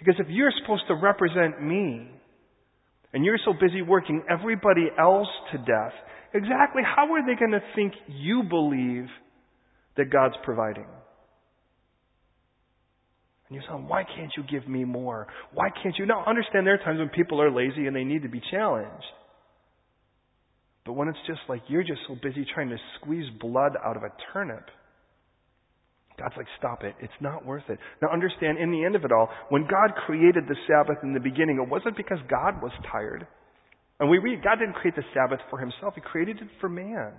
Because 0.00 0.16
if 0.18 0.26
you're 0.28 0.52
supposed 0.62 0.84
to 0.88 0.94
represent 0.94 1.62
me, 1.62 2.08
and 3.12 3.24
you're 3.24 3.38
so 3.44 3.52
busy 3.52 3.82
working 3.82 4.22
everybody 4.28 4.86
else 4.98 5.28
to 5.52 5.58
death, 5.58 5.92
exactly 6.32 6.82
how 6.84 7.12
are 7.12 7.26
they 7.26 7.38
going 7.38 7.50
to 7.52 7.60
think 7.76 7.92
you 8.08 8.42
believe 8.48 9.06
that 9.96 10.10
God's 10.10 10.36
providing? 10.42 10.86
And 13.48 13.56
you 13.56 13.60
say, 13.62 13.74
why 13.74 14.04
can't 14.04 14.30
you 14.36 14.44
give 14.50 14.68
me 14.68 14.84
more? 14.84 15.26
Why 15.52 15.68
can't 15.82 15.94
you? 15.98 16.06
Now, 16.06 16.24
understand 16.24 16.66
there 16.66 16.74
are 16.74 16.84
times 16.84 17.00
when 17.00 17.08
people 17.08 17.42
are 17.42 17.50
lazy 17.50 17.86
and 17.86 17.94
they 17.94 18.04
need 18.04 18.22
to 18.22 18.28
be 18.28 18.40
challenged. 18.50 19.04
But 20.86 20.92
when 20.92 21.08
it's 21.08 21.18
just 21.26 21.40
like 21.48 21.62
you're 21.68 21.82
just 21.82 22.00
so 22.08 22.14
busy 22.22 22.46
trying 22.54 22.70
to 22.70 22.76
squeeze 22.96 23.26
blood 23.40 23.72
out 23.84 23.96
of 23.96 24.02
a 24.04 24.12
turnip, 24.32 24.64
God's 26.20 26.36
like, 26.36 26.46
stop 26.58 26.84
it. 26.84 26.94
It's 27.00 27.16
not 27.20 27.46
worth 27.46 27.64
it. 27.68 27.78
Now 28.02 28.12
understand, 28.12 28.58
in 28.58 28.70
the 28.70 28.84
end 28.84 28.94
of 28.94 29.04
it 29.04 29.12
all, 29.12 29.30
when 29.48 29.62
God 29.62 29.96
created 30.04 30.44
the 30.44 30.56
Sabbath 30.68 31.00
in 31.02 31.14
the 31.14 31.20
beginning, 31.20 31.56
it 31.56 31.68
wasn't 31.68 31.96
because 31.96 32.18
God 32.28 32.60
was 32.60 32.72
tired. 32.92 33.26
And 33.98 34.10
we 34.10 34.18
read, 34.18 34.44
God 34.44 34.60
didn't 34.60 34.74
create 34.74 34.96
the 34.96 35.04
Sabbath 35.14 35.40
for 35.48 35.58
himself. 35.58 35.94
He 35.94 36.02
created 36.02 36.36
it 36.36 36.48
for 36.60 36.68
man. 36.68 37.12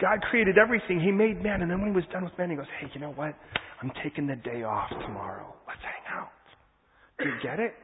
God 0.00 0.22
created 0.30 0.56
everything. 0.58 1.00
He 1.00 1.10
made 1.10 1.42
man. 1.42 1.62
And 1.62 1.70
then 1.70 1.80
when 1.82 1.90
he 1.90 1.96
was 1.96 2.06
done 2.12 2.22
with 2.22 2.36
man, 2.38 2.50
he 2.50 2.56
goes, 2.56 2.70
hey, 2.78 2.86
you 2.94 3.00
know 3.00 3.12
what? 3.12 3.34
I'm 3.82 3.90
taking 4.04 4.26
the 4.26 4.36
day 4.36 4.62
off 4.62 4.90
tomorrow. 4.90 5.54
Let's 5.66 5.82
hang 5.82 6.06
out. 6.14 6.30
Do 7.18 7.26
you 7.26 7.34
get 7.42 7.58
it? 7.58 7.74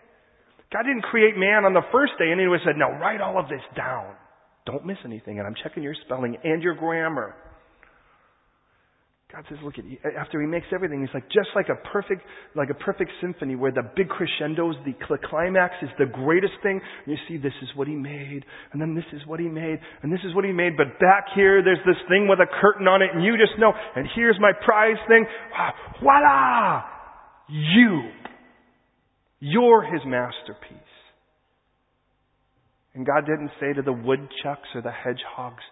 God 0.73 0.83
didn't 0.83 1.03
create 1.03 1.37
man 1.37 1.65
on 1.65 1.75
the 1.75 1.85
first 1.91 2.13
day 2.19 2.31
and 2.31 2.41
he 2.41 2.47
said, 2.65 2.77
now 2.77 2.91
write 2.99 3.21
all 3.21 3.39
of 3.39 3.49
this 3.49 3.63
down. 3.77 4.15
Don't 4.67 4.87
miss 4.87 4.99
anything. 5.05 5.39
And 5.39 5.47
I'm 5.47 5.55
checking 5.63 5.83
your 5.83 5.95
spelling 6.05 6.37
and 6.45 6.63
your 6.63 6.75
grammar. 6.75 7.35
God 9.33 9.45
says, 9.49 9.57
look 9.65 9.79
at 9.79 9.87
you. 9.87 9.97
After 10.19 10.43
he 10.43 10.47
makes 10.47 10.67
everything, 10.75 11.01
he's 11.01 11.15
like, 11.15 11.25
just 11.33 11.49
like 11.57 11.71
a 11.71 11.89
perfect, 11.89 12.21
like 12.55 12.69
a 12.69 12.75
perfect 12.75 13.11
symphony 13.23 13.57
where 13.57 13.73
the 13.73 13.83
big 13.97 14.11
crescendos, 14.11 14.77
the 14.85 14.93
climax 15.25 15.73
is 15.81 15.89
the 15.99 16.05
greatest 16.05 16.53
thing. 16.63 16.79
And 17.07 17.17
you 17.17 17.17
see, 17.27 17.41
this 17.41 17.57
is 17.63 17.71
what 17.75 17.89
he 17.89 17.95
made, 17.95 18.45
and 18.73 18.81
then 18.81 18.95
this 18.95 19.09
is 19.15 19.27
what 19.27 19.41
he 19.41 19.49
made, 19.49 19.79
and 20.03 20.13
this 20.13 20.21
is 20.25 20.35
what 20.35 20.45
he 20.45 20.53
made. 20.53 20.77
But 20.77 21.01
back 21.01 21.33
here, 21.35 21.65
there's 21.65 21.81
this 21.87 21.97
thing 22.11 22.29
with 22.29 22.41
a 22.41 22.47
curtain 22.61 22.87
on 22.87 23.01
it, 23.01 23.09
and 23.15 23.25
you 23.25 23.39
just 23.39 23.59
know, 23.59 23.73
and 23.97 24.07
here's 24.15 24.37
my 24.39 24.53
prize 24.53 25.01
thing. 25.09 25.25
Ah, 25.57 25.73
voila! 26.03 26.85
You. 27.49 28.11
You're 29.41 29.83
his 29.83 30.03
masterpiece. 30.05 30.77
And 32.95 33.07
God 33.07 33.25
didn't 33.25 33.51
say 33.59 33.73
to 33.73 33.81
the 33.81 33.93
woodchucks 33.93 34.69
or 34.75 34.83
the 34.83 34.93
hedgehogs, 34.93 35.65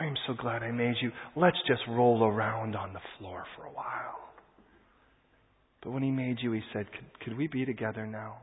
I'm 0.00 0.14
so 0.26 0.34
glad 0.34 0.62
I 0.62 0.70
made 0.70 0.94
you. 1.00 1.10
Let's 1.36 1.56
just 1.66 1.82
roll 1.88 2.24
around 2.24 2.76
on 2.76 2.92
the 2.92 3.00
floor 3.18 3.44
for 3.56 3.66
a 3.66 3.72
while. 3.72 4.18
But 5.82 5.92
when 5.92 6.02
He 6.02 6.10
made 6.10 6.38
you, 6.40 6.52
He 6.52 6.62
said, 6.72 6.86
Could, 6.92 7.20
could 7.24 7.36
we 7.36 7.46
be 7.46 7.64
together 7.64 8.06
now? 8.06 8.38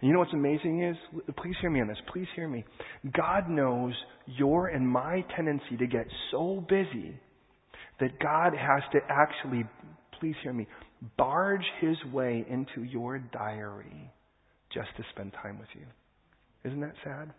And 0.00 0.08
you 0.08 0.12
know 0.12 0.18
what's 0.20 0.32
amazing 0.32 0.82
is, 0.82 0.96
please 1.36 1.54
hear 1.60 1.70
me 1.70 1.80
on 1.80 1.88
this, 1.88 1.98
please 2.12 2.26
hear 2.34 2.48
me. 2.48 2.64
God 3.16 3.48
knows 3.48 3.92
your 4.26 4.68
and 4.68 4.86
my 4.86 5.24
tendency 5.36 5.76
to 5.78 5.86
get 5.86 6.06
so 6.30 6.64
busy 6.68 7.18
that 8.00 8.18
God 8.20 8.52
has 8.52 8.82
to 8.92 8.98
actually, 9.08 9.64
please 10.18 10.34
hear 10.42 10.52
me, 10.52 10.66
barge 11.16 11.64
His 11.80 11.96
way 12.12 12.44
into 12.48 12.82
your 12.82 13.18
diary 13.18 14.10
just 14.72 14.88
to 14.96 15.04
spend 15.12 15.32
time 15.40 15.58
with 15.58 15.68
you. 15.74 15.86
Isn't 16.64 16.80
that 16.80 16.94
sad? 17.04 17.32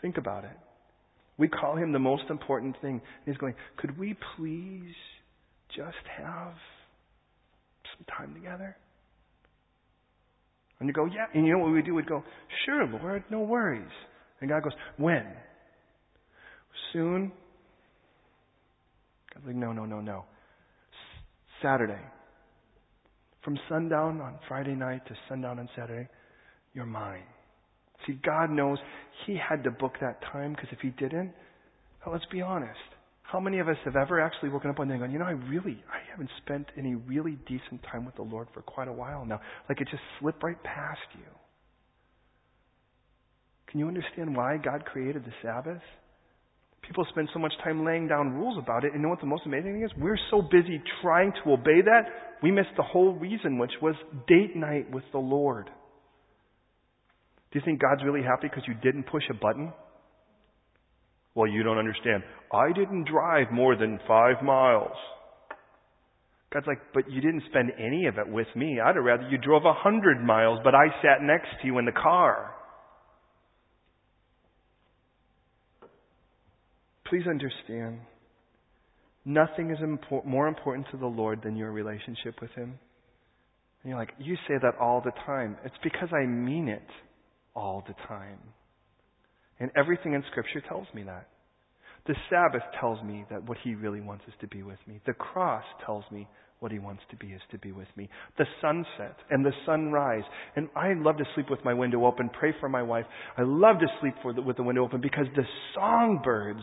Think 0.00 0.16
about 0.16 0.44
it. 0.44 0.56
We 1.40 1.48
call 1.48 1.74
him 1.74 1.90
the 1.92 1.98
most 1.98 2.24
important 2.28 2.76
thing. 2.82 3.00
He's 3.24 3.38
going, 3.38 3.54
could 3.78 3.98
we 3.98 4.14
please 4.36 4.94
just 5.74 5.96
have 6.18 6.52
some 7.96 8.04
time 8.14 8.34
together? 8.34 8.76
And 10.78 10.86
you 10.86 10.92
go, 10.92 11.06
yeah. 11.06 11.24
And 11.32 11.46
you 11.46 11.54
know 11.54 11.60
what 11.60 11.72
we 11.72 11.80
do? 11.80 11.94
We'd 11.94 12.06
go, 12.06 12.22
sure, 12.66 12.86
Lord, 12.86 13.24
no 13.30 13.40
worries. 13.40 13.88
And 14.42 14.50
God 14.50 14.62
goes, 14.62 14.74
when? 14.98 15.24
Soon? 16.92 17.32
God's 19.32 19.46
like, 19.46 19.56
no, 19.56 19.72
no, 19.72 19.86
no, 19.86 20.02
no. 20.02 20.26
Saturday. 21.62 22.02
From 23.42 23.58
sundown 23.66 24.20
on 24.20 24.38
Friday 24.46 24.74
night 24.74 25.06
to 25.06 25.14
sundown 25.26 25.58
on 25.58 25.70
Saturday, 25.74 26.06
you're 26.74 26.84
mine. 26.84 27.22
See, 28.06 28.18
God 28.24 28.50
knows 28.50 28.78
He 29.26 29.36
had 29.36 29.64
to 29.64 29.70
book 29.70 29.94
that 30.00 30.20
time 30.32 30.52
because 30.52 30.68
if 30.72 30.78
He 30.80 30.90
didn't, 30.90 31.32
well, 32.04 32.14
let's 32.14 32.26
be 32.32 32.40
honest. 32.40 32.78
How 33.22 33.38
many 33.38 33.60
of 33.60 33.68
us 33.68 33.76
have 33.84 33.94
ever 33.94 34.20
actually 34.20 34.48
woken 34.48 34.70
up 34.70 34.78
one 34.78 34.88
day 34.88 34.94
and 34.94 35.02
gone, 35.02 35.12
you 35.12 35.18
know, 35.18 35.24
I 35.24 35.32
really, 35.32 35.84
I 35.88 35.98
haven't 36.10 36.30
spent 36.44 36.66
any 36.76 36.96
really 36.96 37.38
decent 37.46 37.80
time 37.90 38.04
with 38.04 38.16
the 38.16 38.22
Lord 38.22 38.48
for 38.52 38.62
quite 38.62 38.88
a 38.88 38.92
while 38.92 39.24
now. 39.24 39.40
Like 39.68 39.80
it 39.80 39.88
just 39.88 40.02
slipped 40.18 40.42
right 40.42 40.60
past 40.64 40.98
you. 41.14 41.26
Can 43.70 43.78
you 43.78 43.86
understand 43.86 44.36
why 44.36 44.56
God 44.56 44.84
created 44.84 45.24
the 45.24 45.32
Sabbath? 45.42 45.82
People 46.82 47.06
spend 47.10 47.28
so 47.32 47.38
much 47.38 47.52
time 47.62 47.84
laying 47.84 48.08
down 48.08 48.32
rules 48.32 48.58
about 48.60 48.84
it, 48.84 48.92
and 48.92 48.96
you 48.96 49.02
know 49.02 49.10
what 49.10 49.20
the 49.20 49.26
most 49.26 49.42
amazing 49.46 49.74
thing 49.74 49.84
is? 49.84 49.92
We're 49.96 50.18
so 50.30 50.42
busy 50.42 50.82
trying 51.02 51.32
to 51.44 51.52
obey 51.52 51.82
that, 51.82 52.02
we 52.42 52.50
miss 52.50 52.66
the 52.76 52.82
whole 52.82 53.12
reason, 53.12 53.58
which 53.58 53.70
was 53.80 53.94
date 54.26 54.56
night 54.56 54.90
with 54.90 55.04
the 55.12 55.18
Lord. 55.18 55.70
Do 57.52 57.58
you 57.58 57.64
think 57.64 57.80
God's 57.80 58.04
really 58.04 58.22
happy 58.22 58.48
because 58.48 58.62
you 58.68 58.74
didn't 58.74 59.04
push 59.04 59.24
a 59.30 59.34
button? 59.34 59.72
Well, 61.34 61.48
you 61.48 61.62
don't 61.62 61.78
understand. 61.78 62.22
I 62.52 62.72
didn't 62.72 63.08
drive 63.08 63.52
more 63.52 63.76
than 63.76 63.98
five 64.06 64.42
miles. 64.42 64.96
God's 66.52 66.66
like, 66.66 66.80
but 66.92 67.10
you 67.10 67.20
didn't 67.20 67.44
spend 67.48 67.72
any 67.78 68.06
of 68.06 68.18
it 68.18 68.28
with 68.28 68.48
me. 68.56 68.80
I'd 68.84 68.96
have 68.96 69.04
rather 69.04 69.28
you 69.28 69.38
drove 69.38 69.64
a 69.64 69.72
hundred 69.72 70.22
miles, 70.22 70.58
but 70.64 70.74
I 70.74 70.86
sat 71.02 71.22
next 71.22 71.48
to 71.60 71.66
you 71.66 71.78
in 71.78 71.84
the 71.84 71.92
car. 71.92 72.52
Please 77.08 77.26
understand, 77.28 78.00
nothing 79.24 79.70
is 79.70 79.78
impor- 79.78 80.24
more 80.24 80.46
important 80.46 80.86
to 80.92 80.96
the 80.96 81.06
Lord 81.06 81.40
than 81.42 81.56
your 81.56 81.72
relationship 81.72 82.40
with 82.40 82.50
Him. 82.52 82.78
And 83.82 83.90
you're 83.90 83.98
like, 83.98 84.12
you 84.18 84.36
say 84.46 84.54
that 84.62 84.74
all 84.80 85.00
the 85.04 85.12
time. 85.26 85.56
It's 85.64 85.74
because 85.82 86.08
I 86.12 86.26
mean 86.26 86.68
it 86.68 86.82
all 87.60 87.84
the 87.86 87.94
time. 88.08 88.38
And 89.60 89.70
everything 89.76 90.14
in 90.14 90.24
Scripture 90.30 90.62
tells 90.66 90.86
me 90.94 91.02
that. 91.02 91.28
The 92.06 92.14
Sabbath 92.30 92.62
tells 92.80 93.02
me 93.04 93.26
that 93.30 93.46
what 93.46 93.58
He 93.62 93.74
really 93.74 94.00
wants 94.00 94.24
is 94.26 94.32
to 94.40 94.48
be 94.48 94.62
with 94.62 94.78
me. 94.88 95.00
The 95.06 95.12
cross 95.12 95.64
tells 95.84 96.04
me 96.10 96.26
what 96.60 96.72
He 96.72 96.78
wants 96.78 97.02
to 97.10 97.16
be 97.16 97.28
is 97.28 97.42
to 97.50 97.58
be 97.58 97.72
with 97.72 97.88
me. 97.96 98.08
The 98.38 98.46
sunset 98.62 99.16
and 99.28 99.44
the 99.44 99.52
sunrise. 99.66 100.24
And 100.56 100.70
I 100.74 100.94
love 100.96 101.18
to 101.18 101.24
sleep 101.34 101.50
with 101.50 101.62
my 101.62 101.74
window 101.74 102.06
open, 102.06 102.30
pray 102.38 102.54
for 102.58 102.70
my 102.70 102.82
wife. 102.82 103.04
I 103.36 103.42
love 103.42 103.76
to 103.80 103.86
sleep 104.00 104.14
the, 104.24 104.40
with 104.40 104.56
the 104.56 104.62
window 104.62 104.82
open 104.82 105.02
because 105.02 105.26
the 105.36 105.44
songbirds 105.74 106.62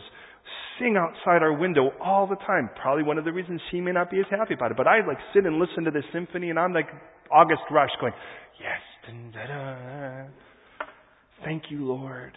sing 0.80 0.96
outside 0.96 1.42
our 1.42 1.56
window 1.56 1.90
all 2.04 2.26
the 2.26 2.36
time. 2.44 2.70
Probably 2.82 3.04
one 3.04 3.18
of 3.18 3.24
the 3.24 3.32
reasons 3.32 3.60
she 3.70 3.80
may 3.80 3.92
not 3.92 4.10
be 4.10 4.18
as 4.18 4.26
happy 4.30 4.54
about 4.54 4.72
it. 4.72 4.76
But 4.76 4.88
I 4.88 5.06
like 5.06 5.18
sit 5.32 5.46
and 5.46 5.58
listen 5.58 5.84
to 5.84 5.92
the 5.92 6.02
symphony 6.12 6.50
and 6.50 6.58
I'm 6.58 6.72
like 6.72 6.88
August 7.30 7.62
Rush 7.70 7.90
going, 8.00 8.14
yes, 8.58 8.82
Thank 11.44 11.64
you, 11.70 11.84
Lord. 11.86 12.36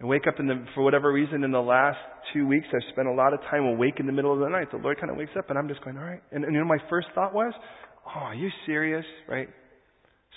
I 0.00 0.06
wake 0.06 0.26
up 0.26 0.40
in 0.40 0.46
the, 0.46 0.64
for 0.74 0.82
whatever 0.82 1.12
reason 1.12 1.44
in 1.44 1.52
the 1.52 1.60
last 1.60 1.98
two 2.32 2.46
weeks, 2.46 2.66
I've 2.74 2.82
spent 2.92 3.06
a 3.06 3.12
lot 3.12 3.32
of 3.32 3.40
time 3.50 3.64
awake 3.64 3.94
in 4.00 4.06
the 4.06 4.12
middle 4.12 4.32
of 4.32 4.40
the 4.40 4.48
night. 4.48 4.70
The 4.72 4.78
Lord 4.78 4.98
kind 4.98 5.10
of 5.10 5.16
wakes 5.16 5.30
up 5.38 5.48
and 5.48 5.58
I'm 5.58 5.68
just 5.68 5.82
going, 5.84 5.96
all 5.96 6.04
right. 6.04 6.22
And, 6.32 6.44
and 6.44 6.52
you 6.54 6.60
know, 6.60 6.66
my 6.66 6.78
first 6.90 7.08
thought 7.14 7.32
was, 7.32 7.52
oh, 8.06 8.20
are 8.20 8.34
you 8.34 8.48
serious? 8.66 9.04
Right? 9.28 9.48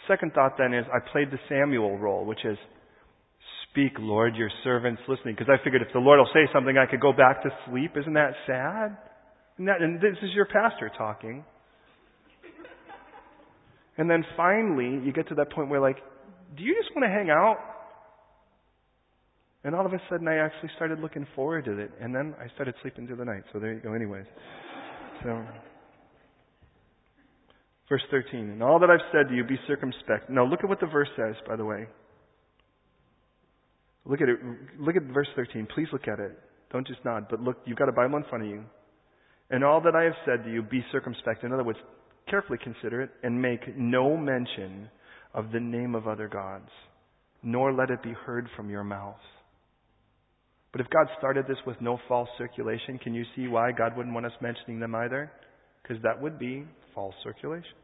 Second 0.08 0.34
thought 0.34 0.54
then 0.58 0.74
is, 0.74 0.86
I 0.94 1.00
played 1.12 1.32
the 1.32 1.40
Samuel 1.50 1.98
role, 1.98 2.26
which 2.26 2.46
is, 2.46 2.58
speak, 3.72 3.94
Lord, 4.00 4.36
your 4.36 4.52
servant's 4.64 5.02
listening. 5.08 5.36
Because 5.36 5.52
I 5.52 5.64
figured 5.64 5.82
if 5.82 5.92
the 5.94 6.00
Lord 6.00 6.20
will 6.20 6.30
say 6.34 6.52
something, 6.54 6.78
I 6.78 6.90
could 6.90 7.02
go 7.02 7.12
back 7.12 7.42
to 7.44 7.50
sleep. 7.68 7.92
Isn't 8.00 8.14
that 8.14 8.34
sad? 8.46 8.98
And, 9.58 9.68
that, 9.68 9.82
and 9.82 9.98
this 9.98 10.18
is 10.22 10.30
your 10.36 10.46
pastor 10.46 10.92
talking. 10.96 11.44
And 13.98 14.10
then 14.10 14.24
finally, 14.38 15.02
you 15.04 15.12
get 15.14 15.30
to 15.30 15.36
that 15.36 15.52
point 15.52 15.70
where 15.70 15.80
like, 15.80 15.98
do 16.58 16.64
you 16.64 16.76
just 16.82 16.96
want 16.96 17.06
to 17.06 17.10
hang 17.10 17.30
out? 17.30 17.58
And 19.64 19.74
all 19.74 19.86
of 19.86 19.94
a 19.94 20.02
sudden, 20.10 20.28
I 20.28 20.36
actually 20.36 20.70
started 20.76 21.00
looking 21.00 21.26
forward 21.36 21.66
to 21.66 21.80
it. 21.80 21.92
And 22.00 22.14
then 22.14 22.36
I 22.40 22.54
started 22.54 22.76
sleeping 22.82 23.08
through 23.08 23.18
the 23.18 23.26
night. 23.26 23.44
So 23.52 23.60
there 23.60 23.74
you 23.74 23.80
go, 23.80 23.94
anyways. 23.94 24.26
So, 25.24 25.44
verse 27.90 28.04
13. 28.12 28.40
And 28.40 28.64
all 28.64 28.80
that 28.80 28.92
I've 28.92 29.06
said 29.12 29.30
to 29.30 29.36
you, 29.36 29.44
be 29.44 29.58
circumspect. 29.68 30.30
Now, 30.30 30.46
look 30.46 30.60
at 30.64 30.70
what 30.70 30.80
the 30.80 30.86
verse 30.86 31.10
says, 31.18 31.36
by 31.48 31.56
the 31.56 31.66
way. 31.66 31.88
Look 34.06 34.22
at 34.22 34.30
it. 34.30 34.38
Look 34.80 34.96
at 34.96 35.04
verse 35.12 35.28
13. 35.36 35.68
Please 35.74 35.88
look 35.92 36.08
at 36.08 36.20
it. 36.20 36.38
Don't 36.72 36.86
just 36.86 37.04
nod, 37.04 37.28
but 37.30 37.40
look, 37.40 37.58
you've 37.66 37.78
got 37.78 37.90
a 37.90 37.92
Bible 37.92 38.18
in 38.18 38.24
front 38.26 38.44
of 38.44 38.50
you. 38.50 38.64
And 39.50 39.64
all 39.64 39.82
that 39.82 39.96
I 39.96 40.04
have 40.04 40.14
said 40.26 40.44
to 40.44 40.52
you, 40.52 40.62
be 40.62 40.84
circumspect. 40.92 41.44
In 41.44 41.52
other 41.52 41.64
words, 41.64 41.80
carefully 42.30 42.60
consider 42.64 43.02
it 43.02 43.12
and 43.24 43.42
make 43.42 43.78
no 43.78 44.18
mention 44.18 44.90
of 45.36 45.52
the 45.52 45.60
name 45.60 45.94
of 45.94 46.08
other 46.08 46.28
gods, 46.28 46.70
nor 47.44 47.72
let 47.72 47.92
it 47.92 48.02
be 48.02 48.14
heard 48.26 48.48
from 48.56 48.72
your 48.72 48.84
mouth. 48.84 49.22
But 50.72 50.82
if 50.82 50.90
God 50.90 51.08
started 51.20 51.46
this 51.48 51.58
with 51.68 51.80
no 51.80 52.00
false 52.08 52.30
circulation, 52.38 52.98
can 52.98 53.14
you 53.14 53.24
see 53.36 53.48
why 53.48 53.72
God 53.72 53.96
wouldn't 53.96 54.14
want 54.14 54.26
us 54.26 54.34
mentioning 54.42 54.80
them 54.80 54.96
either? 54.96 55.32
Because 55.84 56.02
that 56.02 56.20
would 56.20 56.40
be 56.40 56.66
false 56.96 57.14
circulation. 57.24 57.78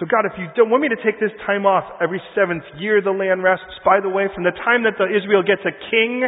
So 0.00 0.06
God, 0.10 0.24
if 0.24 0.32
you 0.38 0.46
don't 0.56 0.70
want 0.70 0.82
me 0.82 0.88
to 0.88 0.98
take 1.04 1.20
this 1.20 1.30
time 1.46 1.66
off 1.66 1.84
every 2.02 2.20
seventh 2.34 2.64
year 2.80 3.02
the 3.04 3.12
land 3.12 3.44
rests, 3.44 3.78
by 3.84 4.00
the 4.00 4.08
way, 4.08 4.26
from 4.34 4.42
the 4.42 4.56
time 4.64 4.82
that 4.82 4.98
the 4.98 5.06
Israel 5.06 5.42
gets 5.42 5.62
a 5.62 5.74
king 5.90 6.26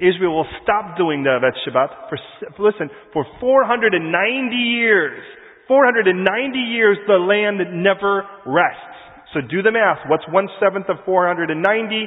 Israel 0.00 0.36
will 0.36 0.50
stop 0.62 0.96
doing 0.96 1.22
the 1.22 1.30
Avet 1.30 1.56
Shabbat 1.64 2.08
for, 2.08 2.18
listen, 2.60 2.90
for 3.12 3.24
490 3.40 4.56
years. 4.56 5.22
490 5.68 6.58
years 6.58 6.96
the 7.06 7.18
land 7.18 7.58
never 7.82 8.24
rests. 8.46 8.96
So 9.34 9.40
do 9.40 9.62
the 9.62 9.72
math. 9.72 10.06
What's 10.08 10.24
one 10.30 10.48
seventh 10.60 10.88
of 10.88 11.04
490? 11.04 12.06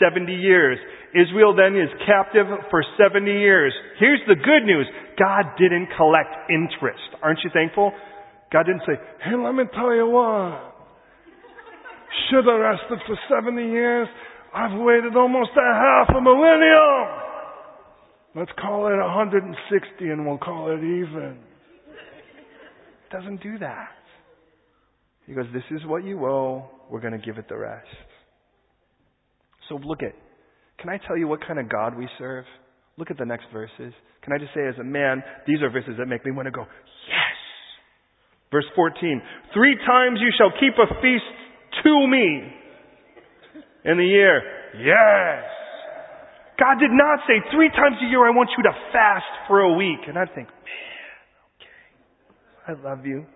70 0.00 0.32
years. 0.32 0.78
Israel 1.12 1.54
then 1.54 1.76
is 1.76 1.92
captive 2.06 2.46
for 2.70 2.82
70 2.96 3.30
years. 3.30 3.74
Here's 4.00 4.20
the 4.26 4.34
good 4.34 4.64
news. 4.64 4.88
God 5.18 5.52
didn't 5.58 5.88
collect 5.96 6.48
interest. 6.48 7.20
Aren't 7.22 7.40
you 7.44 7.50
thankful? 7.52 7.92
God 8.50 8.64
didn't 8.64 8.82
say, 8.86 8.96
hey, 9.22 9.36
let 9.36 9.54
me 9.54 9.64
tell 9.74 9.94
you 9.94 10.08
what. 10.08 10.72
Should 12.30 12.46
have 12.48 12.58
rested 12.58 12.98
for 13.06 13.18
70 13.28 13.62
years. 13.70 14.08
I've 14.54 14.80
waited 14.80 15.14
almost 15.14 15.50
a 15.54 15.74
half 15.74 16.08
a 16.16 16.20
millennium. 16.20 17.06
Let's 18.34 18.50
call 18.58 18.86
it 18.86 18.96
160 18.96 20.08
and 20.08 20.26
we'll 20.26 20.38
call 20.38 20.70
it 20.70 20.78
even. 20.78 21.38
Doesn't 23.10 23.42
do 23.42 23.58
that. 23.58 23.90
He 25.26 25.34
goes, 25.34 25.46
this 25.52 25.62
is 25.70 25.86
what 25.86 26.04
you 26.04 26.24
owe. 26.26 26.64
We're 26.90 27.00
going 27.00 27.18
to 27.18 27.24
give 27.24 27.38
it 27.38 27.48
the 27.48 27.56
rest. 27.56 27.86
So 29.68 29.76
look 29.76 30.02
at, 30.02 30.14
can 30.78 30.90
I 30.90 30.98
tell 31.06 31.16
you 31.16 31.28
what 31.28 31.46
kind 31.46 31.58
of 31.58 31.68
God 31.68 31.96
we 31.96 32.08
serve? 32.18 32.44
Look 32.96 33.10
at 33.10 33.18
the 33.18 33.24
next 33.24 33.46
verses. 33.52 33.94
Can 34.22 34.32
I 34.34 34.38
just 34.38 34.52
say 34.54 34.66
as 34.66 34.74
a 34.80 34.84
man, 34.84 35.22
these 35.46 35.62
are 35.62 35.70
verses 35.70 35.94
that 35.98 36.06
make 36.06 36.24
me 36.24 36.32
want 36.32 36.46
to 36.46 36.50
go, 36.50 36.62
yes. 37.06 37.36
Verse 38.50 38.66
14, 38.74 39.22
three 39.54 39.76
times 39.86 40.18
you 40.20 40.30
shall 40.36 40.50
keep 40.58 40.74
a 40.74 40.88
feast 41.00 41.30
to 41.84 42.06
me 42.10 42.50
in 43.84 43.96
the 43.96 44.04
year. 44.04 44.42
Yes. 44.82 45.46
God 46.58 46.76
did 46.76 46.90
not 46.90 47.20
say 47.24 47.40
three 47.54 47.70
times 47.70 47.96
a 48.02 48.08
year 48.10 48.26
I 48.26 48.34
want 48.34 48.50
you 48.58 48.64
to 48.64 48.74
fast 48.92 49.30
for 49.48 49.60
a 49.60 49.72
week. 49.78 50.04
And 50.08 50.18
I'd 50.18 50.34
think, 50.34 50.48
man, 50.48 50.89
I 52.66 52.72
love 52.72 53.06
you. 53.06 53.26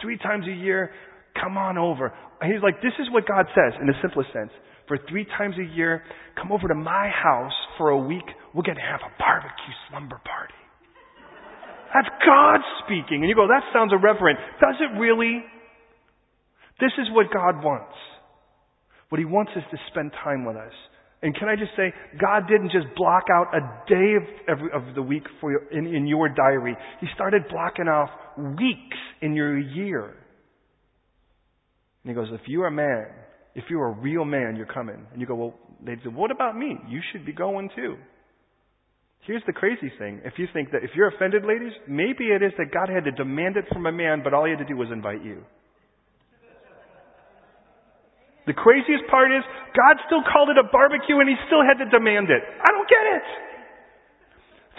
Three 0.00 0.18
times 0.18 0.46
a 0.46 0.54
year, 0.54 0.90
come 1.40 1.56
on 1.56 1.78
over. 1.78 2.12
He's 2.42 2.62
like, 2.62 2.80
this 2.82 2.92
is 3.00 3.06
what 3.10 3.26
God 3.26 3.46
says 3.54 3.74
in 3.80 3.86
the 3.86 3.94
simplest 4.02 4.32
sense 4.32 4.50
for 4.88 4.98
three 5.08 5.26
times 5.36 5.54
a 5.60 5.76
year, 5.76 6.02
come 6.34 6.50
over 6.50 6.66
to 6.66 6.74
my 6.74 7.12
house 7.12 7.52
for 7.76 7.90
a 7.90 7.98
week. 7.98 8.24
We're 8.54 8.64
going 8.64 8.80
to 8.80 8.88
have 8.90 9.04
a 9.04 9.12
barbecue 9.20 9.76
slumber 9.88 10.18
party. 10.24 10.56
That's 11.92 12.08
God 12.24 12.60
speaking. 12.84 13.20
And 13.20 13.28
you 13.28 13.36
go, 13.36 13.46
that 13.46 13.62
sounds 13.72 13.92
irreverent. 13.92 14.40
Does 14.60 14.76
it 14.80 14.98
really? 14.98 15.44
This 16.80 16.92
is 16.98 17.06
what 17.12 17.26
God 17.32 17.62
wants. 17.62 17.94
What 19.10 19.18
He 19.18 19.24
wants 19.24 19.52
is 19.54 19.62
to 19.70 19.78
spend 19.92 20.12
time 20.24 20.44
with 20.44 20.56
us. 20.56 20.72
And 21.20 21.34
can 21.34 21.48
I 21.48 21.56
just 21.56 21.72
say, 21.76 21.92
God 22.20 22.44
didn't 22.48 22.70
just 22.70 22.86
block 22.96 23.24
out 23.32 23.48
a 23.52 23.60
day 23.88 24.14
of, 24.16 24.22
every, 24.48 24.70
of 24.72 24.94
the 24.94 25.02
week 25.02 25.24
for 25.40 25.50
your, 25.50 25.68
in, 25.72 25.86
in 25.86 26.06
your 26.06 26.28
diary. 26.28 26.76
He 27.00 27.08
started 27.14 27.42
blocking 27.50 27.88
off 27.88 28.10
weeks 28.36 28.96
in 29.20 29.34
your 29.34 29.58
year. 29.58 30.04
And 30.04 30.14
He 32.04 32.14
goes, 32.14 32.28
if 32.30 32.42
you're 32.46 32.68
a 32.68 32.70
man, 32.70 33.06
if 33.56 33.64
you're 33.68 33.88
a 33.88 33.92
real 33.92 34.24
man, 34.24 34.54
you're 34.56 34.66
coming. 34.66 35.06
And 35.12 35.20
you 35.20 35.26
go, 35.26 35.34
well, 35.34 35.54
say, 35.84 36.08
what 36.08 36.30
about 36.30 36.56
me? 36.56 36.76
You 36.88 37.00
should 37.10 37.26
be 37.26 37.32
going 37.32 37.70
too. 37.74 37.96
Here's 39.26 39.42
the 39.46 39.52
crazy 39.52 39.92
thing. 39.98 40.20
If 40.24 40.34
you 40.38 40.46
think 40.52 40.70
that, 40.70 40.84
if 40.84 40.90
you're 40.94 41.08
offended, 41.08 41.42
ladies, 41.44 41.72
maybe 41.88 42.26
it 42.26 42.42
is 42.42 42.52
that 42.58 42.72
God 42.72 42.88
had 42.88 43.04
to 43.04 43.10
demand 43.10 43.56
it 43.56 43.64
from 43.72 43.86
a 43.86 43.92
man, 43.92 44.22
but 44.22 44.32
all 44.32 44.44
he 44.44 44.50
had 44.52 44.60
to 44.60 44.64
do 44.64 44.76
was 44.76 44.88
invite 44.92 45.24
you. 45.24 45.42
The 48.48 48.56
craziest 48.56 49.04
part 49.12 49.28
is, 49.28 49.44
God 49.76 50.00
still 50.08 50.24
called 50.24 50.48
it 50.48 50.56
a 50.56 50.64
barbecue 50.72 51.20
and 51.20 51.28
he 51.28 51.36
still 51.44 51.60
had 51.60 51.76
to 51.84 51.86
demand 51.92 52.32
it. 52.32 52.40
I 52.40 52.68
don't 52.72 52.88
get 52.88 53.04
it. 53.20 53.26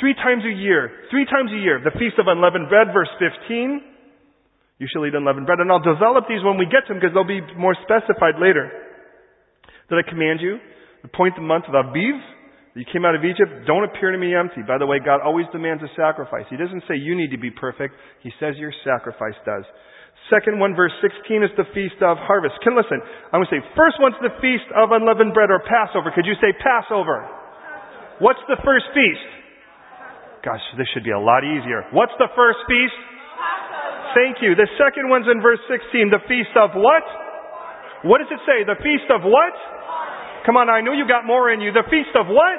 Three 0.02 0.18
times 0.18 0.42
a 0.42 0.56
year, 0.56 1.06
three 1.14 1.30
times 1.30 1.54
a 1.54 1.60
year, 1.62 1.78
the 1.78 1.94
Feast 1.94 2.18
of 2.18 2.26
Unleavened 2.26 2.72
Bread, 2.74 2.90
verse 2.90 3.12
15. 3.22 4.82
You 4.82 4.88
shall 4.90 5.06
eat 5.06 5.14
unleavened 5.14 5.46
bread. 5.46 5.60
And 5.60 5.70
I'll 5.70 5.84
develop 5.84 6.26
these 6.26 6.42
when 6.42 6.58
we 6.58 6.66
get 6.66 6.88
to 6.88 6.96
them 6.96 7.04
because 7.04 7.14
they'll 7.14 7.28
be 7.28 7.44
more 7.60 7.76
specified 7.84 8.40
later. 8.40 8.72
That 9.92 10.02
I 10.02 10.06
command 10.08 10.40
you, 10.40 10.58
appoint 11.04 11.36
the 11.36 11.44
month 11.44 11.68
of 11.68 11.76
Aviv, 11.76 12.16
you 12.80 12.86
came 12.94 13.04
out 13.04 13.14
of 13.14 13.26
Egypt, 13.26 13.68
don't 13.68 13.84
appear 13.84 14.14
to 14.14 14.18
me 14.18 14.32
empty. 14.32 14.62
By 14.64 14.78
the 14.78 14.86
way, 14.88 15.04
God 15.04 15.20
always 15.20 15.46
demands 15.52 15.84
a 15.84 15.92
sacrifice. 16.00 16.46
He 16.50 16.56
doesn't 16.56 16.88
say 16.88 16.96
you 16.96 17.12
need 17.18 17.32
to 17.36 17.38
be 17.38 17.52
perfect. 17.52 17.94
He 18.24 18.32
says 18.40 18.56
your 18.56 18.72
sacrifice 18.86 19.36
does. 19.44 19.66
Second 20.30 20.62
one, 20.62 20.78
verse 20.78 20.94
16 21.02 21.42
is 21.42 21.50
the 21.58 21.66
feast 21.74 21.98
of 22.06 22.22
harvest. 22.22 22.54
Can 22.62 22.78
listen. 22.78 23.02
I'm 23.34 23.42
going 23.42 23.50
to 23.50 23.54
say, 23.58 23.62
first 23.74 23.98
one's 23.98 24.18
the 24.22 24.34
feast 24.38 24.70
of 24.78 24.94
unleavened 24.94 25.34
bread 25.34 25.50
or 25.50 25.58
Passover. 25.66 26.14
Could 26.14 26.30
you 26.30 26.38
say 26.38 26.54
Passover? 26.62 27.26
What's 28.22 28.42
the 28.46 28.62
first 28.62 28.86
feast? 28.94 29.26
Gosh, 30.46 30.62
this 30.78 30.86
should 30.94 31.04
be 31.04 31.12
a 31.12 31.20
lot 31.20 31.42
easier. 31.42 31.90
What's 31.90 32.14
the 32.22 32.30
first 32.38 32.62
feast? 32.70 32.94
Passover. 32.94 34.14
Thank 34.14 34.46
you. 34.46 34.54
The 34.54 34.70
second 34.78 35.10
one's 35.10 35.26
in 35.26 35.42
verse 35.42 35.60
16. 35.66 36.14
The 36.14 36.22
feast 36.30 36.54
of 36.62 36.78
what? 36.78 37.04
What 38.06 38.22
does 38.22 38.30
it 38.30 38.40
say? 38.46 38.64
The 38.64 38.78
feast 38.80 39.10
of 39.10 39.26
what? 39.26 39.54
Come 40.46 40.56
on, 40.56 40.70
I 40.70 40.80
know 40.80 40.94
you 40.94 41.10
got 41.10 41.26
more 41.28 41.52
in 41.52 41.60
you. 41.60 41.74
The 41.74 41.84
feast 41.90 42.14
of 42.16 42.30
what? 42.30 42.58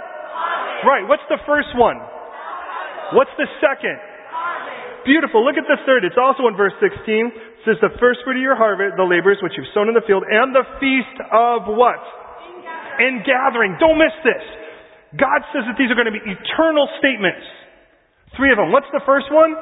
Right. 0.85 1.07
What's 1.07 1.25
the 1.31 1.41
first 1.47 1.73
one? 1.79 1.97
What's 3.17 3.33
the 3.39 3.49
second? 3.63 3.99
Beautiful. 5.05 5.45
Look 5.45 5.57
at 5.57 5.65
the 5.65 5.81
third. 5.89 6.05
It's 6.05 6.21
also 6.21 6.45
in 6.49 6.57
verse 6.57 6.77
16. 6.77 7.50
It 7.61 7.77
says 7.77 7.79
the 7.85 7.93
first 8.01 8.25
fruit 8.25 8.41
of 8.41 8.45
your 8.45 8.57
harvest, 8.57 8.97
the 8.97 9.05
labors 9.05 9.37
which 9.45 9.53
you've 9.61 9.69
sown 9.77 9.93
in 9.93 9.95
the 9.95 10.05
field, 10.09 10.25
and 10.25 10.57
the 10.57 10.65
feast 10.81 11.17
of 11.29 11.69
what? 11.69 12.01
In 13.05 13.21
gathering. 13.21 13.77
Don't 13.77 14.01
miss 14.01 14.17
this. 14.25 14.45
God 15.21 15.45
says 15.53 15.69
that 15.69 15.77
these 15.77 15.93
are 15.93 15.99
going 15.99 16.09
to 16.09 16.17
be 16.17 16.25
eternal 16.25 16.89
statements. 16.97 17.45
Three 18.37 18.49
of 18.49 18.57
them. 18.57 18.73
What's 18.73 18.89
the 18.97 19.05
first 19.05 19.29
one? 19.29 19.53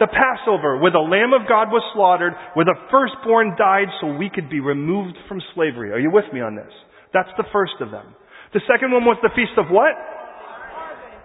the 0.00 0.10
Passover, 0.10 0.82
where 0.82 0.90
the 0.90 0.98
Lamb 0.98 1.30
of 1.30 1.46
God 1.46 1.70
was 1.70 1.84
slaughtered, 1.94 2.34
where 2.58 2.66
the 2.66 2.74
firstborn 2.90 3.54
died 3.54 3.86
so 4.00 4.10
we 4.10 4.26
could 4.26 4.50
be 4.50 4.58
removed 4.58 5.14
from 5.30 5.38
slavery. 5.54 5.94
Are 5.94 6.02
you 6.02 6.10
with 6.10 6.26
me 6.32 6.40
on 6.42 6.58
this? 6.58 6.74
That's 7.14 7.30
the 7.38 7.46
first 7.52 7.78
of 7.78 7.94
them. 7.94 8.10
The 8.50 8.64
second 8.66 8.90
one 8.90 9.06
was 9.06 9.14
the 9.22 9.30
Feast 9.36 9.54
of 9.56 9.70
what? 9.70 9.94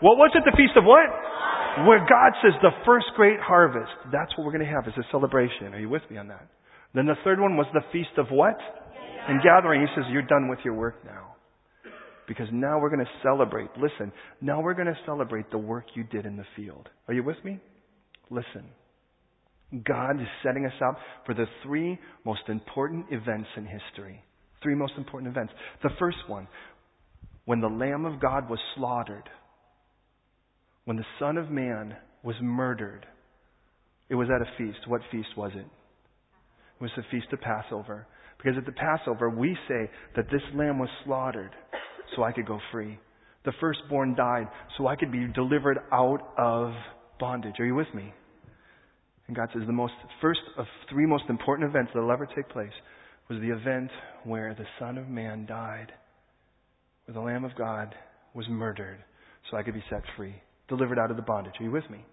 What 0.06 0.22
was 0.22 0.30
it? 0.38 0.46
The 0.46 0.54
Feast 0.54 0.78
of 0.78 0.86
what? 0.86 1.10
Where 1.86 2.00
God 2.00 2.34
says 2.42 2.54
the 2.62 2.72
first 2.86 3.06
great 3.16 3.40
harvest. 3.40 3.92
That's 4.12 4.36
what 4.38 4.46
we're 4.46 4.54
going 4.54 4.66
to 4.66 4.72
have 4.72 4.88
as 4.88 4.94
a 4.98 5.06
celebration. 5.12 5.74
Are 5.74 5.80
you 5.80 5.90
with 5.90 6.02
me 6.10 6.18
on 6.18 6.28
that? 6.30 6.48
Then 6.96 7.06
the 7.06 7.16
third 7.24 7.40
one 7.40 7.56
was 7.56 7.68
the 7.74 7.82
Feast 7.92 8.18
of 8.18 8.28
what? 8.32 8.58
And 9.28 9.44
gathering. 9.44 9.82
He 9.82 9.88
says, 9.96 10.06
you're 10.12 10.24
done 10.24 10.48
with 10.48 10.60
your 10.64 10.74
work 10.74 10.96
now. 11.06 11.36
Because 12.28 12.48
now 12.52 12.80
we're 12.80 12.90
going 12.90 13.06
to 13.06 13.12
celebrate. 13.22 13.70
Listen, 13.78 14.12
now 14.42 14.62
we're 14.62 14.74
going 14.74 14.88
to 14.88 14.98
celebrate 15.06 15.52
the 15.52 15.58
work 15.58 15.86
you 15.94 16.04
did 16.04 16.26
in 16.26 16.36
the 16.36 16.46
field. 16.56 16.90
Are 17.08 17.14
you 17.14 17.24
with 17.24 17.38
me? 17.44 17.60
Listen. 18.30 18.66
God 19.86 20.20
is 20.22 20.28
setting 20.44 20.66
us 20.66 20.82
up 20.84 20.98
for 21.26 21.34
the 21.34 21.46
three 21.64 22.00
most 22.26 22.42
important 22.48 23.06
events 23.12 23.50
in 23.56 23.66
history. 23.66 24.24
Three 24.64 24.76
most 24.76 24.94
important 24.98 25.32
events. 25.32 25.54
The 25.84 25.90
first 26.00 26.18
one, 26.28 26.48
when 27.46 27.62
the 27.62 27.68
Lamb 27.68 28.06
of 28.06 28.20
God 28.20 28.50
was 28.50 28.60
slaughtered, 28.76 29.30
when 30.88 30.96
the 30.96 31.04
Son 31.20 31.36
of 31.36 31.52
Man 31.52 31.98
was 32.24 32.38
murdered, 32.42 33.06
it 34.08 34.16
was 34.16 34.30
at 34.34 34.42
a 34.42 34.50
feast. 34.58 34.88
What 34.88 35.02
feast 35.12 35.28
was 35.36 35.52
it? 35.54 35.66
It 35.66 36.82
was 36.82 36.92
the 36.96 37.04
Feast 37.12 37.28
of 37.34 37.42
Passover. 37.42 38.08
Because 38.38 38.58
at 38.58 38.66
the 38.66 38.72
Passover, 38.72 39.30
we 39.30 39.58
say 39.68 39.90
that 40.16 40.32
this 40.32 40.42
lamb 40.56 40.80
was 40.80 40.88
slaughtered 41.04 41.52
so 42.16 42.24
I 42.24 42.32
could 42.32 42.46
go 42.46 42.62
free. 42.72 42.98
The 43.44 43.52
firstborn 43.60 44.16
died 44.16 44.48
so 44.78 44.88
I 44.88 44.96
could 44.96 45.12
be 45.12 45.28
delivered 45.36 45.78
out 45.92 46.22
of 46.38 46.72
bondage. 47.20 47.56
Are 47.60 47.66
you 47.66 47.76
with 47.76 47.94
me? 47.94 48.14
And 49.28 49.36
God 49.36 49.50
says 49.52 49.64
the 49.68 49.74
most 49.74 49.92
first 50.22 50.40
of 50.58 50.68
three 50.90 51.06
most 51.06 51.26
important 51.28 51.70
events 51.70 51.92
that 51.94 52.02
will 52.02 52.14
ever 52.14 52.30
take 52.34 52.48
place 52.48 52.72
was 53.30 53.42
the 53.42 53.50
event 53.50 53.92
where 54.24 54.54
the 54.54 54.66
Son 54.80 54.98
of 54.98 55.10
Man 55.10 55.46
died, 55.48 55.92
where 57.04 57.14
the 57.14 57.20
Lamb 57.20 57.44
of 57.44 57.58
God 57.58 57.94
was 58.34 58.46
murdered, 58.48 59.04
so 59.52 59.58
I 59.58 59.64
could 59.64 59.74
be 59.74 59.84
set 59.90 60.04
free, 60.16 60.42
delivered 60.68 61.00
out 61.00 61.12
of 61.12 61.18
the 61.18 61.24
bondage. 61.24 61.54
Are 61.60 61.64
you 61.64 61.72
with 61.72 61.90
me? 61.90 62.06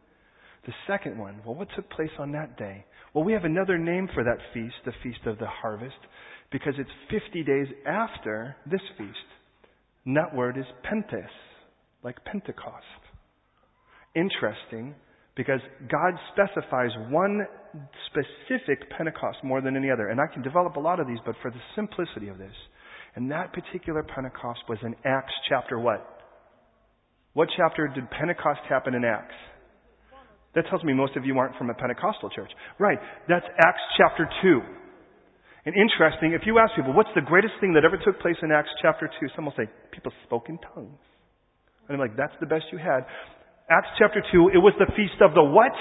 The 0.67 0.73
second 0.87 1.19
one, 1.19 1.41
well, 1.45 1.55
what 1.55 1.69
took 1.77 1.91
place 1.91 2.11
on 2.19 2.33
that 2.33 2.57
day? 2.57 2.85
Well, 3.13 3.25
we 3.25 3.33
have 3.35 3.45
another 3.45 3.79
name 3.79 4.09
for 4.15 4.25
that 4.25 4.39
feast, 4.55 4.75
the 4.85 4.93
Feast 5.03 5.27
of 5.27 5.39
the 5.39 5.47
Harvest, 5.47 5.95
because 6.51 6.75
it's 6.79 6.91
50 7.11 7.45
days 7.45 7.67
after 7.87 8.57
this 8.71 8.81
feast. 8.97 9.11
And 10.07 10.17
that 10.17 10.35
word 10.35 10.57
is 10.57 10.65
Pentecost, 10.83 11.33
like 12.03 12.17
Pentecost 12.25 12.85
interesting 14.15 14.95
because 15.37 15.61
God 15.91 16.15
specifies 16.33 16.91
one 17.11 17.47
specific 18.07 18.89
Pentecost 18.97 19.39
more 19.43 19.61
than 19.61 19.77
any 19.77 19.91
other. 19.91 20.09
And 20.09 20.21
I 20.21 20.33
can 20.33 20.43
develop 20.43 20.77
a 20.77 20.81
lot 20.81 21.01
of 21.01 21.07
these, 21.07 21.19
but 21.27 21.35
for 21.43 21.51
the 21.51 21.61
simplicity 21.75 22.29
of 22.29 22.39
this. 22.39 22.55
And 23.17 23.31
that 23.31 23.53
particular 23.53 24.03
Pentecost 24.03 24.61
was 24.69 24.79
in 24.83 24.95
Acts 25.05 25.33
chapter 25.49 25.79
what? 25.79 26.14
What 27.35 27.49
chapter 27.57 27.87
did 27.87 28.11
Pentecost 28.11 28.63
happen 28.69 28.95
in 28.95 29.05
Acts? 29.05 29.35
That 30.55 30.71
tells 30.71 30.83
me 30.87 30.95
most 30.95 31.17
of 31.19 31.27
you 31.27 31.37
aren't 31.37 31.59
from 31.59 31.69
a 31.69 31.75
Pentecostal 31.75 32.31
church. 32.31 32.51
Right. 32.79 32.99
That's 33.29 33.45
Acts 33.59 33.83
chapter 33.99 34.31
2. 34.43 34.63
And 35.67 35.75
interesting, 35.75 36.31
if 36.31 36.47
you 36.47 36.63
ask 36.63 36.77
people, 36.77 36.95
what's 36.95 37.11
the 37.19 37.27
greatest 37.27 37.55
thing 37.59 37.75
that 37.75 37.83
ever 37.83 37.99
took 37.99 38.21
place 38.21 38.39
in 38.43 38.53
Acts 38.53 38.71
chapter 38.81 39.11
2? 39.11 39.35
Some 39.35 39.47
will 39.47 39.57
say, 39.59 39.67
people 39.91 40.13
spoke 40.23 40.47
in 40.47 40.63
tongues. 40.63 41.03
And 41.89 41.99
I'm 41.99 42.01
like, 42.01 42.15
that's 42.17 42.37
the 42.39 42.47
best 42.47 42.71
you 42.71 42.79
had. 42.79 43.03
Acts 43.67 43.91
chapter 43.99 44.21
2, 44.21 44.55
it 44.55 44.63
was 44.63 44.77
the 44.79 44.87
feast 44.95 45.19
of 45.25 45.35
the 45.35 45.43
what? 45.43 45.73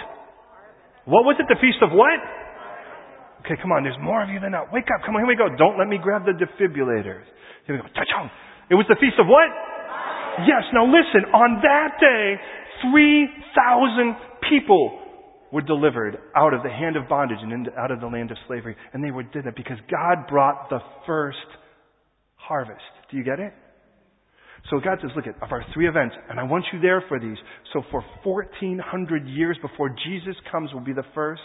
What 1.06 1.28
was 1.28 1.36
it? 1.38 1.46
The 1.52 1.60
feast 1.60 1.84
of 1.84 1.92
what? 1.92 2.18
Okay, 3.44 3.60
come 3.60 3.76
on, 3.76 3.84
there's 3.84 4.00
more 4.00 4.24
of 4.24 4.32
you 4.32 4.40
than 4.40 4.56
that. 4.56 4.72
Wake 4.72 4.88
up, 4.88 5.04
come 5.04 5.20
on, 5.20 5.22
here 5.22 5.28
we 5.28 5.36
go. 5.36 5.52
Don't 5.60 5.76
let 5.76 5.92
me 5.92 6.00
grab 6.00 6.24
the 6.24 6.32
defibrillators. 6.32 7.28
Here 7.68 7.76
we 7.76 7.84
go. 7.84 7.92
Ta-chung. 7.92 8.32
It 8.72 8.80
was 8.80 8.88
the 8.88 8.96
feast 9.04 9.20
of 9.20 9.28
what? 9.28 9.52
Yes, 10.42 10.64
now 10.74 10.86
listen, 10.86 11.30
on 11.34 11.62
that 11.62 12.00
day, 12.00 12.36
3,000 12.92 14.16
people 14.50 15.00
were 15.52 15.62
delivered 15.62 16.18
out 16.36 16.54
of 16.54 16.64
the 16.64 16.70
hand 16.70 16.96
of 16.96 17.08
bondage 17.08 17.38
and 17.42 17.54
into, 17.54 17.72
out 17.78 17.92
of 17.92 18.00
the 18.00 18.08
land 18.08 18.32
of 18.32 18.38
slavery. 18.48 18.76
And 18.94 19.04
they 19.04 19.12
were 19.12 19.24
did 19.24 19.46
it 19.46 19.56
because 19.56 19.78
God 19.90 20.28
brought 20.28 20.70
the 20.70 20.80
first 21.06 21.38
harvest. 22.36 22.82
Do 23.12 23.18
you 23.18 23.24
get 23.24 23.40
it? 23.40 23.54
So 24.70 24.80
God 24.80 24.98
says, 25.02 25.12
look 25.16 25.28
at 25.28 25.36
of 25.44 25.52
our 25.52 25.64
three 25.74 25.88
events, 25.88 26.16
and 26.30 26.40
I 26.40 26.44
want 26.44 26.66
you 26.72 26.80
there 26.80 27.04
for 27.08 27.20
these. 27.20 27.38
So 27.74 27.84
for 27.92 28.04
1400 28.24 29.28
years 29.28 29.58
before 29.62 29.90
Jesus 29.90 30.36
comes 30.52 30.74
will 30.74 30.82
be 30.82 30.94
the 30.94 31.04
first, 31.14 31.42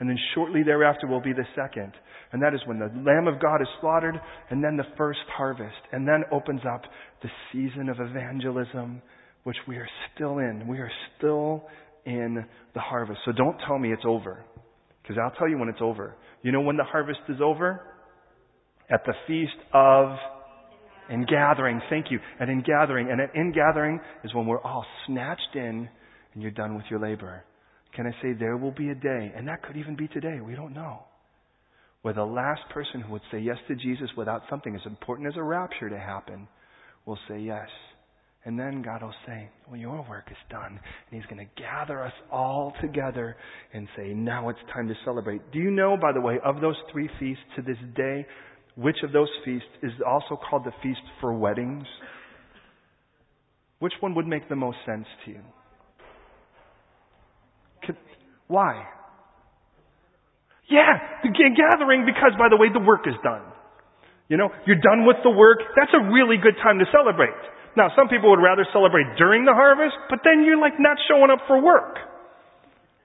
and 0.00 0.08
then 0.08 0.18
shortly 0.34 0.62
thereafter 0.62 1.06
will 1.06 1.20
be 1.20 1.32
the 1.32 1.46
second. 1.54 1.92
And 2.32 2.42
that 2.42 2.54
is 2.54 2.60
when 2.66 2.78
the 2.78 2.90
Lamb 3.04 3.26
of 3.26 3.40
God 3.40 3.62
is 3.62 3.68
slaughtered, 3.80 4.20
and 4.50 4.62
then 4.62 4.76
the 4.76 4.84
first 4.96 5.20
harvest, 5.34 5.76
and 5.92 6.06
then 6.06 6.24
opens 6.30 6.60
up 6.70 6.82
the 7.22 7.30
season 7.52 7.88
of 7.88 7.98
evangelism, 8.00 9.02
which 9.44 9.56
we 9.66 9.76
are 9.76 9.88
still 10.14 10.38
in. 10.38 10.66
We 10.68 10.78
are 10.78 10.90
still 11.16 11.64
in 12.04 12.44
the 12.74 12.80
harvest. 12.80 13.20
So 13.24 13.32
don't 13.32 13.56
tell 13.66 13.78
me 13.78 13.92
it's 13.92 14.04
over, 14.06 14.44
because 15.02 15.16
I'll 15.22 15.36
tell 15.38 15.48
you 15.48 15.58
when 15.58 15.68
it's 15.68 15.80
over. 15.80 16.14
You 16.42 16.52
know 16.52 16.60
when 16.60 16.76
the 16.76 16.84
harvest 16.84 17.20
is 17.28 17.40
over? 17.42 17.80
At 18.90 19.04
the 19.04 19.14
feast 19.26 19.56
of 19.74 20.16
in 21.10 21.24
gathering. 21.24 21.80
Thank 21.90 22.06
you. 22.10 22.18
And 22.40 22.50
in 22.50 22.62
gathering. 22.62 23.10
And 23.10 23.20
in 23.34 23.52
gathering 23.52 24.00
is 24.24 24.34
when 24.34 24.46
we're 24.46 24.60
all 24.60 24.84
snatched 25.06 25.54
in 25.54 25.88
and 26.34 26.42
you're 26.42 26.50
done 26.52 26.76
with 26.76 26.84
your 26.90 27.00
labor. 27.00 27.44
Can 27.98 28.06
I 28.06 28.12
say 28.22 28.32
there 28.32 28.56
will 28.56 28.70
be 28.70 28.90
a 28.90 28.94
day, 28.94 29.32
and 29.34 29.48
that 29.48 29.60
could 29.64 29.76
even 29.76 29.96
be 29.96 30.06
today, 30.06 30.38
we 30.40 30.54
don't 30.54 30.72
know, 30.72 31.00
where 32.02 32.14
the 32.14 32.22
last 32.22 32.60
person 32.72 33.00
who 33.00 33.10
would 33.14 33.22
say 33.32 33.40
yes 33.40 33.56
to 33.66 33.74
Jesus 33.74 34.08
without 34.16 34.42
something 34.48 34.72
as 34.76 34.86
important 34.86 35.26
as 35.26 35.34
a 35.36 35.42
rapture 35.42 35.88
to 35.88 35.98
happen 35.98 36.46
will 37.06 37.18
say 37.28 37.40
yes. 37.40 37.66
And 38.44 38.56
then 38.56 38.82
God 38.82 39.02
will 39.02 39.16
say, 39.26 39.50
Well, 39.68 39.80
your 39.80 40.06
work 40.08 40.26
is 40.30 40.36
done. 40.48 40.78
And 40.78 41.20
He's 41.20 41.28
going 41.28 41.44
to 41.44 41.60
gather 41.60 42.04
us 42.04 42.12
all 42.30 42.72
together 42.80 43.36
and 43.72 43.88
say, 43.96 44.14
Now 44.14 44.48
it's 44.48 44.60
time 44.72 44.86
to 44.86 44.94
celebrate. 45.04 45.40
Do 45.50 45.58
you 45.58 45.72
know, 45.72 45.96
by 46.00 46.12
the 46.12 46.20
way, 46.20 46.36
of 46.44 46.60
those 46.60 46.76
three 46.92 47.10
feasts 47.18 47.42
to 47.56 47.62
this 47.62 47.78
day, 47.96 48.24
which 48.76 48.98
of 49.02 49.10
those 49.10 49.30
feasts 49.44 49.66
is 49.82 49.90
also 50.06 50.38
called 50.48 50.64
the 50.64 50.72
feast 50.84 51.02
for 51.20 51.36
weddings? 51.36 51.84
Which 53.80 53.94
one 53.98 54.14
would 54.14 54.28
make 54.28 54.48
the 54.48 54.54
most 54.54 54.78
sense 54.86 55.06
to 55.24 55.32
you? 55.32 55.40
Why? 58.48 58.84
Yeah, 60.68 61.24
the 61.24 61.32
gathering 61.32 62.04
because, 62.04 62.36
by 62.36 62.48
the 62.48 62.56
way, 62.56 62.68
the 62.72 62.80
work 62.80 63.08
is 63.08 63.16
done. 63.24 63.44
You 64.28 64.36
know, 64.36 64.52
you're 64.68 64.80
done 64.80 65.08
with 65.08 65.16
the 65.24 65.32
work. 65.32 65.64
That's 65.72 65.92
a 65.96 66.04
really 66.12 66.36
good 66.36 66.56
time 66.60 66.78
to 66.80 66.86
celebrate. 66.92 67.36
Now, 67.76 67.88
some 67.96 68.08
people 68.12 68.28
would 68.28 68.44
rather 68.44 68.68
celebrate 68.72 69.16
during 69.16 69.48
the 69.48 69.56
harvest, 69.56 69.96
but 70.12 70.20
then 70.24 70.44
you're 70.44 70.60
like 70.60 70.76
not 70.76 71.00
showing 71.08 71.32
up 71.32 71.40
for 71.48 71.60
work. 71.60 71.96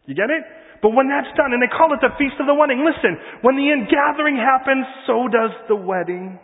You 0.05 0.15
get 0.15 0.27
it? 0.27 0.43
But 0.83 0.91
when 0.91 1.07
that's 1.07 1.31
done, 1.39 1.55
and 1.55 1.63
they 1.63 1.71
call 1.71 1.95
it 1.95 2.03
the 2.03 2.11
Feast 2.19 2.35
of 2.43 2.47
the 2.47 2.53
Wedding, 2.53 2.83
listen, 2.83 3.15
when 3.39 3.55
the 3.55 3.71
ingathering 3.71 4.35
happens, 4.35 4.83
so 5.07 5.31
does 5.31 5.55
the 5.71 5.79
wedding. 5.79 6.39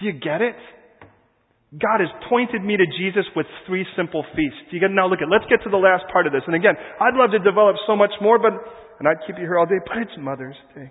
Do 0.00 0.06
you 0.06 0.16
get 0.16 0.40
it? 0.40 0.56
God 1.70 2.02
has 2.02 2.10
pointed 2.26 2.66
me 2.66 2.74
to 2.74 2.86
Jesus 2.98 3.22
with 3.38 3.46
three 3.62 3.86
simple 3.94 4.26
feasts. 4.34 4.74
You 4.74 4.82
get 4.82 4.90
now 4.90 5.06
look 5.06 5.22
at 5.22 5.30
let's 5.30 5.46
get 5.46 5.62
to 5.62 5.70
the 5.70 5.78
last 5.78 6.02
part 6.10 6.26
of 6.26 6.34
this. 6.34 6.42
And 6.50 6.58
again, 6.58 6.74
I'd 6.74 7.14
love 7.14 7.30
to 7.30 7.38
develop 7.38 7.78
so 7.86 7.94
much 7.94 8.10
more, 8.18 8.42
but 8.42 8.58
and 8.98 9.06
I'd 9.06 9.22
keep 9.22 9.38
you 9.38 9.46
here 9.46 9.54
all 9.54 9.70
day, 9.70 9.78
but 9.78 10.02
it's 10.02 10.12
Mother's 10.18 10.58
Day. 10.74 10.90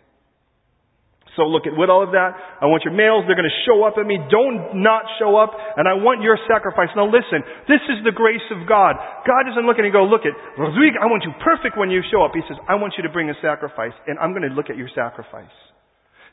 So 1.36 1.46
look 1.52 1.68
at 1.68 1.76
with 1.76 1.92
all 1.92 2.00
of 2.00 2.16
that, 2.16 2.32
I 2.64 2.66
want 2.72 2.88
your 2.88 2.96
males, 2.96 3.28
they're 3.28 3.36
gonna 3.36 3.60
show 3.68 3.84
up 3.84 4.00
at 4.00 4.08
me. 4.08 4.24
Don't 4.32 4.80
not 4.80 5.04
show 5.20 5.36
up, 5.36 5.52
and 5.52 5.84
I 5.84 6.00
want 6.00 6.24
your 6.24 6.40
sacrifice. 6.48 6.88
Now 6.96 7.12
listen, 7.12 7.44
this 7.68 7.84
is 7.92 8.00
the 8.08 8.16
grace 8.16 8.44
of 8.56 8.64
God. 8.64 8.96
God 9.28 9.52
doesn't 9.52 9.68
look 9.68 9.80
at 9.80 9.84
and 9.84 9.92
go, 9.92 10.08
look 10.08 10.24
at 10.24 10.36
Rodrigo, 10.56 10.96
I 11.04 11.12
want 11.12 11.28
you 11.28 11.36
perfect 11.44 11.76
when 11.76 11.92
you 11.92 12.00
show 12.08 12.24
up. 12.24 12.32
He 12.32 12.44
says, 12.48 12.56
I 12.72 12.80
want 12.80 12.96
you 12.96 13.04
to 13.04 13.12
bring 13.12 13.28
a 13.28 13.38
sacrifice, 13.44 13.96
and 14.08 14.16
I'm 14.16 14.32
gonna 14.32 14.52
look 14.56 14.72
at 14.72 14.80
your 14.80 14.90
sacrifice. 14.96 15.52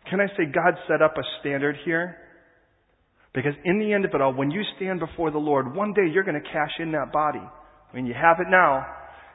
Can 0.07 0.23
I 0.23 0.31
say 0.39 0.47
God 0.47 0.79
set 0.87 1.03
up 1.03 1.19
a 1.19 1.25
standard 1.43 1.77
here? 1.83 2.26
Because 3.37 3.53
in 3.67 3.79
the 3.79 3.93
end 3.93 4.07
of 4.07 4.13
it 4.15 4.23
all, 4.23 4.33
when 4.33 4.51
you 4.51 4.63
stand 4.77 4.99
before 4.99 5.31
the 5.31 5.37
Lord, 5.39 5.75
one 5.77 5.93
day 5.93 6.09
you're 6.11 6.25
going 6.25 6.43
to 6.43 6.49
cash 6.51 6.71
in 6.79 6.91
that 6.93 7.13
body. 7.13 7.39
I 7.39 7.95
mean, 7.95 8.07
you 8.07 8.15
have 8.15 8.39
it 8.41 8.47
now. 8.49 8.87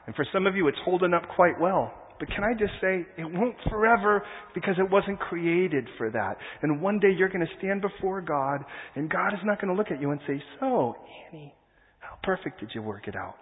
And 0.08 0.16
for 0.16 0.26
some 0.32 0.48
of 0.48 0.56
you, 0.56 0.66
it's 0.66 0.78
holding 0.84 1.14
up 1.14 1.22
quite 1.36 1.58
well. 1.60 1.94
But 2.18 2.28
can 2.30 2.42
I 2.42 2.52
just 2.52 2.72
say, 2.80 3.06
it 3.16 3.24
won't 3.24 3.54
forever 3.70 4.24
because 4.56 4.74
it 4.78 4.90
wasn't 4.90 5.20
created 5.20 5.86
for 5.98 6.10
that. 6.10 6.36
And 6.62 6.82
one 6.82 6.98
day 6.98 7.10
you're 7.16 7.28
going 7.28 7.46
to 7.46 7.52
stand 7.58 7.80
before 7.80 8.20
God, 8.20 8.64
and 8.96 9.08
God 9.08 9.28
is 9.34 9.40
not 9.44 9.60
going 9.60 9.72
to 9.72 9.78
look 9.78 9.92
at 9.92 10.00
you 10.00 10.10
and 10.10 10.20
say, 10.26 10.42
So, 10.58 10.96
Annie, 11.28 11.54
how 12.00 12.18
perfect 12.24 12.58
did 12.58 12.70
you 12.74 12.82
work 12.82 13.06
it 13.06 13.14
out? 13.14 13.36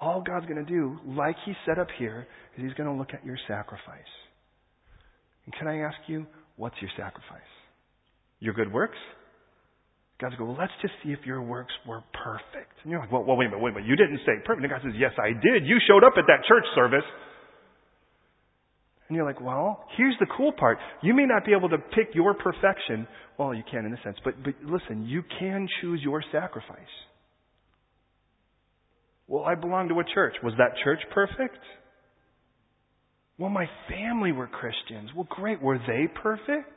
All 0.00 0.22
God's 0.26 0.46
going 0.46 0.64
to 0.64 0.70
do, 0.70 0.98
like 1.06 1.36
He 1.44 1.52
set 1.66 1.78
up 1.78 1.88
here, 1.98 2.26
is 2.56 2.64
He's 2.64 2.72
going 2.72 2.88
to 2.88 2.98
look 2.98 3.12
at 3.12 3.24
your 3.24 3.36
sacrifice. 3.46 4.00
And 5.44 5.54
can 5.54 5.68
I 5.68 5.80
ask 5.80 5.96
you, 6.06 6.24
what's 6.56 6.76
your 6.80 6.90
sacrifice? 6.96 7.40
Your 8.40 8.54
good 8.54 8.72
works? 8.72 8.96
God's 10.18 10.34
go, 10.36 10.46
well, 10.46 10.56
let's 10.58 10.72
just 10.80 10.94
see 11.04 11.12
if 11.12 11.20
your 11.26 11.42
works 11.42 11.72
were 11.86 12.00
perfect. 12.24 12.72
And 12.82 12.90
you're 12.90 13.00
like, 13.00 13.12
well, 13.12 13.24
well, 13.24 13.36
wait 13.36 13.46
a 13.46 13.50
minute, 13.50 13.62
wait 13.62 13.72
a 13.72 13.74
minute. 13.74 13.88
You 13.88 13.96
didn't 13.96 14.18
say 14.24 14.40
perfect. 14.46 14.64
And 14.64 14.70
God 14.72 14.80
says, 14.82 14.96
yes, 14.96 15.12
I 15.20 15.28
did. 15.28 15.66
You 15.66 15.76
showed 15.86 16.04
up 16.04 16.14
at 16.16 16.24
that 16.26 16.44
church 16.48 16.64
service. 16.74 17.04
And 19.08 19.16
you're 19.16 19.26
like, 19.26 19.40
well, 19.40 19.84
here's 19.96 20.16
the 20.18 20.26
cool 20.36 20.52
part. 20.52 20.78
You 21.02 21.14
may 21.14 21.26
not 21.26 21.44
be 21.44 21.52
able 21.52 21.68
to 21.68 21.78
pick 21.78 22.14
your 22.14 22.34
perfection. 22.34 23.06
Well, 23.38 23.54
you 23.54 23.62
can 23.70 23.84
in 23.84 23.92
a 23.92 24.02
sense. 24.02 24.16
But, 24.24 24.42
but 24.42 24.54
listen, 24.64 25.04
you 25.06 25.22
can 25.38 25.68
choose 25.80 26.00
your 26.02 26.24
sacrifice. 26.32 26.78
Well, 29.28 29.44
I 29.44 29.54
belong 29.54 29.88
to 29.90 30.00
a 30.00 30.04
church. 30.14 30.34
Was 30.42 30.54
that 30.56 30.82
church 30.82 31.00
perfect? 31.12 31.58
Well, 33.38 33.50
my 33.50 33.66
family 33.90 34.32
were 34.32 34.46
Christians. 34.46 35.10
Well, 35.14 35.26
great. 35.28 35.60
Were 35.60 35.78
they 35.78 36.08
perfect? 36.22 36.72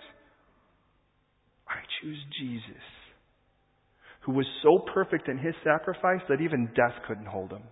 I 1.70 1.80
choose 2.02 2.18
Jesus 2.38 2.99
who 4.22 4.34
was 4.34 4.46
so 4.62 4.80
perfect 4.94 5.28
in 5.28 5.38
his 5.38 5.54
sacrifice 5.64 6.22
that 6.30 6.42
even 6.42 6.68
death 6.76 6.94
couldn't 7.08 7.26
hold 7.26 7.52
him. 7.52 7.64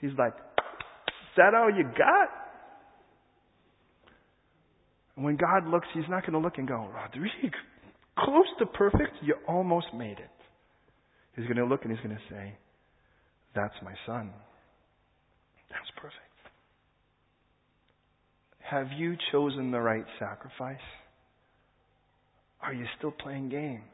He's 0.00 0.12
like, 0.18 0.34
Is 0.34 1.36
that 1.36 1.54
all 1.54 1.70
you 1.70 1.84
got? 1.84 2.28
And 5.16 5.24
when 5.24 5.36
God 5.36 5.66
looks, 5.66 5.86
he's 5.94 6.08
not 6.08 6.22
going 6.22 6.34
to 6.34 6.38
look 6.38 6.58
and 6.58 6.68
go, 6.68 6.88
Rodrigo, 6.92 7.56
close 8.18 8.46
to 8.58 8.66
perfect, 8.66 9.16
you 9.22 9.34
almost 9.48 9.86
made 9.94 10.18
it. 10.18 10.30
He's 11.34 11.46
going 11.46 11.56
to 11.56 11.64
look 11.64 11.84
and 11.84 11.90
he's 11.90 12.04
going 12.04 12.16
to 12.16 12.34
say, 12.34 12.54
That's 13.54 13.74
my 13.82 13.94
son. 14.06 14.30
That's 15.70 15.90
perfect. 15.96 16.20
Have 18.60 18.88
you 18.98 19.16
chosen 19.32 19.70
the 19.70 19.80
right 19.80 20.04
sacrifice? 20.18 20.76
Are 22.62 22.74
you 22.74 22.86
still 22.98 23.12
playing 23.12 23.48
games? 23.48 23.84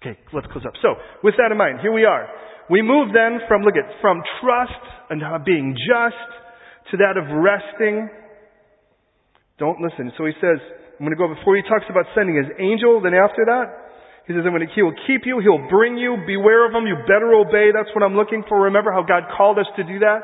Okay, 0.00 0.16
let's 0.32 0.48
close 0.48 0.64
up. 0.64 0.72
So, 0.80 0.96
with 1.22 1.36
that 1.36 1.52
in 1.52 1.58
mind, 1.60 1.80
here 1.84 1.92
we 1.92 2.08
are. 2.08 2.24
We 2.70 2.80
move 2.80 3.12
then 3.12 3.44
from, 3.48 3.62
look 3.62 3.76
at, 3.76 3.84
from 4.00 4.22
trust 4.40 4.84
and 5.10 5.20
uh, 5.20 5.42
being 5.44 5.76
just 5.76 6.30
to 6.90 6.96
that 7.04 7.20
of 7.20 7.28
resting. 7.28 8.08
Don't 9.58 9.76
listen. 9.82 10.08
So 10.16 10.24
he 10.24 10.32
says, 10.40 10.56
I'm 10.96 11.04
going 11.04 11.12
to 11.12 11.20
go 11.20 11.28
before 11.28 11.58
he 11.58 11.66
talks 11.68 11.84
about 11.90 12.08
sending 12.14 12.38
his 12.38 12.48
angel, 12.56 13.02
then 13.02 13.12
after 13.12 13.44
that, 13.44 13.90
he 14.24 14.32
says, 14.32 14.46
he 14.46 14.82
will 14.86 14.96
keep 15.10 15.26
you, 15.26 15.42
he'll 15.42 15.66
bring 15.68 15.98
you, 15.98 16.16
beware 16.24 16.64
of 16.64 16.72
him, 16.72 16.86
you 16.86 16.94
better 17.04 17.34
obey. 17.34 17.74
That's 17.74 17.90
what 17.92 18.06
I'm 18.06 18.14
looking 18.14 18.46
for. 18.46 18.70
Remember 18.70 18.94
how 18.94 19.02
God 19.02 19.26
called 19.36 19.58
us 19.58 19.66
to 19.74 19.82
do 19.82 19.98
that? 20.06 20.22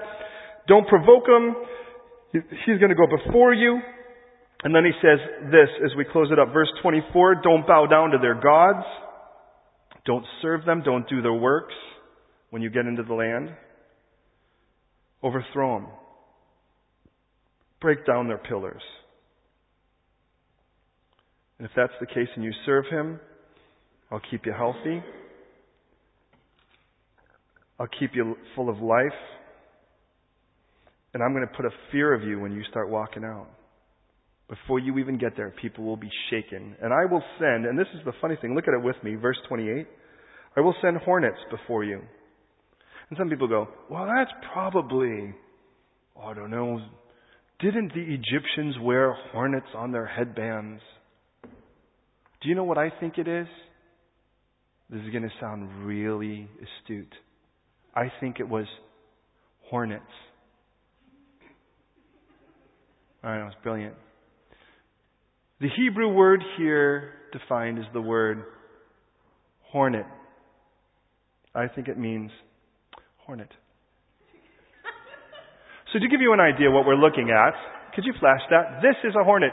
Don't 0.69 0.87
provoke 0.87 1.27
him. 1.27 1.57
He's 2.65 2.79
going 2.79 2.95
to 2.95 2.99
go 2.99 3.11
before 3.11 3.53
you. 3.53 3.81
And 4.63 4.71
then 4.71 4.87
he 4.87 4.95
says 5.03 5.19
this 5.51 5.69
as 5.85 5.91
we 5.99 6.07
close 6.07 6.31
it 6.31 6.39
up. 6.39 6.55
Verse 6.55 6.71
24, 6.83 7.43
don't 7.43 7.67
bow 7.67 7.87
down 7.91 8.11
to 8.15 8.19
their 8.23 8.39
gods. 8.39 8.87
Don't 10.07 10.25
serve 10.41 10.65
them. 10.65 10.83
Don't 10.85 11.09
do 11.09 11.21
their 11.21 11.35
works 11.35 11.75
when 12.51 12.63
you 12.63 12.71
get 12.71 12.87
into 12.87 13.03
the 13.03 13.15
land. 13.15 13.51
Overthrow 15.23 15.81
them. 15.81 15.89
Break 17.81 18.07
down 18.07 18.29
their 18.29 18.39
pillars. 18.39 18.83
And 21.59 21.67
if 21.67 21.73
that's 21.77 21.93
the 22.01 22.07
case 22.07 22.29
and 22.37 22.45
you 22.45 22.53
serve 22.65 22.85
Him, 22.91 23.19
I'll 24.11 24.23
keep 24.31 24.47
you 24.47 24.53
healthy. 24.53 25.03
I'll 27.79 27.89
keep 27.99 28.15
you 28.15 28.37
full 28.55 28.69
of 28.69 28.79
life. 28.79 29.19
And 31.13 31.23
I'm 31.23 31.33
going 31.33 31.47
to 31.47 31.55
put 31.55 31.67
a 31.67 31.71
fear 31.91 32.15
of 32.15 32.23
you 32.23 32.39
when 32.39 32.53
you 32.53 32.63
start 32.71 32.89
walking 32.89 33.25
out. 33.25 33.49
Before 34.49 34.79
you 34.79 34.99
even 34.99 35.19
get 35.19 35.37
there, 35.37 35.53
people 35.61 35.85
will 35.85 35.97
be 35.97 36.11
shaken. 36.31 36.77
And 36.81 36.93
I 36.93 37.05
will 37.11 37.23
send, 37.39 37.67
and 37.67 37.79
this 37.79 37.89
is 37.95 38.01
the 38.05 38.13
funny 38.21 38.37
thing, 38.41 38.55
look 38.55 38.69
at 38.69 38.75
it 38.75 38.83
with 38.83 38.97
me, 39.03 39.17
verse 39.17 39.39
28. 39.49 39.87
I 40.57 40.61
will 40.61 40.75
send 40.81 40.99
hornets 40.99 41.39
before 41.51 41.83
you. 41.85 42.01
And 43.09 43.19
some 43.19 43.29
people 43.29 43.49
go, 43.49 43.69
well, 43.91 44.07
that's 44.07 44.31
probably, 44.53 45.35
I 46.21 46.35
don't 46.35 46.51
know, 46.51 46.81
didn't 47.59 47.93
the 47.95 48.03
Egyptians 48.03 48.77
wear 48.81 49.17
hornets 49.33 49.67
on 49.75 49.91
their 49.91 50.07
headbands? 50.07 50.81
Do 51.43 52.49
you 52.49 52.55
know 52.55 52.65
what 52.65 52.79
I 52.79 52.91
think 53.01 53.19
it 53.19 53.27
is? 53.27 53.47
This 54.91 55.01
is 55.01 55.11
going 55.11 55.25
to 55.25 55.31
sound 55.41 55.85
really 55.85 56.49
astute. 56.55 57.13
I 57.95 58.13
think 58.21 58.39
it 58.39 58.49
was 58.49 58.67
hornets. 59.71 60.05
I 63.25 63.39
know, 63.39 63.47
it's 63.47 63.57
brilliant. 63.65 63.95
The 65.59 65.69
Hebrew 65.75 66.13
word 66.13 66.45
here 66.59 67.15
defined 67.33 67.79
is 67.79 67.87
the 67.95 68.01
word 68.01 68.43
hornet. 69.73 70.05
I 71.55 71.69
think 71.69 71.89
it 71.89 71.99
means 71.99 72.31
hornet. 73.25 73.49
So 75.93 76.01
to 76.01 76.09
give 76.09 76.21
you 76.21 76.33
an 76.35 76.41
idea 76.41 76.69
what 76.71 76.85
we're 76.85 76.97
looking 76.97 77.31
at, 77.31 77.55
could 77.95 78.05
you 78.05 78.13
flash 78.21 78.41
that? 78.51 78.83
This 78.83 78.97
is 79.09 79.15
a 79.19 79.25
hornet. 79.25 79.53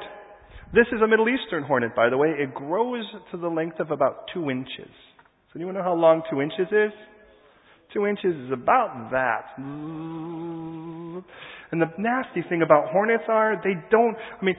This 0.73 0.87
is 0.91 0.99
a 1.01 1.07
Middle 1.07 1.27
Eastern 1.29 1.63
hornet, 1.63 1.95
by 1.95 2.09
the 2.09 2.17
way. 2.17 2.29
It 2.29 2.53
grows 2.53 3.05
to 3.31 3.37
the 3.37 3.47
length 3.47 3.79
of 3.79 3.91
about 3.91 4.25
two 4.33 4.49
inches. 4.49 4.91
So 5.53 5.55
anyone 5.55 5.75
know 5.75 5.83
how 5.83 5.93
long 5.93 6.23
two 6.29 6.41
inches 6.41 6.67
is? 6.71 6.91
Two 7.93 8.07
inches 8.07 8.35
is 8.35 8.51
about 8.51 9.11
that. 9.11 9.53
And 9.57 11.23
the 11.71 11.85
nasty 11.99 12.41
thing 12.49 12.63
about 12.63 12.89
hornets 12.89 13.23
are 13.29 13.61
they 13.63 13.75
don't, 13.91 14.17
I 14.41 14.43
mean, 14.43 14.55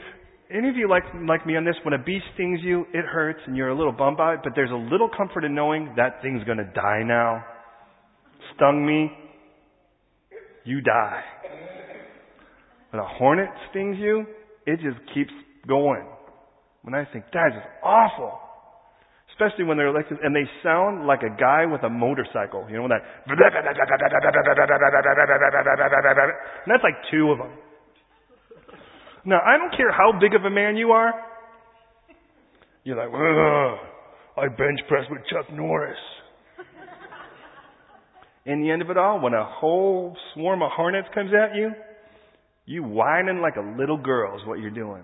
any 0.50 0.68
of 0.68 0.76
you 0.76 0.88
like, 0.88 1.04
like 1.26 1.46
me 1.46 1.56
on 1.56 1.64
this, 1.64 1.74
when 1.84 1.94
a 1.94 1.98
bee 1.98 2.20
stings 2.34 2.60
you, 2.62 2.86
it 2.92 3.04
hurts 3.04 3.40
and 3.46 3.56
you're 3.56 3.70
a 3.70 3.76
little 3.76 3.92
bummed 3.92 4.16
by 4.16 4.34
it, 4.34 4.40
but 4.44 4.52
there's 4.54 4.70
a 4.70 4.90
little 4.92 5.08
comfort 5.16 5.44
in 5.44 5.54
knowing 5.54 5.94
that 5.96 6.20
thing's 6.22 6.44
gonna 6.44 6.70
die 6.74 7.02
now. 7.04 7.44
Stung 8.54 8.84
me, 8.86 9.10
you 10.64 10.80
die. 10.80 11.22
When 12.90 13.02
a 13.02 13.06
hornet 13.06 13.48
stings 13.70 13.96
you, 13.98 14.26
it 14.66 14.76
just 14.76 14.98
keeps 15.14 15.32
going. 15.66 16.06
When 16.82 16.94
I 16.94 17.04
think, 17.10 17.24
that 17.32 17.48
is 17.48 17.62
awful. 17.82 18.38
Especially 19.32 19.64
when 19.64 19.76
they're 19.76 19.92
like, 19.92 20.06
and 20.10 20.36
they 20.36 20.46
sound 20.62 21.06
like 21.08 21.22
a 21.22 21.34
guy 21.40 21.66
with 21.66 21.82
a 21.82 21.90
motorcycle. 21.90 22.66
You 22.70 22.76
know, 22.78 22.86
that. 22.86 23.02
And 23.26 23.34
that's 26.68 26.84
like 26.84 26.94
two 27.10 27.32
of 27.32 27.38
them. 27.38 27.50
Now, 29.26 29.40
I 29.44 29.56
don't 29.56 29.74
care 29.76 29.90
how 29.90 30.12
big 30.20 30.34
of 30.34 30.44
a 30.44 30.50
man 30.50 30.76
you 30.76 30.90
are. 30.90 31.12
You're 32.84 32.96
like, 32.96 33.08
I 34.36 34.48
bench 34.48 34.80
press 34.88 35.04
with 35.10 35.22
Chuck 35.30 35.50
Norris. 35.52 35.96
In 38.44 38.62
the 38.62 38.70
end 38.70 38.82
of 38.82 38.90
it 38.90 38.98
all, 38.98 39.20
when 39.20 39.32
a 39.32 39.44
whole 39.44 40.14
swarm 40.34 40.62
of 40.62 40.70
hornets 40.72 41.08
comes 41.14 41.30
at 41.32 41.56
you, 41.56 41.70
you 42.66 42.82
whining 42.82 43.40
like 43.40 43.56
a 43.56 43.76
little 43.78 43.96
girl 43.96 44.36
is 44.36 44.46
what 44.46 44.58
you're 44.58 44.70
doing. 44.70 45.02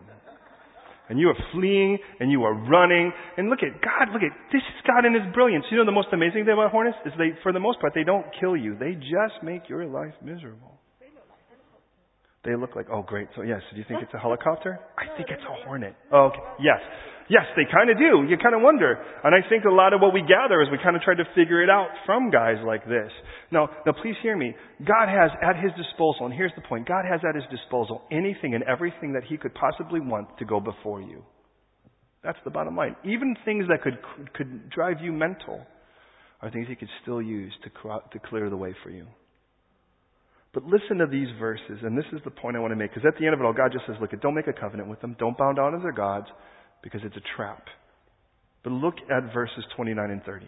And 1.09 1.19
you 1.19 1.29
are 1.29 1.37
fleeing 1.53 1.99
and 2.21 2.31
you 2.31 2.45
are 2.45 2.55
running. 2.55 3.13
And 3.39 3.49
look 3.49 3.61
at 3.63 3.81
God, 3.83 4.13
look 4.13 4.23
at 4.23 4.31
this 4.53 4.61
is 4.61 4.87
God 4.87 5.07
in 5.07 5.15
his 5.15 5.33
brilliance. 5.35 5.65
You 5.71 5.79
know 5.79 5.87
the 5.87 5.93
most 5.93 6.09
amazing 6.13 6.45
thing 6.45 6.53
about 6.53 6.71
hornets 6.71 6.99
is 7.07 7.13
they 7.19 7.31
for 7.43 7.53
the 7.53 7.59
most 7.59 7.81
part 7.81 7.95
they 7.95 8.05
don't 8.05 8.27
kill 8.39 8.57
you. 8.57 8.77
They 8.79 8.93
just 8.93 9.43
make 9.43 9.69
your 9.69 9.87
life 9.87 10.15
miserable. 10.23 10.80
They 12.45 12.57
look 12.57 12.75
like, 12.75 12.87
oh 12.91 13.03
great, 13.03 13.29
so 13.37 13.43
yes, 13.43 13.61
do 13.71 13.77
you 13.77 13.85
think 13.87 14.01
it's 14.03 14.15
a 14.15 14.19
helicopter? 14.19 14.81
I 14.97 15.15
think 15.17 15.29
it's 15.29 15.43
a 15.45 15.65
hornet. 15.67 15.95
Oh, 16.11 16.33
okay. 16.33 16.41
Yes. 16.59 16.81
Yes, 17.29 17.45
they 17.55 17.63
kind 17.71 17.91
of 17.91 17.97
do. 17.97 18.27
You 18.27 18.37
kind 18.43 18.57
of 18.57 18.63
wonder. 18.63 18.99
And 19.23 19.35
I 19.37 19.47
think 19.49 19.65
a 19.65 19.73
lot 19.73 19.93
of 19.93 20.01
what 20.01 20.13
we 20.13 20.21
gather 20.23 20.63
is 20.63 20.69
we 20.73 20.79
kind 20.83 20.97
of 20.97 21.03
try 21.03 21.15
to 21.15 21.23
figure 21.37 21.63
it 21.63 21.71
out 21.71 21.89
from 22.05 22.31
guys 22.31 22.57
like 22.67 22.83
this. 22.89 23.13
Now, 23.53 23.69
now 23.87 23.93
please 23.93 24.17
hear 24.21 24.37
me. 24.37 24.57
God 24.83 25.07
has 25.07 25.31
at 25.41 25.55
his 25.55 25.71
disposal, 25.77 26.27
and 26.27 26.35
here's 26.35 26.51
the 26.57 26.67
point, 26.67 26.89
God 26.89 27.05
has 27.09 27.21
at 27.29 27.37
his 27.37 27.45
disposal 27.53 28.03
anything 28.11 28.55
and 28.55 28.65
everything 28.65 29.13
that 29.13 29.23
he 29.23 29.37
could 29.37 29.55
possibly 29.55 30.01
want 30.01 30.27
to 30.39 30.45
go 30.45 30.59
before 30.59 31.03
you. 31.03 31.23
That's 32.25 32.39
the 32.45 32.51
bottom 32.51 32.75
line. 32.75 32.97
Even 33.05 33.37
things 33.45 33.67
that 33.69 33.83
could, 33.83 33.99
could 34.35 34.69
drive 34.71 34.97
you 35.01 35.13
mental 35.13 35.61
are 36.43 36.51
things 36.51 36.67
he 36.69 36.75
could 36.75 36.91
still 37.03 37.23
use 37.23 37.53
to, 37.63 37.71
to 37.71 38.29
clear 38.29 38.51
the 38.51 38.57
way 38.57 38.75
for 38.83 38.91
you. 38.91 39.07
But 40.53 40.65
listen 40.65 40.99
to 40.99 41.07
these 41.07 41.29
verses, 41.39 41.79
and 41.83 41.97
this 41.97 42.07
is 42.13 42.21
the 42.25 42.31
point 42.31 42.57
I 42.57 42.61
want 42.61 42.73
to 42.73 42.77
make, 42.77 42.93
because 42.93 43.07
at 43.07 43.19
the 43.19 43.27
end 43.27 43.35
of 43.35 43.41
it 43.41 43.45
all, 43.45 43.53
God 43.53 43.73
just 43.73 43.87
says, 43.87 43.97
look, 44.01 44.11
don't 44.21 44.35
make 44.35 44.49
a 44.49 44.53
covenant 44.53 44.89
with 44.89 45.01
them. 45.01 45.15
Don't 45.19 45.39
bow 45.39 45.53
down 45.53 45.73
to 45.73 45.79
their 45.79 45.93
gods, 45.93 46.27
because 46.83 47.01
it's 47.05 47.17
a 47.17 47.37
trap. 47.37 47.65
But 48.65 48.73
look 48.73 48.95
at 49.11 49.33
verses 49.33 49.65
29 49.77 50.11
and 50.11 50.23
30. 50.25 50.47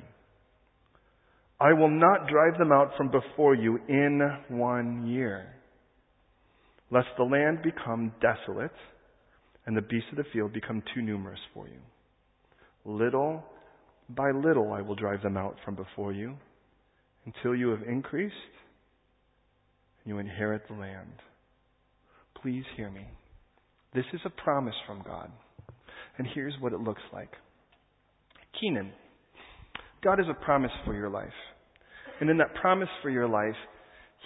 I 1.61 1.73
will 1.73 1.91
not 1.91 2.27
drive 2.27 2.59
them 2.59 2.73
out 2.73 2.91
from 2.97 3.11
before 3.11 3.55
you 3.55 3.79
in 3.89 4.21
one 4.49 5.07
year, 5.07 5.47
lest 6.91 7.07
the 7.17 7.23
land 7.23 7.63
become 7.63 8.13
desolate 8.21 8.73
and 9.65 9.77
the 9.77 9.83
beasts 9.83 10.09
of 10.11 10.17
the 10.17 10.25
field 10.33 10.53
become 10.53 10.83
too 10.93 11.03
numerous 11.03 11.39
for 11.55 11.69
you. 11.69 11.79
Little 12.85 13.45
by 14.09 14.33
little 14.33 14.73
I 14.73 14.83
will 14.83 14.97
drive 14.97 15.23
them 15.23 15.37
out 15.37 15.57
from 15.65 15.77
before 15.77 16.13
you 16.13 16.35
until 17.27 17.55
you 17.55 17.69
have 17.69 17.83
increased 17.83 18.35
you 20.05 20.19
inherit 20.19 20.63
the 20.69 20.75
land. 20.75 21.13
Please 22.41 22.65
hear 22.77 22.91
me. 22.91 23.07
This 23.95 24.05
is 24.13 24.21
a 24.25 24.31
promise 24.31 24.75
from 24.87 25.03
God. 25.07 25.31
And 26.19 26.27
here's 26.35 26.55
what 26.61 26.73
it 26.73 26.81
looks 26.81 27.03
like. 27.13 27.31
Kenan, 28.61 28.93
God 30.03 30.19
has 30.19 30.27
a 30.29 30.45
promise 30.45 30.71
for 30.85 30.95
your 30.95 31.09
life. 31.09 31.29
And 32.21 32.31
in 32.31 32.39
that 32.39 32.55
promise 32.55 32.89
for 33.03 33.11
your 33.11 33.29
life, 33.29 33.57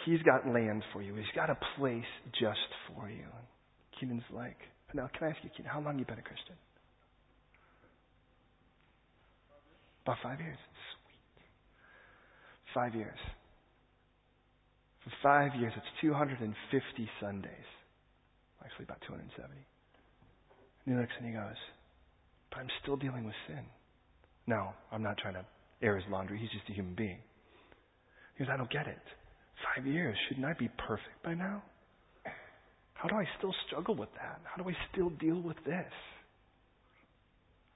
He's 0.04 0.20
got 0.22 0.46
land 0.46 0.82
for 0.92 1.02
you. 1.02 1.14
He's 1.14 1.24
got 1.34 1.50
a 1.50 1.58
place 1.78 2.04
just 2.38 2.58
for 2.88 3.08
you. 3.08 3.26
Kenan's 3.98 4.22
like, 4.30 4.56
now 4.94 5.08
can 5.16 5.28
I 5.28 5.30
ask 5.30 5.38
you, 5.42 5.50
Kenan, 5.56 5.70
how 5.72 5.80
long 5.80 5.92
have 5.94 5.98
you 5.98 6.04
been 6.04 6.18
a 6.18 6.22
Christian? 6.22 6.54
About 10.04 10.18
five 10.22 10.38
years. 10.40 10.58
Sweet. 11.04 11.44
Five 12.74 12.94
years. 12.94 13.18
For 15.06 15.12
five 15.22 15.54
years, 15.54 15.72
it's 15.76 15.86
250 16.02 16.50
Sundays. 17.22 17.70
Actually, 18.58 18.90
about 18.90 18.98
270. 19.06 19.54
And 19.54 20.94
he 20.94 20.98
looks 20.98 21.14
and 21.18 21.26
he 21.30 21.32
goes, 21.32 21.54
But 22.50 22.66
I'm 22.66 22.70
still 22.82 22.96
dealing 22.96 23.22
with 23.24 23.38
sin. 23.46 23.62
No, 24.48 24.74
I'm 24.90 25.02
not 25.02 25.18
trying 25.18 25.34
to 25.34 25.46
air 25.80 25.94
his 25.94 26.04
laundry. 26.10 26.38
He's 26.38 26.50
just 26.50 26.66
a 26.70 26.74
human 26.74 26.94
being. 26.94 27.18
He 28.34 28.42
goes, 28.42 28.50
I 28.52 28.56
don't 28.56 28.70
get 28.70 28.86
it. 28.86 28.98
Five 29.74 29.86
years. 29.86 30.18
Shouldn't 30.26 30.46
I 30.46 30.54
be 30.58 30.68
perfect 30.74 31.22
by 31.22 31.34
now? 31.34 31.62
How 32.94 33.08
do 33.08 33.14
I 33.14 33.24
still 33.38 33.54
struggle 33.68 33.94
with 33.94 34.10
that? 34.18 34.40
How 34.42 34.60
do 34.60 34.68
I 34.68 34.74
still 34.90 35.10
deal 35.20 35.40
with 35.40 35.56
this? 35.64 35.92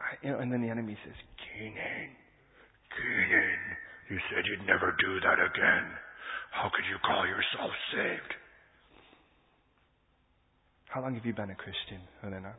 I, 0.01 0.27
you 0.27 0.33
know, 0.33 0.39
and 0.41 0.51
then 0.51 0.63
the 0.63 0.69
enemy 0.69 0.97
says, 1.05 1.15
Kenan, 1.39 2.11
Kenan, 2.97 3.61
you 4.11 4.19
said 4.33 4.43
you'd 4.49 4.67
never 4.67 4.97
do 4.99 5.21
that 5.21 5.39
again. 5.39 5.87
How 6.51 6.71
could 6.75 6.85
you 6.91 6.97
call 7.05 7.27
yourself 7.27 7.71
saved? 7.93 8.35
How 10.87 11.01
long 11.01 11.15
have 11.15 11.25
you 11.25 11.33
been 11.33 11.51
a 11.51 11.55
Christian, 11.55 12.01
Elena? 12.25 12.55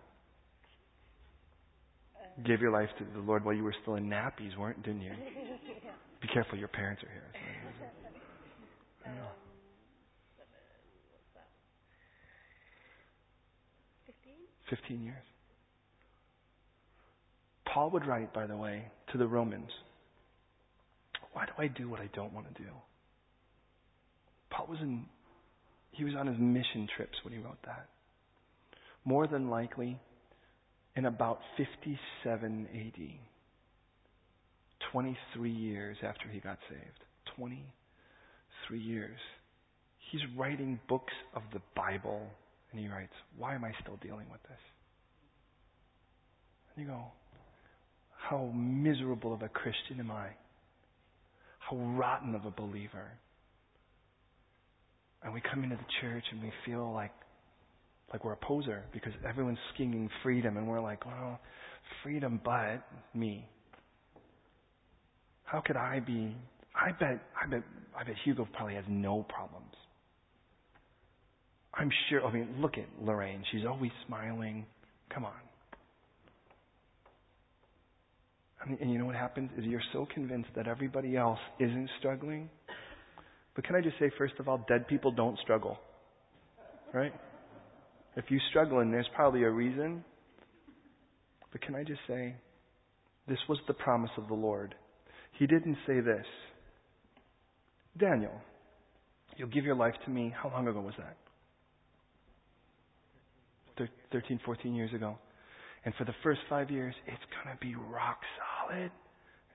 You 2.38 2.44
gave 2.46 2.62
your 2.62 2.72
life 2.72 2.89
to 2.98 3.06
the 3.14 3.20
Lord 3.20 3.44
while 3.44 3.54
you 3.54 3.64
were 3.64 3.76
still 3.82 3.96
in 3.96 4.06
nappies, 4.06 4.58
weren't 4.58 4.82
didn't 4.84 5.02
you? 5.02 5.12
Be 6.22 6.28
careful, 6.34 6.58
your 6.58 6.70
parents 6.70 7.04
are 7.04 7.10
here. 7.10 7.24
Fifteen 14.70 15.04
years. 15.04 15.24
Paul 17.74 17.89
would 17.92 18.06
write, 18.06 18.34
by 18.34 18.48
the 18.48 18.56
way, 18.56 18.86
to 19.12 19.18
the 19.18 19.28
Romans, 19.28 19.70
Why 21.34 21.46
do 21.46 21.52
I 21.58 21.68
do 21.68 21.89
what 21.89 22.00
I 22.00 22.10
don't 22.14 22.34
want 22.34 22.48
to 22.54 22.64
do? 22.64 22.70
Paul 24.52 24.68
was 24.70 24.80
in, 24.82 25.06
he 25.91 26.04
was 26.04 26.14
on 26.16 26.28
his 26.28 26.38
mission 26.38 26.88
trips 26.95 27.18
when 27.24 27.34
he 27.34 27.39
wrote 27.39 27.62
that. 27.66 27.88
More 29.04 29.26
than 29.26 29.49
likely, 29.49 29.97
in 30.95 31.06
about 31.06 31.39
57 31.58 32.68
AD, 32.74 33.02
23 34.91 35.52
years 35.52 35.97
after 36.04 36.28
he 36.32 36.39
got 36.39 36.60
saved. 36.70 37.04
23 37.38 38.80
years. 38.80 39.20
He's 40.12 40.22
writing 40.38 40.80
books 40.89 41.14
of 41.36 41.43
the 41.54 41.62
Bible, 41.76 42.22
and 42.72 42.80
he 42.80 42.88
writes, 42.88 43.14
Why 43.38 43.56
am 43.56 43.64
I 43.64 43.72
still 43.82 43.97
dealing 44.02 44.28
with 44.30 44.43
this? 44.43 44.60
And 46.76 46.86
you 46.86 46.91
go, 46.91 47.04
How 48.30 48.52
miserable 48.54 49.34
of 49.34 49.41
a 49.41 49.49
Christian 49.49 49.99
am 49.99 50.12
I? 50.12 50.28
How 51.60 51.78
rotten 51.78 52.36
of 52.36 52.45
a 52.45 52.52
believer. 52.52 53.12
And 55.24 55.34
we 55.34 55.41
come 55.41 55.63
into 55.63 55.76
the 55.76 55.86
church 56.01 56.24
and 56.32 56.41
we 56.41 56.51
feel 56.65 56.91
like 56.91 57.11
like 58.11 58.26
we're 58.26 58.34
a 58.34 58.38
poser 58.38 58.84
because 58.91 59.13
everyone's 59.28 59.57
scheming 59.74 60.09
freedom 60.22 60.57
and 60.57 60.67
we're 60.67 60.82
like, 60.82 61.05
well, 61.05 61.39
freedom 62.03 62.41
but 62.43 62.84
me. 63.13 63.47
How 65.43 65.61
could 65.65 65.78
I 65.78 65.99
be? 65.99 66.36
I 66.76 66.91
bet, 66.91 67.22
I 67.41 67.47
bet, 67.49 67.63
I 67.97 68.03
bet 68.03 68.15
Hugo 68.24 68.47
probably 68.53 68.76
has 68.76 68.86
no 68.89 69.26
problems. 69.30 69.74
I'm 71.74 71.89
sure, 72.09 72.26
I 72.26 72.34
mean, 72.34 72.55
look 72.59 72.78
at 72.78 72.86
Lorraine. 73.01 73.43
She's 73.51 73.65
always 73.65 73.91
smiling. 74.07 74.65
Come 75.13 75.26
on. 75.26 75.32
I 78.63 78.69
mean, 78.69 78.78
and 78.82 78.91
you 78.91 78.99
know 78.99 79.05
what 79.05 79.15
happens 79.15 79.49
is 79.57 79.65
you're 79.65 79.82
so 79.93 80.07
convinced 80.13 80.49
that 80.55 80.67
everybody 80.67 81.15
else 81.17 81.39
isn't 81.59 81.89
struggling. 81.99 82.49
But 83.56 83.66
can 83.66 83.76
I 83.76 83.82
just 83.82 83.99
say, 83.99 84.10
first 84.18 84.36
of 84.39 84.47
all, 84.47 84.66
dead 84.68 84.88
people 84.88 85.12
don't 85.12 85.38
struggle. 85.39 85.78
Right? 86.93 87.14
If 88.16 88.26
you 88.30 88.39
struggle 88.49 88.80
and 88.80 88.93
there's 88.93 89.10
probably 89.16 89.43
a 89.43 89.49
reason. 89.49 90.04
But 91.52 91.62
can 91.62 91.76
I 91.76 91.84
just 91.84 91.99
say, 92.08 92.36
this 93.28 93.39
was 93.49 93.60
the 93.68 93.74
promise 93.74 94.12
of 94.18 94.28
the 94.28 94.34
Lord. 94.34 94.76
He 95.38 95.47
didn't 95.47 95.78
say 95.86 95.99
this. 95.99 96.26
Daniel, 97.97 98.34
you'll 99.36 99.49
give 99.49 99.66
your 99.66 99.76
life 99.76 99.95
to 100.06 100.12
me. 100.12 100.34
How 100.41 100.49
long 100.49 100.68
ago 100.68 100.82
was 100.82 100.93
that? 100.97 101.18
13, 104.12 104.39
14 104.45 104.76
years 104.76 104.93
ago. 104.93 105.18
And 105.84 105.93
for 105.95 106.06
the 106.06 106.14
first 106.24 106.41
five 106.49 106.70
years, 106.70 106.93
it's 107.08 107.24
going 107.43 107.58
to 107.58 107.60
be 107.60 107.76
rock 107.76 108.20
solid. 108.38 108.91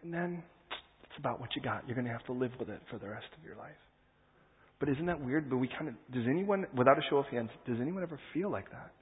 And 0.03 0.13
then 0.13 0.43
it's 1.05 1.19
about 1.19 1.41
what 1.41 1.51
you 1.55 1.63
got. 1.63 1.87
You're 1.87 1.95
going 1.95 2.07
to 2.07 2.13
have 2.13 2.25
to 2.27 2.33
live 2.33 2.53
with 2.59 2.69
it 2.69 2.81
for 2.91 2.99
the 2.99 3.09
rest 3.09 3.27
of 3.39 3.45
your 3.45 3.57
life. 3.57 3.77
But 4.79 4.91
isn't 4.91 5.07
that 5.07 5.21
weird? 5.21 5.49
But 5.49 5.57
we 5.57 5.69
kind 5.69 5.89
of, 5.89 5.95
does 6.13 6.25
anyone, 6.29 6.67
without 6.77 6.99
a 6.99 7.03
show 7.09 7.17
of 7.17 7.27
hands, 7.27 7.51
does 7.67 7.79
anyone 7.81 8.03
ever 8.03 8.19
feel 8.35 8.51
like 8.51 8.71
that? 8.71 8.93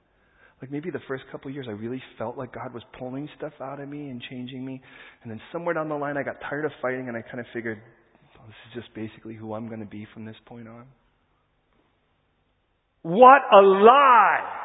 Like 0.61 0.71
maybe 0.71 0.89
the 0.89 1.01
first 1.07 1.23
couple 1.31 1.49
of 1.49 1.53
years 1.53 1.67
I 1.67 1.73
really 1.73 2.01
felt 2.17 2.37
like 2.37 2.53
God 2.53 2.73
was 2.73 2.83
pulling 2.97 3.27
stuff 3.37 3.51
out 3.61 3.81
of 3.81 3.89
me 3.89 4.09
and 4.09 4.21
changing 4.29 4.65
me. 4.65 4.81
And 5.21 5.31
then 5.31 5.41
somewhere 5.51 5.73
down 5.73 5.89
the 5.89 5.95
line 5.95 6.17
I 6.17 6.23
got 6.23 6.37
tired 6.49 6.65
of 6.65 6.71
fighting 6.81 7.09
and 7.09 7.17
I 7.17 7.21
kind 7.21 7.39
of 7.39 7.45
figured, 7.53 7.81
oh, 8.39 8.45
this 8.47 8.55
is 8.69 8.83
just 8.83 8.95
basically 8.95 9.35
who 9.35 9.53
I'm 9.53 9.67
going 9.67 9.81
to 9.81 9.85
be 9.85 10.07
from 10.13 10.25
this 10.25 10.37
point 10.45 10.67
on. 10.67 10.85
What 13.01 13.41
a 13.53 13.61
lie! 13.61 14.61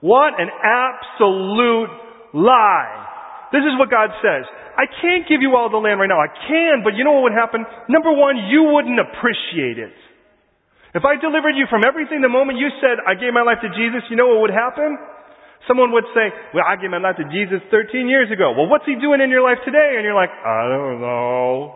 What 0.00 0.32
an 0.38 0.48
absolute 0.64 1.90
lie. 2.34 3.09
This 3.50 3.66
is 3.66 3.74
what 3.78 3.90
God 3.90 4.14
says. 4.22 4.46
I 4.78 4.86
can't 5.02 5.26
give 5.26 5.42
you 5.42 5.58
all 5.58 5.68
the 5.68 5.82
land 5.82 5.98
right 5.98 6.08
now. 6.08 6.22
I 6.22 6.30
can, 6.30 6.86
but 6.86 6.94
you 6.94 7.02
know 7.02 7.18
what 7.18 7.30
would 7.30 7.36
happen? 7.36 7.66
Number 7.90 8.14
one, 8.14 8.48
you 8.48 8.70
wouldn't 8.70 8.98
appreciate 8.98 9.76
it. 9.76 9.92
If 10.94 11.04
I 11.04 11.18
delivered 11.18 11.54
you 11.54 11.66
from 11.70 11.82
everything 11.86 12.22
the 12.22 12.30
moment 12.30 12.58
you 12.58 12.70
said, 12.82 12.98
I 13.06 13.14
gave 13.14 13.34
my 13.34 13.42
life 13.42 13.62
to 13.62 13.70
Jesus, 13.70 14.06
you 14.10 14.16
know 14.16 14.26
what 14.30 14.50
would 14.50 14.54
happen? 14.54 14.98
Someone 15.68 15.92
would 15.92 16.08
say, 16.14 16.32
well, 16.54 16.64
I 16.66 16.74
gave 16.80 16.90
my 16.90 16.98
life 16.98 17.16
to 17.18 17.26
Jesus 17.30 17.62
13 17.70 18.08
years 18.08 18.30
ago. 18.32 18.54
Well, 18.56 18.66
what's 18.66 18.86
he 18.86 18.96
doing 18.96 19.20
in 19.20 19.30
your 19.30 19.42
life 19.42 19.58
today? 19.64 19.98
And 19.98 20.02
you're 20.02 20.18
like, 20.18 20.30
I 20.30 20.66
don't 20.66 21.00
know. 21.00 21.74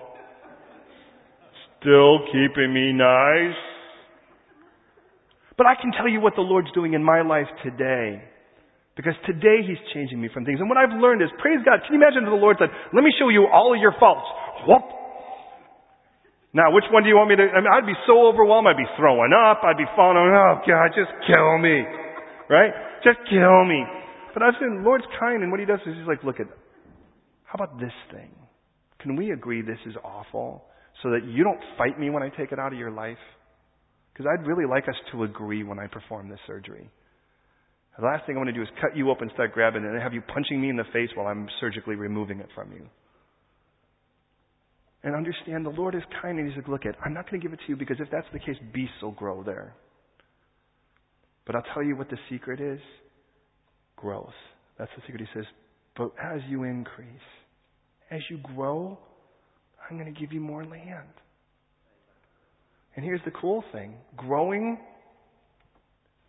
Still 1.79 2.27
keeping 2.33 2.72
me 2.72 2.93
nice. 2.93 3.61
But 5.57 5.66
I 5.66 5.75
can 5.81 5.93
tell 5.93 6.09
you 6.09 6.20
what 6.20 6.35
the 6.35 6.43
Lord's 6.43 6.72
doing 6.72 6.95
in 6.95 7.05
my 7.05 7.22
life 7.22 7.47
today. 7.62 8.25
Because 8.95 9.15
today 9.27 9.63
He's 9.67 9.81
changing 9.93 10.23
me 10.23 10.31
from 10.33 10.47
things. 10.47 10.63
And 10.63 10.71
what 10.71 10.79
I've 10.79 10.95
learned 10.95 11.23
is, 11.23 11.29
praise 11.43 11.59
God, 11.67 11.83
can 11.83 11.95
you 11.95 12.01
imagine 12.01 12.23
if 12.23 12.31
the 12.31 12.39
Lord 12.39 12.57
said, 12.59 12.71
let 12.95 13.03
me 13.03 13.11
show 13.19 13.29
you 13.29 13.51
all 13.51 13.75
of 13.75 13.81
your 13.83 13.95
faults. 13.99 14.27
Whoop. 14.67 14.87
Now, 16.55 16.71
which 16.71 16.87
one 16.95 17.03
do 17.03 17.11
you 17.11 17.19
want 17.19 17.35
me 17.35 17.37
to, 17.37 17.47
I 17.51 17.59
mean, 17.59 17.73
I'd 17.75 17.87
be 17.87 17.99
so 18.07 18.31
overwhelmed, 18.31 18.71
I'd 18.71 18.79
be 18.79 18.87
throwing 18.95 19.35
up, 19.35 19.67
I'd 19.67 19.77
be 19.77 19.91
falling, 19.99 20.23
oh 20.23 20.63
God, 20.63 20.95
just 20.95 21.11
kill 21.27 21.59
me. 21.59 21.83
Right? 22.47 22.71
Just 23.03 23.19
kill 23.27 23.67
me. 23.67 23.83
But 24.31 24.47
I've 24.47 24.55
seen 24.63 24.79
the 24.79 24.87
Lord's 24.87 25.07
kind, 25.19 25.43
and 25.43 25.51
what 25.51 25.59
He 25.59 25.67
does 25.67 25.83
is 25.83 25.99
He's 25.99 26.07
like, 26.07 26.23
look 26.23 26.39
at, 26.39 26.47
how 27.43 27.59
about 27.59 27.81
this 27.83 27.95
thing? 28.15 28.31
Can 29.03 29.17
we 29.17 29.33
agree 29.33 29.63
this 29.63 29.83
is 29.87 29.95
awful? 30.05 30.65
So 31.03 31.11
that 31.11 31.27
you 31.27 31.43
don't 31.43 31.59
fight 31.77 31.99
me 31.99 32.11
when 32.11 32.23
I 32.23 32.31
take 32.31 32.53
it 32.53 32.59
out 32.59 32.73
of 32.73 32.79
your 32.79 32.91
life? 32.91 33.19
Because 34.13 34.27
I'd 34.31 34.47
really 34.47 34.65
like 34.65 34.89
us 34.89 34.95
to 35.11 35.25
agree 35.25 35.65
when 35.65 35.81
I 35.81 35.89
perform 35.89 36.29
this 36.29 36.39
surgery. 36.47 36.89
The 37.99 38.05
last 38.05 38.27
thing 38.27 38.35
I 38.35 38.39
want 38.39 38.49
to 38.49 38.53
do 38.53 38.63
is 38.63 38.69
cut 38.81 38.97
you 38.97 39.11
and 39.13 39.31
start 39.35 39.53
grabbing 39.53 39.85
it 39.85 39.89
and 39.89 40.03
have 40.03 40.13
you 40.13 40.21
punching 40.21 40.61
me 40.61 40.69
in 40.69 40.77
the 40.77 40.85
face 40.93 41.11
while 41.15 41.27
I'm 41.27 41.49
surgically 41.61 41.95
removing 41.95 42.41
it 42.41 42.49
from 42.55 42.73
you. 42.73 42.87
And 45.05 45.15
understand 45.15 45.65
the 45.65 45.71
Lord 45.71 45.95
is 45.95 46.03
kind 46.21 46.39
and 46.39 46.49
He's 46.49 46.57
like, 46.57 46.67
look 46.67 46.87
at, 46.87 46.97
I'm 47.05 47.15
not 47.15 47.31
going 47.31 47.41
to 47.41 47.47
give 47.47 47.53
it 47.53 47.61
to 47.65 47.69
you 47.69 47.77
because 47.77 47.99
if 48.01 48.11
that's 48.11 48.27
the 48.33 48.39
case, 48.39 48.57
beasts 48.73 48.97
will 49.03 49.13
grow 49.13 49.43
there. 49.45 49.75
But 51.47 51.55
I'll 51.55 51.75
tell 51.75 51.83
you 51.83 51.95
what 51.95 52.09
the 52.11 52.19
secret 52.31 52.61
is 52.61 52.81
growth. 53.97 54.33
That's 54.79 54.91
the 54.97 55.03
secret. 55.07 55.21
He 55.21 55.39
says, 55.39 55.47
but 55.97 56.11
as 56.21 56.41
you 56.49 56.65
increase, 56.65 57.07
as 58.11 58.21
you 58.29 58.39
grow, 58.39 58.99
I'm 59.89 59.99
going 59.99 60.13
to 60.13 60.21
give 60.21 60.33
you 60.33 60.41
more 60.41 60.65
land. 60.65 61.09
And 62.97 63.05
here's 63.05 63.21
the 63.25 63.31
cool 63.31 63.63
thing 63.73 63.95
growing 64.17 64.79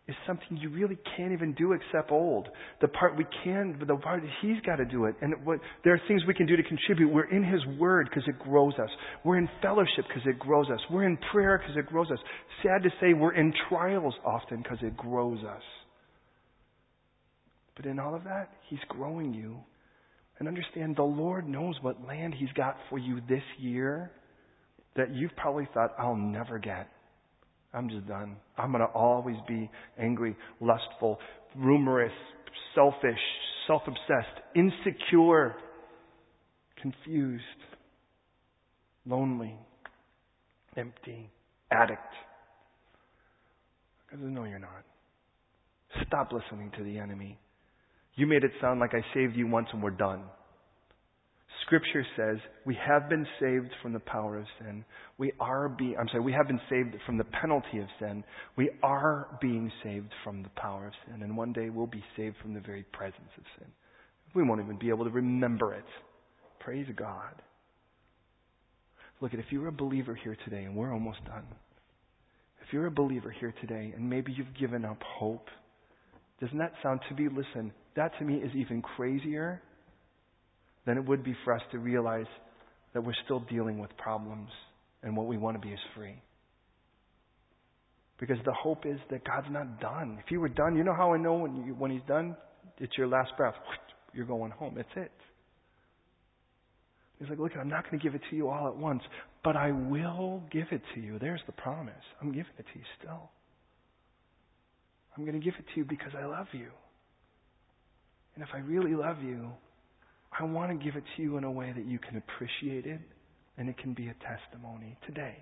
is 0.07 0.15
something 0.27 0.57
you 0.57 0.69
really 0.69 0.97
can't 1.17 1.31
even 1.31 1.53
do 1.53 1.73
except 1.73 2.11
old. 2.11 2.47
The 2.79 2.87
part 2.89 3.17
we 3.17 3.25
can, 3.43 3.79
the 3.79 3.95
part 3.95 4.21
He's 4.41 4.61
got 4.65 4.75
to 4.75 4.85
do 4.85 5.05
it. 5.05 5.15
And 5.21 5.33
what, 5.43 5.59
there 5.83 5.93
are 5.95 6.01
things 6.07 6.21
we 6.27 6.33
can 6.35 6.45
do 6.45 6.55
to 6.55 6.63
contribute. 6.63 7.11
We're 7.11 7.31
in 7.31 7.43
His 7.43 7.61
Word 7.79 8.07
because 8.09 8.27
it 8.27 8.37
grows 8.37 8.73
us. 8.75 8.89
We're 9.23 9.39
in 9.39 9.49
fellowship 9.63 10.05
because 10.07 10.21
it 10.27 10.37
grows 10.37 10.67
us. 10.69 10.79
We're 10.91 11.07
in 11.07 11.17
prayer 11.31 11.57
because 11.57 11.75
it 11.75 11.87
grows 11.87 12.11
us. 12.11 12.19
Sad 12.61 12.83
to 12.83 12.89
say, 13.01 13.13
we're 13.13 13.33
in 13.33 13.51
trials 13.67 14.13
often 14.23 14.61
because 14.61 14.77
it 14.83 14.95
grows 14.95 15.43
us. 15.43 15.63
But 17.75 17.87
in 17.87 17.99
all 17.99 18.13
of 18.13 18.23
that, 18.25 18.51
He's 18.69 18.79
growing 18.87 19.33
you. 19.33 19.57
And 20.37 20.47
understand 20.47 20.97
the 20.97 21.03
Lord 21.03 21.47
knows 21.47 21.75
what 21.81 22.05
land 22.07 22.35
He's 22.37 22.51
got 22.55 22.77
for 22.91 22.99
you 22.99 23.21
this 23.27 23.43
year 23.57 24.11
that 24.95 25.15
you've 25.15 25.35
probably 25.35 25.67
thought, 25.73 25.95
I'll 25.97 26.15
never 26.15 26.59
get. 26.59 26.89
I'm 27.76 27.89
just 27.89 28.07
done. 28.07 28.38
I'm 28.57 28.71
going 28.71 28.82
to 28.82 28.93
always 28.93 29.36
be 29.47 29.69
angry, 29.99 30.36
lustful, 30.61 31.19
rumorous, 31.57 32.13
selfish, 32.73 33.19
self 33.67 33.82
obsessed, 33.86 34.39
insecure, 34.55 35.55
confused, 36.82 37.43
lonely, 39.05 39.55
empty, 40.78 41.30
addict. 41.71 41.99
Because 44.05 44.26
no, 44.26 44.45
you're 44.45 44.59
not. 44.59 44.84
Stop 46.07 46.32
listening 46.32 46.71
to 46.78 46.84
the 46.84 46.97
enemy. 46.97 47.38
You 48.15 48.28
made 48.28 48.43
it 48.43 48.51
sound 48.61 48.80
like 48.80 48.93
I 48.93 49.03
saved 49.13 49.36
you 49.36 49.47
once 49.47 49.67
and 49.73 49.84
we're 49.84 49.91
done. 49.91 50.23
Scripture 51.66 52.05
says 52.16 52.38
we 52.66 52.78
have 52.88 53.09
been 53.09 53.26
saved 53.39 53.72
from 53.82 53.93
the 53.93 53.99
power 53.99 54.38
of 54.38 54.45
sin. 54.59 54.86
We 55.18 55.32
are 55.39 55.68
being, 55.68 55.95
I'm 55.99 56.07
sorry, 56.09 56.24
we 56.24 56.32
have 56.32 56.47
been 56.47 56.61
saved 56.70 56.95
from 57.05 57.18
the 57.18 57.24
penalty 57.24 57.80
of 57.80 57.88
sin. 57.99 58.24
We 58.55 58.70
are 58.84 59.38
being 59.41 59.72
saved 59.84 60.11
from 60.24 60.43
the 60.43 60.49
power 60.49 60.88
of 60.88 60.93
sin. 61.07 61.24
And 61.24 61.36
one 61.36 61.53
day 61.53 61.70
we'll 61.72 61.88
be 61.88 62.03
saved 62.16 62.36
from 62.41 62.53
the 62.53 62.59
very 62.59 62.84
presence 62.93 63.32
of 63.38 63.43
sin. 63.57 63.68
We 64.36 64.43
won't 64.43 64.61
even 64.61 64.78
be 64.78 64.89
able 64.89 65.05
to 65.05 65.11
remember 65.11 65.74
it. 65.74 65.86
Praise 66.59 66.88
God. 66.95 67.41
Look, 69.22 69.34
at 69.34 69.39
if 69.39 69.45
you're 69.49 69.68
a 69.68 69.72
believer 69.72 70.13
here 70.13 70.38
today, 70.43 70.66
and 70.66 70.76
we're 70.76 70.93
almost 70.93 71.24
done. 71.26 71.45
If 72.68 72.74
you're 72.74 72.88
a 72.88 72.91
believer 72.91 73.32
here 73.32 73.53
today, 73.61 73.93
and 73.95 74.07
maybe 74.07 74.34
you've 74.34 74.55
given 74.59 74.86
up 74.86 75.01
hope, 75.18 75.47
doesn't 76.41 76.57
that 76.57 76.74
sound 76.84 76.99
to 77.09 77.16
be, 77.16 77.28
listen, 77.30 77.72
that 77.95 78.11
to 78.20 78.26
me 78.26 78.36
is 78.36 78.51
even 78.55 78.82
crazier 78.82 79.61
than 80.86 80.97
it 80.97 81.05
would 81.05 81.23
be 81.23 81.36
for 81.43 81.53
us 81.53 81.61
to 81.71 81.79
realize 81.79 82.27
that 82.93 83.01
we're 83.01 83.13
still 83.25 83.41
dealing 83.41 83.79
with 83.79 83.95
problems 83.97 84.49
and 85.03 85.15
what 85.15 85.27
we 85.27 85.38
want 85.38 85.59
to 85.59 85.65
be 85.65 85.73
is 85.73 85.79
free. 85.95 86.21
Because 88.19 88.38
the 88.45 88.53
hope 88.53 88.86
is 88.86 88.97
that 89.11 89.25
God's 89.25 89.47
not 89.51 89.81
done. 89.81 90.17
If 90.21 90.27
He 90.29 90.38
were 90.38 90.49
done, 90.49 90.75
you 90.75 90.83
know 90.83 90.95
how 90.95 91.13
I 91.13 91.17
know 91.17 91.33
when, 91.33 91.65
you, 91.65 91.73
when 91.73 91.91
He's 91.91 92.05
done? 92.07 92.36
It's 92.77 92.97
your 92.97 93.07
last 93.07 93.31
breath. 93.38 93.55
You're 94.13 94.25
going 94.25 94.51
home. 94.51 94.77
It's 94.77 94.89
it. 94.95 95.11
He's 97.19 97.29
like, 97.29 97.39
look, 97.39 97.51
I'm 97.59 97.69
not 97.69 97.83
going 97.83 97.99
to 97.99 98.03
give 98.03 98.15
it 98.15 98.21
to 98.29 98.36
you 98.36 98.49
all 98.49 98.67
at 98.67 98.75
once, 98.75 99.01
but 99.43 99.55
I 99.55 99.71
will 99.71 100.43
give 100.51 100.67
it 100.71 100.81
to 100.93 101.01
you. 101.01 101.17
There's 101.19 101.41
the 101.45 101.53
promise. 101.53 101.93
I'm 102.21 102.29
giving 102.29 102.51
it 102.57 102.65
to 102.73 102.79
you 102.79 102.86
still. 102.99 103.29
I'm 105.15 105.23
going 105.25 105.39
to 105.39 105.43
give 105.43 105.53
it 105.57 105.65
to 105.73 105.79
you 105.79 105.86
because 105.86 106.11
I 106.17 106.25
love 106.25 106.47
you. 106.51 106.67
And 108.36 108.43
if 108.43 108.49
I 108.53 108.59
really 108.59 108.95
love 108.95 109.17
you, 109.23 109.51
I 110.38 110.43
want 110.43 110.77
to 110.77 110.83
give 110.83 110.95
it 110.95 111.03
to 111.15 111.23
you 111.23 111.38
in 111.38 111.43
a 111.43 111.51
way 111.51 111.71
that 111.75 111.86
you 111.86 111.97
can 111.97 112.17
appreciate 112.17 112.86
it 112.86 112.99
and 113.57 113.69
it 113.69 113.77
can 113.77 113.93
be 113.93 114.07
a 114.07 114.15
testimony 114.15 114.97
today. 115.05 115.38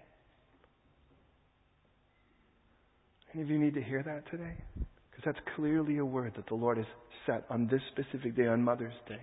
Any 3.33 3.41
of 3.41 3.49
you 3.49 3.57
need 3.57 3.73
to 3.73 3.81
hear 3.81 4.03
that 4.03 4.29
today? 4.29 4.53
Because 4.75 5.23
that's 5.25 5.55
clearly 5.55 5.97
a 5.97 6.05
word 6.05 6.33
that 6.35 6.47
the 6.47 6.55
Lord 6.55 6.77
has 6.77 6.85
set 7.25 7.45
on 7.49 7.67
this 7.67 7.81
specific 7.91 8.35
day, 8.35 8.47
on 8.47 8.61
Mother's 8.61 8.93
Day. 9.07 9.21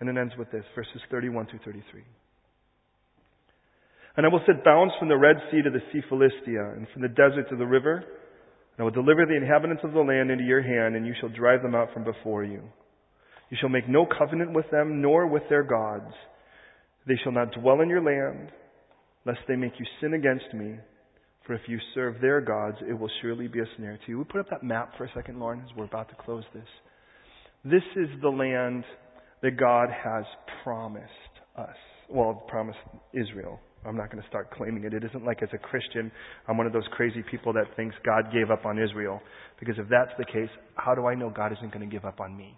And 0.00 0.08
it 0.08 0.20
ends 0.20 0.32
with 0.36 0.50
this 0.50 0.64
verses 0.74 1.00
31 1.10 1.46
through 1.46 1.60
33. 1.64 2.02
And 4.16 4.26
I 4.26 4.28
will 4.28 4.42
set 4.46 4.64
bounds 4.64 4.92
from 4.98 5.08
the 5.08 5.16
Red 5.16 5.36
Sea 5.50 5.62
to 5.62 5.70
the 5.70 5.80
Sea 5.92 6.00
Philistia, 6.08 6.74
and 6.76 6.86
from 6.92 7.02
the 7.02 7.08
desert 7.08 7.48
to 7.50 7.56
the 7.56 7.66
river. 7.66 7.96
And 7.96 8.80
I 8.80 8.82
will 8.82 8.90
deliver 8.90 9.24
the 9.24 9.36
inhabitants 9.36 9.82
of 9.84 9.92
the 9.92 10.00
land 10.00 10.30
into 10.30 10.44
your 10.44 10.62
hand, 10.62 10.96
and 10.96 11.06
you 11.06 11.14
shall 11.20 11.30
drive 11.30 11.62
them 11.62 11.74
out 11.74 11.94
from 11.94 12.04
before 12.04 12.44
you. 12.44 12.62
You 13.52 13.58
shall 13.60 13.68
make 13.68 13.86
no 13.86 14.06
covenant 14.06 14.54
with 14.54 14.64
them, 14.70 15.02
nor 15.02 15.26
with 15.26 15.42
their 15.50 15.62
gods. 15.62 16.10
They 17.06 17.16
shall 17.22 17.32
not 17.32 17.52
dwell 17.52 17.82
in 17.82 17.90
your 17.90 18.00
land, 18.00 18.50
lest 19.26 19.40
they 19.46 19.56
make 19.56 19.74
you 19.78 19.84
sin 20.00 20.14
against 20.14 20.54
me. 20.54 20.76
For 21.46 21.52
if 21.52 21.60
you 21.66 21.78
serve 21.94 22.14
their 22.22 22.40
gods, 22.40 22.78
it 22.88 22.98
will 22.98 23.10
surely 23.20 23.48
be 23.48 23.60
a 23.60 23.66
snare 23.76 23.98
to 23.98 24.10
you. 24.10 24.16
We 24.16 24.24
put 24.24 24.40
up 24.40 24.48
that 24.48 24.62
map 24.62 24.94
for 24.96 25.04
a 25.04 25.12
second, 25.14 25.38
Lauren, 25.38 25.60
as 25.60 25.76
we're 25.76 25.84
about 25.84 26.08
to 26.08 26.14
close 26.24 26.44
this. 26.54 26.64
This 27.62 27.82
is 27.94 28.08
the 28.22 28.30
land 28.30 28.84
that 29.42 29.58
God 29.58 29.90
has 29.90 30.24
promised 30.64 31.10
us. 31.54 31.76
Well, 32.08 32.46
promised 32.48 32.78
Israel. 33.12 33.60
I'm 33.84 33.98
not 33.98 34.10
going 34.10 34.22
to 34.22 34.28
start 34.30 34.50
claiming 34.52 34.84
it. 34.84 34.94
It 34.94 35.04
isn't 35.04 35.26
like 35.26 35.42
as 35.42 35.50
a 35.52 35.58
Christian, 35.58 36.10
I'm 36.48 36.56
one 36.56 36.66
of 36.66 36.72
those 36.72 36.88
crazy 36.92 37.22
people 37.30 37.52
that 37.52 37.66
thinks 37.76 37.94
God 38.02 38.32
gave 38.32 38.50
up 38.50 38.64
on 38.64 38.78
Israel. 38.78 39.20
Because 39.60 39.74
if 39.76 39.90
that's 39.90 40.12
the 40.16 40.24
case, 40.24 40.48
how 40.76 40.94
do 40.94 41.06
I 41.06 41.14
know 41.14 41.28
God 41.28 41.52
isn't 41.52 41.70
going 41.70 41.86
to 41.86 41.94
give 41.94 42.06
up 42.06 42.18
on 42.18 42.34
me? 42.34 42.56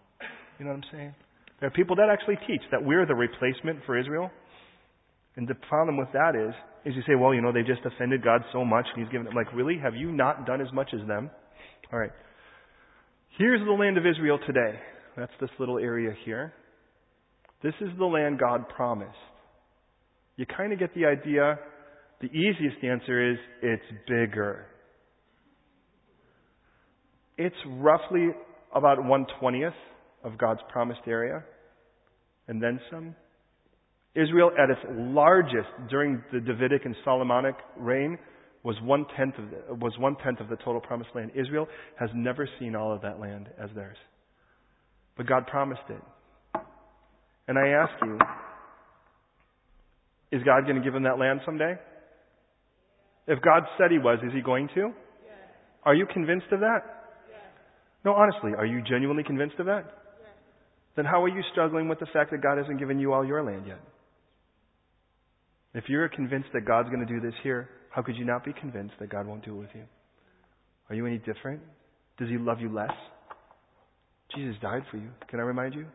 You 0.59 0.67
know 0.67 0.73
what 0.73 0.85
I'm 0.85 0.91
saying? 0.93 1.15
There 1.61 1.69
are 1.69 1.73
people 1.73 1.97
that 1.97 2.09
actually 2.11 2.37
teach 2.47 2.63
that 2.71 2.85
we're 2.85 3.07
the 3.07 3.15
replacement 3.15 3.81
for 3.87 3.99
Israel. 3.99 4.31
And 5.37 5.49
the 5.49 5.55
problem 5.55 5.97
with 5.97 6.09
that 6.13 6.35
is, 6.37 6.55
is 6.85 6.95
you 6.95 7.03
say, 7.07 7.15
well, 7.19 7.35
you 7.35 7.41
know, 7.41 7.53
they've 7.53 7.67
just 7.67 7.85
offended 7.85 8.23
God 8.23 8.43
so 8.53 8.65
much 8.65 8.87
and 8.95 9.05
He's 9.05 9.11
given 9.11 9.25
them. 9.25 9.35
Like, 9.35 9.53
really? 9.53 9.79
Have 9.83 9.95
you 9.95 10.13
not 10.13 10.47
done 10.47 10.61
as 10.61 10.73
much 10.73 10.91
as 10.93 11.07
them? 11.09 11.31
All 11.93 11.99
right. 11.99 12.13
Here's 13.39 13.61
the 13.65 13.73
land 13.73 13.99
of 13.99 14.07
Israel 14.07 14.39
today. 14.47 14.79
That's 15.17 15.33
this 15.41 15.51
little 15.59 15.79
area 15.79 16.11
here. 16.25 16.53
This 17.63 17.75
is 17.81 17.89
the 17.99 18.05
land 18.05 18.39
God 18.39 18.69
promised. 18.69 19.11
You 20.37 20.47
kind 20.47 20.73
of 20.73 20.79
get 20.79 20.95
the 20.95 21.07
idea. 21.07 21.59
The 22.21 22.29
easiest 22.29 22.83
answer 22.85 23.33
is 23.33 23.39
it's 23.63 23.83
bigger. 24.07 24.67
It's 27.37 27.57
roughly 27.67 28.29
about 28.75 28.99
120th 28.99 29.73
of 30.25 30.39
God's 30.39 30.61
promised 30.71 31.03
area, 31.07 31.45
and 32.49 32.63
then 32.63 32.81
some. 32.91 33.15
Israel 34.15 34.51
at 34.59 34.71
its 34.71 34.81
largest 34.91 35.69
during 35.91 36.23
the 36.33 36.41
Davidic 36.41 36.85
and 36.85 36.95
Solomonic 37.05 37.57
reign 37.77 38.19
was 38.63 38.77
one 38.83 39.05
tenth 39.17 39.35
of 39.39 39.51
the, 39.51 39.75
was 39.75 39.93
one 39.99 40.17
tenth 40.25 40.41
of 40.41 40.49
the 40.49 40.57
total 40.57 40.81
promised 40.81 41.11
land. 41.15 41.33
Israel 41.35 41.69
has 41.99 42.09
never 42.15 42.49
seen 42.59 42.75
all 42.75 42.93
of 42.93 43.03
that 43.03 43.21
land 43.21 43.49
as 43.63 43.71
theirs, 43.75 43.99
but 45.17 45.27
God 45.27 45.47
promised 45.47 45.83
it. 45.91 46.01
And 47.47 47.59
I 47.59 47.69
ask 47.69 47.93
you, 48.03 48.19
is 50.33 50.43
God 50.45 50.65
going 50.65 50.77
to 50.77 50.83
give 50.83 50.95
them 50.95 51.03
that 51.03 51.19
land 51.19 51.41
someday? 51.45 51.75
If 53.27 53.41
God 53.43 53.65
said 53.79 53.91
He 53.91 53.99
was, 53.99 54.19
is 54.25 54.33
He 54.33 54.41
going 54.41 54.69
to? 54.75 54.81
Yes. 54.81 55.37
Are 55.85 55.95
you 55.95 56.07
convinced 56.07 56.47
of 56.53 56.61
that? 56.61 56.81
Yes. 57.29 57.41
No, 58.05 58.15
honestly, 58.15 58.53
are 58.57 58.67
you 58.67 58.83
genuinely 58.83 59.25
convinced 59.25 59.57
of 59.59 59.67
that? 59.67 60.04
Then 60.97 61.05
how 61.05 61.23
are 61.25 61.29
you 61.29 61.43
struggling 61.53 61.89
with 61.89 61.99
the 61.99 62.07
fact 62.13 62.31
that 62.31 62.43
God 62.43 62.59
hasn't 62.59 62.79
given 62.79 62.99
you 62.99 63.13
all 63.13 63.25
your 63.25 63.43
land 63.43 63.65
yet? 63.67 63.81
If 65.75 65.85
you're 65.89 66.09
convinced 66.09 66.49
that 66.53 66.65
God's 66.65 66.89
going 66.89 67.05
to 67.05 67.13
do 67.13 67.21
this 67.21 67.35
here, 67.43 67.69
how 67.91 68.03
could 68.03 68.17
you 68.17 68.25
not 68.25 68.45
be 68.45 68.53
convinced 68.53 68.95
that 69.01 69.09
God 69.09 69.27
won't 69.27 69.45
do 69.45 69.57
it 69.57 69.59
with 69.59 69.71
you? 69.75 69.85
Are 70.89 70.95
you 70.95 71.07
any 71.07 71.19
different? 71.19 71.61
Does 72.19 72.29
He 72.29 72.39
love 72.39 72.61
you 72.61 72.73
less? 72.73 72.93
Jesus 74.37 74.55
died 74.63 74.83
for 74.91 74.97
you. 74.97 75.09
Can 75.29 75.41
I 75.41 75.43
remind 75.43 75.75
you? 75.75 75.87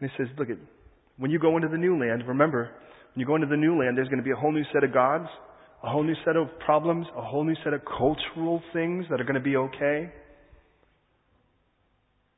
And 0.00 0.10
He 0.10 0.16
says, 0.16 0.28
look 0.38 0.50
at, 0.50 0.58
when 1.16 1.30
you 1.30 1.38
go 1.38 1.56
into 1.56 1.68
the 1.68 1.78
new 1.78 1.98
land, 1.98 2.24
remember, 2.28 2.70
when 3.14 3.20
you 3.20 3.26
go 3.26 3.34
into 3.34 3.46
the 3.46 3.56
new 3.56 3.78
land, 3.78 3.96
there's 3.96 4.08
going 4.08 4.18
to 4.18 4.24
be 4.24 4.32
a 4.32 4.36
whole 4.36 4.52
new 4.52 4.64
set 4.72 4.84
of 4.84 4.92
gods, 4.92 5.28
a 5.82 5.90
whole 5.90 6.02
new 6.02 6.14
set 6.24 6.36
of 6.36 6.48
problems, 6.64 7.06
a 7.16 7.22
whole 7.22 7.44
new 7.44 7.56
set 7.64 7.72
of 7.72 7.80
cultural 7.84 8.62
things 8.72 9.06
that 9.10 9.20
are 9.20 9.24
going 9.24 9.34
to 9.34 9.40
be 9.40 9.56
okay. 9.56 10.12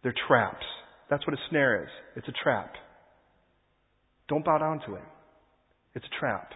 They're 0.02 0.14
traps. 0.28 0.64
That's 1.08 1.26
what 1.26 1.34
a 1.34 1.40
snare 1.50 1.82
is. 1.82 1.90
It's 2.16 2.28
a 2.28 2.32
trap. 2.42 2.72
Don't 4.28 4.44
bow 4.44 4.58
down 4.58 4.80
to 4.86 4.94
it. 4.94 5.02
It's 5.94 6.04
a 6.04 6.20
trap. 6.20 6.50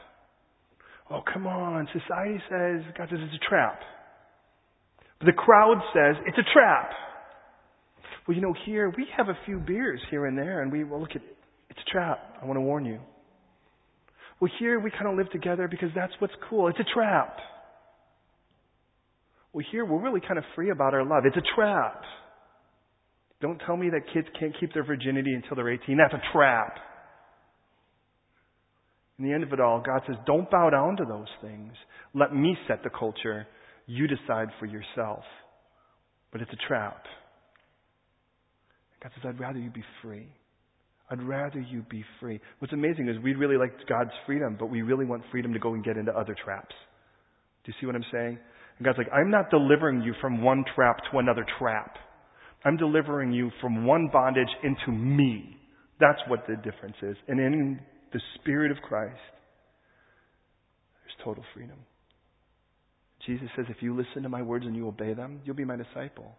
Oh, 1.10 1.20
come 1.32 1.46
on. 1.46 1.88
Society 1.92 2.40
says, 2.48 2.82
God 2.96 3.08
says 3.10 3.18
it's 3.20 3.44
a 3.44 3.48
trap. 3.48 3.80
But 5.18 5.26
the 5.26 5.32
crowd 5.32 5.80
says 5.92 6.16
it's 6.26 6.38
a 6.38 6.52
trap. 6.52 6.90
Well, 8.26 8.34
you 8.34 8.42
know, 8.42 8.54
here 8.64 8.92
we 8.96 9.06
have 9.16 9.28
a 9.28 9.38
few 9.44 9.58
beers 9.58 10.00
here 10.10 10.26
and 10.26 10.36
there, 10.36 10.62
and 10.62 10.72
we 10.72 10.84
well 10.84 11.00
look 11.00 11.10
at 11.14 11.22
it's 11.68 11.78
a 11.86 11.90
trap. 11.90 12.18
I 12.40 12.46
want 12.46 12.56
to 12.56 12.62
warn 12.62 12.84
you. 12.84 13.00
Well, 14.40 14.50
here 14.58 14.80
we 14.80 14.90
kind 14.90 15.08
of 15.08 15.16
live 15.16 15.30
together 15.30 15.68
because 15.68 15.90
that's 15.94 16.12
what's 16.20 16.32
cool. 16.48 16.68
It's 16.68 16.78
a 16.78 16.94
trap. 16.94 17.36
Well, 19.52 19.64
here 19.70 19.84
we're 19.84 20.02
really 20.02 20.20
kind 20.20 20.38
of 20.38 20.44
free 20.54 20.70
about 20.70 20.94
our 20.94 21.04
love. 21.04 21.24
It's 21.26 21.36
a 21.36 21.54
trap. 21.54 22.02
Don't 23.40 23.60
tell 23.66 23.76
me 23.76 23.90
that 23.90 24.12
kids 24.12 24.26
can't 24.38 24.54
keep 24.58 24.72
their 24.72 24.84
virginity 24.84 25.34
until 25.34 25.56
they're 25.56 25.72
18. 25.72 25.96
That's 25.96 26.14
a 26.14 26.32
trap. 26.32 26.76
In 29.18 29.24
the 29.24 29.32
end 29.32 29.44
of 29.44 29.52
it 29.52 29.60
all, 29.60 29.82
God 29.84 30.02
says, 30.06 30.16
don't 30.26 30.50
bow 30.50 30.70
down 30.70 30.96
to 30.96 31.04
those 31.04 31.28
things. 31.40 31.72
Let 32.14 32.34
me 32.34 32.56
set 32.66 32.82
the 32.82 32.90
culture. 32.90 33.46
You 33.86 34.06
decide 34.06 34.48
for 34.58 34.66
yourself. 34.66 35.22
But 36.32 36.40
it's 36.40 36.52
a 36.52 36.68
trap. 36.68 37.04
God 39.02 39.12
says, 39.14 39.24
I'd 39.28 39.38
rather 39.38 39.58
you 39.58 39.70
be 39.70 39.84
free. 40.02 40.26
I'd 41.10 41.22
rather 41.22 41.60
you 41.60 41.84
be 41.90 42.02
free. 42.18 42.40
What's 42.58 42.72
amazing 42.72 43.08
is 43.08 43.22
we 43.22 43.34
really 43.34 43.58
like 43.58 43.72
God's 43.88 44.10
freedom, 44.26 44.56
but 44.58 44.70
we 44.70 44.82
really 44.82 45.04
want 45.04 45.22
freedom 45.30 45.52
to 45.52 45.58
go 45.58 45.74
and 45.74 45.84
get 45.84 45.96
into 45.96 46.12
other 46.12 46.34
traps. 46.42 46.74
Do 47.64 47.70
you 47.70 47.74
see 47.78 47.86
what 47.86 47.94
I'm 47.94 48.04
saying? 48.10 48.38
And 48.78 48.84
God's 48.84 48.98
like, 48.98 49.12
I'm 49.12 49.30
not 49.30 49.50
delivering 49.50 50.02
you 50.02 50.14
from 50.20 50.42
one 50.42 50.64
trap 50.74 50.96
to 51.12 51.18
another 51.18 51.46
trap. 51.58 51.96
I'm 52.64 52.76
delivering 52.76 53.32
you 53.32 53.50
from 53.60 53.86
one 53.86 54.08
bondage 54.12 54.48
into 54.62 54.90
me. 54.90 55.56
That's 56.00 56.20
what 56.28 56.46
the 56.48 56.56
difference 56.56 56.96
is. 57.02 57.16
And 57.28 57.38
in 57.38 57.78
the 58.12 58.20
Spirit 58.36 58.70
of 58.70 58.78
Christ, 58.78 59.14
there's 61.04 61.24
total 61.24 61.44
freedom. 61.54 61.76
Jesus 63.26 63.48
says, 63.56 63.66
if 63.68 63.76
you 63.80 63.96
listen 63.96 64.22
to 64.22 64.28
my 64.28 64.42
words 64.42 64.64
and 64.66 64.74
you 64.74 64.88
obey 64.88 65.14
them, 65.14 65.40
you'll 65.44 65.56
be 65.56 65.64
my 65.64 65.76
disciple. 65.76 66.36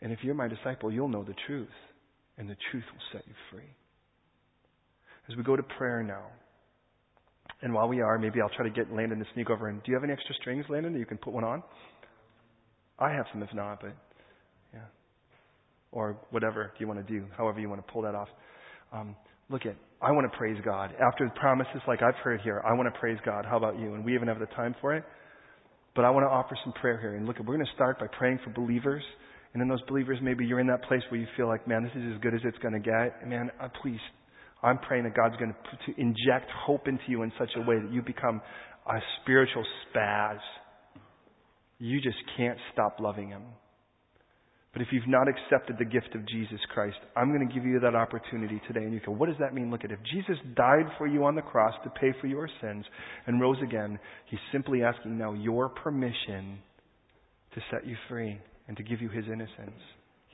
And 0.00 0.12
if 0.12 0.18
you're 0.22 0.34
my 0.34 0.48
disciple, 0.48 0.92
you'll 0.92 1.08
know 1.08 1.22
the 1.22 1.34
truth, 1.46 1.68
and 2.38 2.48
the 2.48 2.56
truth 2.70 2.84
will 2.92 3.02
set 3.12 3.26
you 3.26 3.34
free. 3.50 3.70
As 5.30 5.36
we 5.36 5.42
go 5.42 5.54
to 5.54 5.62
prayer 5.62 6.02
now, 6.02 6.26
and 7.60 7.72
while 7.72 7.88
we 7.88 8.00
are, 8.00 8.18
maybe 8.18 8.40
I'll 8.40 8.54
try 8.56 8.68
to 8.68 8.74
get 8.74 8.92
Landon 8.92 9.18
to 9.18 9.24
sneak 9.34 9.50
over. 9.50 9.68
And 9.68 9.82
do 9.84 9.92
you 9.92 9.94
have 9.94 10.02
any 10.02 10.12
extra 10.12 10.34
strings, 10.40 10.64
Landon, 10.68 10.94
that 10.94 10.98
you 10.98 11.06
can 11.06 11.18
put 11.18 11.32
one 11.32 11.44
on? 11.44 11.62
I 12.98 13.10
have 13.12 13.26
some, 13.32 13.42
if 13.42 13.52
not, 13.54 13.80
but. 13.80 13.94
Or 15.92 16.16
whatever 16.30 16.72
you 16.78 16.88
want 16.88 17.06
to 17.06 17.12
do, 17.12 17.26
however 17.36 17.60
you 17.60 17.68
want 17.68 17.86
to 17.86 17.92
pull 17.92 18.02
that 18.02 18.14
off. 18.14 18.28
Um, 18.92 19.14
look 19.50 19.66
at, 19.66 19.76
I 20.00 20.10
want 20.10 20.30
to 20.30 20.36
praise 20.36 20.56
God. 20.64 20.90
After 21.00 21.26
the 21.26 21.38
promises 21.38 21.80
like 21.86 22.02
I've 22.02 22.16
heard 22.16 22.40
here, 22.40 22.62
I 22.66 22.72
want 22.72 22.92
to 22.92 22.98
praise 22.98 23.18
God. 23.24 23.44
How 23.44 23.56
about 23.56 23.78
you? 23.78 23.94
And 23.94 24.04
we 24.04 24.14
even 24.14 24.28
have 24.28 24.40
the 24.40 24.46
time 24.46 24.74
for 24.80 24.94
it. 24.94 25.04
But 25.94 26.04
I 26.04 26.10
want 26.10 26.24
to 26.24 26.30
offer 26.30 26.56
some 26.64 26.72
prayer 26.72 26.98
here. 26.98 27.14
And 27.16 27.26
look, 27.26 27.38
we're 27.38 27.54
going 27.54 27.66
to 27.66 27.72
start 27.74 27.98
by 27.98 28.06
praying 28.18 28.40
for 28.42 28.50
believers. 28.50 29.02
And 29.52 29.60
then 29.60 29.68
those 29.68 29.82
believers, 29.82 30.18
maybe 30.22 30.46
you're 30.46 30.60
in 30.60 30.66
that 30.68 30.82
place 30.84 31.02
where 31.10 31.20
you 31.20 31.26
feel 31.36 31.46
like, 31.46 31.68
man, 31.68 31.82
this 31.82 31.92
is 31.94 32.14
as 32.14 32.20
good 32.22 32.34
as 32.34 32.40
it's 32.44 32.56
going 32.58 32.72
to 32.72 32.80
get. 32.80 33.28
Man, 33.28 33.50
uh, 33.60 33.68
please, 33.82 34.00
I'm 34.62 34.78
praying 34.78 35.04
that 35.04 35.14
God's 35.14 35.36
going 35.36 35.52
to, 35.52 35.92
to 35.92 36.00
inject 36.00 36.50
hope 36.64 36.88
into 36.88 37.04
you 37.08 37.22
in 37.22 37.32
such 37.38 37.50
a 37.56 37.60
way 37.60 37.78
that 37.78 37.92
you 37.92 38.00
become 38.00 38.40
a 38.86 38.98
spiritual 39.20 39.64
spaz. 39.94 40.38
You 41.78 42.00
just 42.00 42.16
can't 42.36 42.58
stop 42.72 42.96
loving 42.98 43.28
Him. 43.28 43.42
But 44.72 44.80
if 44.80 44.88
you've 44.90 45.08
not 45.08 45.28
accepted 45.28 45.76
the 45.78 45.84
gift 45.84 46.14
of 46.14 46.26
Jesus 46.26 46.58
Christ, 46.72 46.96
I'm 47.14 47.28
going 47.28 47.46
to 47.46 47.54
give 47.54 47.64
you 47.64 47.78
that 47.80 47.94
opportunity 47.94 48.60
today. 48.66 48.80
And 48.80 48.94
you 48.94 49.00
go, 49.04 49.12
what 49.12 49.28
does 49.28 49.36
that 49.38 49.52
mean? 49.52 49.70
Look 49.70 49.84
at 49.84 49.90
it. 49.90 49.98
If 50.00 50.06
Jesus 50.10 50.42
died 50.56 50.86
for 50.96 51.06
you 51.06 51.24
on 51.24 51.34
the 51.34 51.42
cross 51.42 51.74
to 51.84 51.90
pay 51.90 52.14
for 52.20 52.26
your 52.26 52.48
sins 52.62 52.86
and 53.26 53.40
rose 53.40 53.58
again, 53.62 53.98
He's 54.30 54.40
simply 54.50 54.82
asking 54.82 55.18
now 55.18 55.34
your 55.34 55.68
permission 55.68 56.58
to 57.54 57.60
set 57.70 57.86
you 57.86 57.96
free 58.08 58.38
and 58.66 58.76
to 58.78 58.82
give 58.82 59.02
you 59.02 59.10
His 59.10 59.26
innocence. 59.26 59.78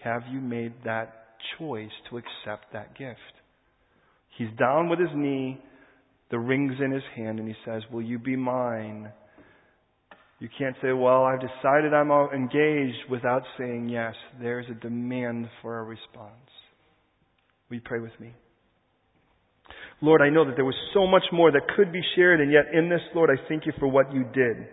Have 0.05 0.23
you 0.31 0.41
made 0.41 0.73
that 0.85 1.29
choice 1.59 1.91
to 2.11 2.19
accept 2.19 2.73
that 2.73 2.97
gift? 2.97 3.19
He's 4.37 4.49
down 4.57 4.89
with 4.89 5.01
his 5.01 5.09
knee, 5.15 5.61
the 6.31 6.39
ring's 6.39 6.75
in 6.83 6.93
his 6.93 7.03
hand, 7.17 7.41
and 7.41 7.49
he 7.49 7.55
says, 7.65 7.83
Will 7.91 8.03
you 8.03 8.19
be 8.19 8.37
mine? 8.37 9.11
You 10.39 10.49
can't 10.57 10.77
say, 10.81 10.93
Well, 10.93 11.25
I've 11.25 11.41
decided 11.41 11.93
I'm 11.93 12.11
engaged 12.11 13.11
without 13.11 13.43
saying 13.59 13.89
yes. 13.89 14.15
There's 14.41 14.67
a 14.71 14.75
demand 14.75 15.49
for 15.63 15.79
a 15.79 15.83
response. 15.83 16.33
Will 17.69 17.77
you 17.77 17.83
pray 17.85 18.01
with 18.01 18.19
me? 18.21 18.33
Lord, 20.01 20.23
I 20.23 20.31
know 20.31 20.45
that 20.47 20.55
there 20.55 20.65
was 20.65 20.77
so 20.95 21.07
much 21.07 21.25
more 21.33 21.51
that 21.51 21.63
could 21.77 21.93
be 21.93 22.01
shared, 22.15 22.41
and 22.41 22.53
yet 22.53 22.67
in 22.73 22.89
this, 22.89 23.01
Lord, 23.15 23.31
I 23.31 23.49
thank 23.49 23.67
you 23.67 23.73
for 23.81 23.89
what 23.89 24.13
you 24.15 24.25
did. 24.33 24.69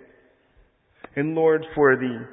And 1.15 1.33
Lord, 1.33 1.65
for 1.73 1.95
the 1.95 2.27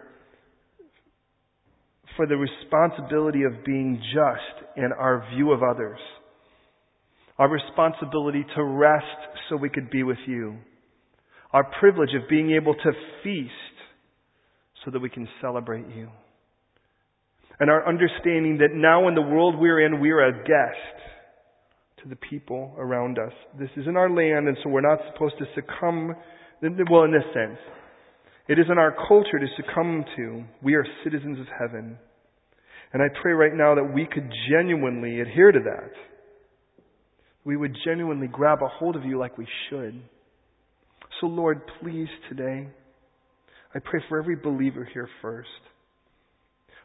for 2.16 2.26
the 2.26 2.36
responsibility 2.36 3.44
of 3.44 3.64
being 3.64 4.02
just 4.12 4.76
in 4.76 4.92
our 4.92 5.24
view 5.34 5.52
of 5.52 5.62
others. 5.62 5.98
Our 7.38 7.48
responsibility 7.48 8.44
to 8.54 8.62
rest 8.62 9.06
so 9.48 9.56
we 9.56 9.70
could 9.70 9.88
be 9.88 10.02
with 10.02 10.18
you. 10.26 10.58
Our 11.52 11.64
privilege 11.64 12.10
of 12.14 12.28
being 12.28 12.52
able 12.52 12.74
to 12.74 12.92
feast 13.22 13.52
so 14.84 14.90
that 14.90 15.00
we 15.00 15.10
can 15.10 15.28
celebrate 15.40 15.86
you. 15.94 16.08
And 17.60 17.70
our 17.70 17.86
understanding 17.86 18.58
that 18.58 18.74
now 18.74 19.08
in 19.08 19.14
the 19.14 19.22
world 19.22 19.56
we're 19.58 19.84
in, 19.84 20.00
we're 20.00 20.26
a 20.26 20.32
guest 20.32 22.02
to 22.02 22.08
the 22.08 22.16
people 22.16 22.74
around 22.78 23.18
us. 23.18 23.32
This 23.58 23.70
is 23.76 23.86
in 23.86 23.96
our 23.96 24.10
land, 24.10 24.48
and 24.48 24.56
so 24.62 24.70
we're 24.70 24.80
not 24.80 24.98
supposed 25.12 25.34
to 25.38 25.44
succumb, 25.54 26.14
well, 26.90 27.04
in 27.04 27.12
this 27.12 27.22
sense. 27.32 27.58
It 28.48 28.58
isn't 28.58 28.78
our 28.78 28.96
culture 29.06 29.38
to 29.38 29.46
succumb 29.56 30.04
to. 30.16 30.44
We 30.62 30.74
are 30.74 30.84
citizens 31.04 31.38
of 31.38 31.46
heaven. 31.56 31.98
And 32.92 33.02
I 33.02 33.06
pray 33.22 33.32
right 33.32 33.54
now 33.54 33.74
that 33.76 33.94
we 33.94 34.06
could 34.12 34.30
genuinely 34.50 35.20
adhere 35.20 35.52
to 35.52 35.60
that. 35.60 35.92
We 37.44 37.56
would 37.56 37.76
genuinely 37.84 38.26
grab 38.26 38.58
a 38.62 38.68
hold 38.68 38.96
of 38.96 39.04
you 39.04 39.18
like 39.18 39.38
we 39.38 39.46
should. 39.68 40.02
So, 41.22 41.28
Lord, 41.28 41.60
please 41.80 42.08
today, 42.28 42.66
I 43.72 43.78
pray 43.78 44.00
for 44.08 44.18
every 44.18 44.34
believer 44.34 44.86
here 44.92 45.08
first. 45.22 45.48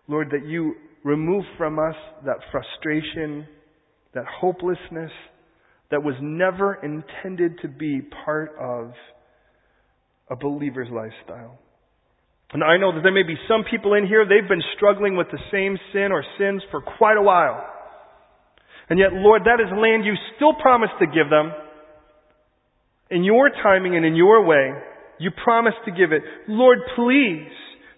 Lord, 0.07 0.29
that 0.29 0.45
you 0.45 0.75
remove 1.03 1.43
from 1.57 1.79
us 1.79 1.95
that 2.23 2.37
frustration, 2.51 3.47
that 4.13 4.25
hopelessness 4.27 5.09
that 5.89 6.03
was 6.03 6.13
never 6.21 6.75
intended 6.75 7.59
to 7.63 7.67
be 7.67 8.01
part 8.25 8.51
of 8.61 8.91
a 10.29 10.35
believer's 10.35 10.89
lifestyle. 10.91 11.57
And 12.53 12.63
I 12.63 12.77
know 12.77 12.93
that 12.93 13.01
there 13.01 13.11
may 13.11 13.23
be 13.23 13.37
some 13.47 13.63
people 13.71 13.95
in 13.95 14.05
here, 14.05 14.23
they've 14.23 14.47
been 14.47 14.61
struggling 14.75 15.17
with 15.17 15.27
the 15.31 15.39
same 15.51 15.79
sin 15.91 16.11
or 16.11 16.23
sins 16.37 16.61
for 16.69 16.81
quite 16.99 17.17
a 17.17 17.23
while. 17.23 17.65
And 18.87 18.99
yet, 18.99 19.13
Lord, 19.13 19.41
that 19.45 19.59
is 19.59 19.71
land 19.71 20.05
you 20.05 20.13
still 20.35 20.53
promised 20.61 20.93
to 20.99 21.07
give 21.07 21.31
them. 21.31 21.51
In 23.09 23.23
your 23.23 23.49
timing 23.49 23.95
and 23.95 24.05
in 24.05 24.15
your 24.15 24.45
way, 24.45 24.73
you 25.19 25.31
promised 25.43 25.77
to 25.85 25.91
give 25.91 26.11
it. 26.11 26.21
Lord, 26.47 26.79
please 26.95 27.47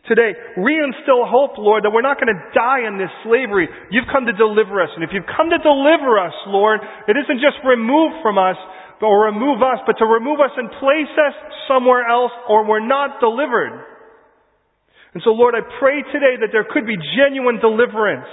today. 0.07 0.33
Reinstill 0.57 1.29
hope, 1.29 1.61
Lord, 1.61 1.85
that 1.85 1.93
we're 1.93 2.05
not 2.05 2.17
going 2.17 2.33
to 2.33 2.41
die 2.57 2.89
in 2.89 2.97
this 2.97 3.13
slavery. 3.23 3.69
You've 3.93 4.09
come 4.09 4.25
to 4.25 4.33
deliver 4.33 4.81
us. 4.81 4.89
And 4.97 5.05
if 5.05 5.13
you've 5.13 5.29
come 5.29 5.53
to 5.53 5.61
deliver 5.61 6.17
us, 6.17 6.33
Lord, 6.49 6.81
it 7.07 7.13
isn't 7.13 7.37
just 7.37 7.61
remove 7.61 8.17
from 8.25 8.41
us, 8.41 8.57
or 8.99 9.31
remove 9.31 9.61
us, 9.63 9.79
but 9.87 9.95
to 10.01 10.05
remove 10.05 10.41
us 10.43 10.51
and 10.57 10.67
place 10.81 11.13
us 11.15 11.35
somewhere 11.71 12.03
else, 12.03 12.33
or 12.49 12.67
we're 12.67 12.83
not 12.83 13.21
delivered. 13.21 13.85
And 15.13 15.23
so, 15.23 15.31
Lord, 15.31 15.55
I 15.55 15.63
pray 15.79 16.03
today 16.11 16.35
that 16.41 16.51
there 16.51 16.65
could 16.67 16.85
be 16.85 16.97
genuine 17.15 17.61
deliverance. 17.61 18.27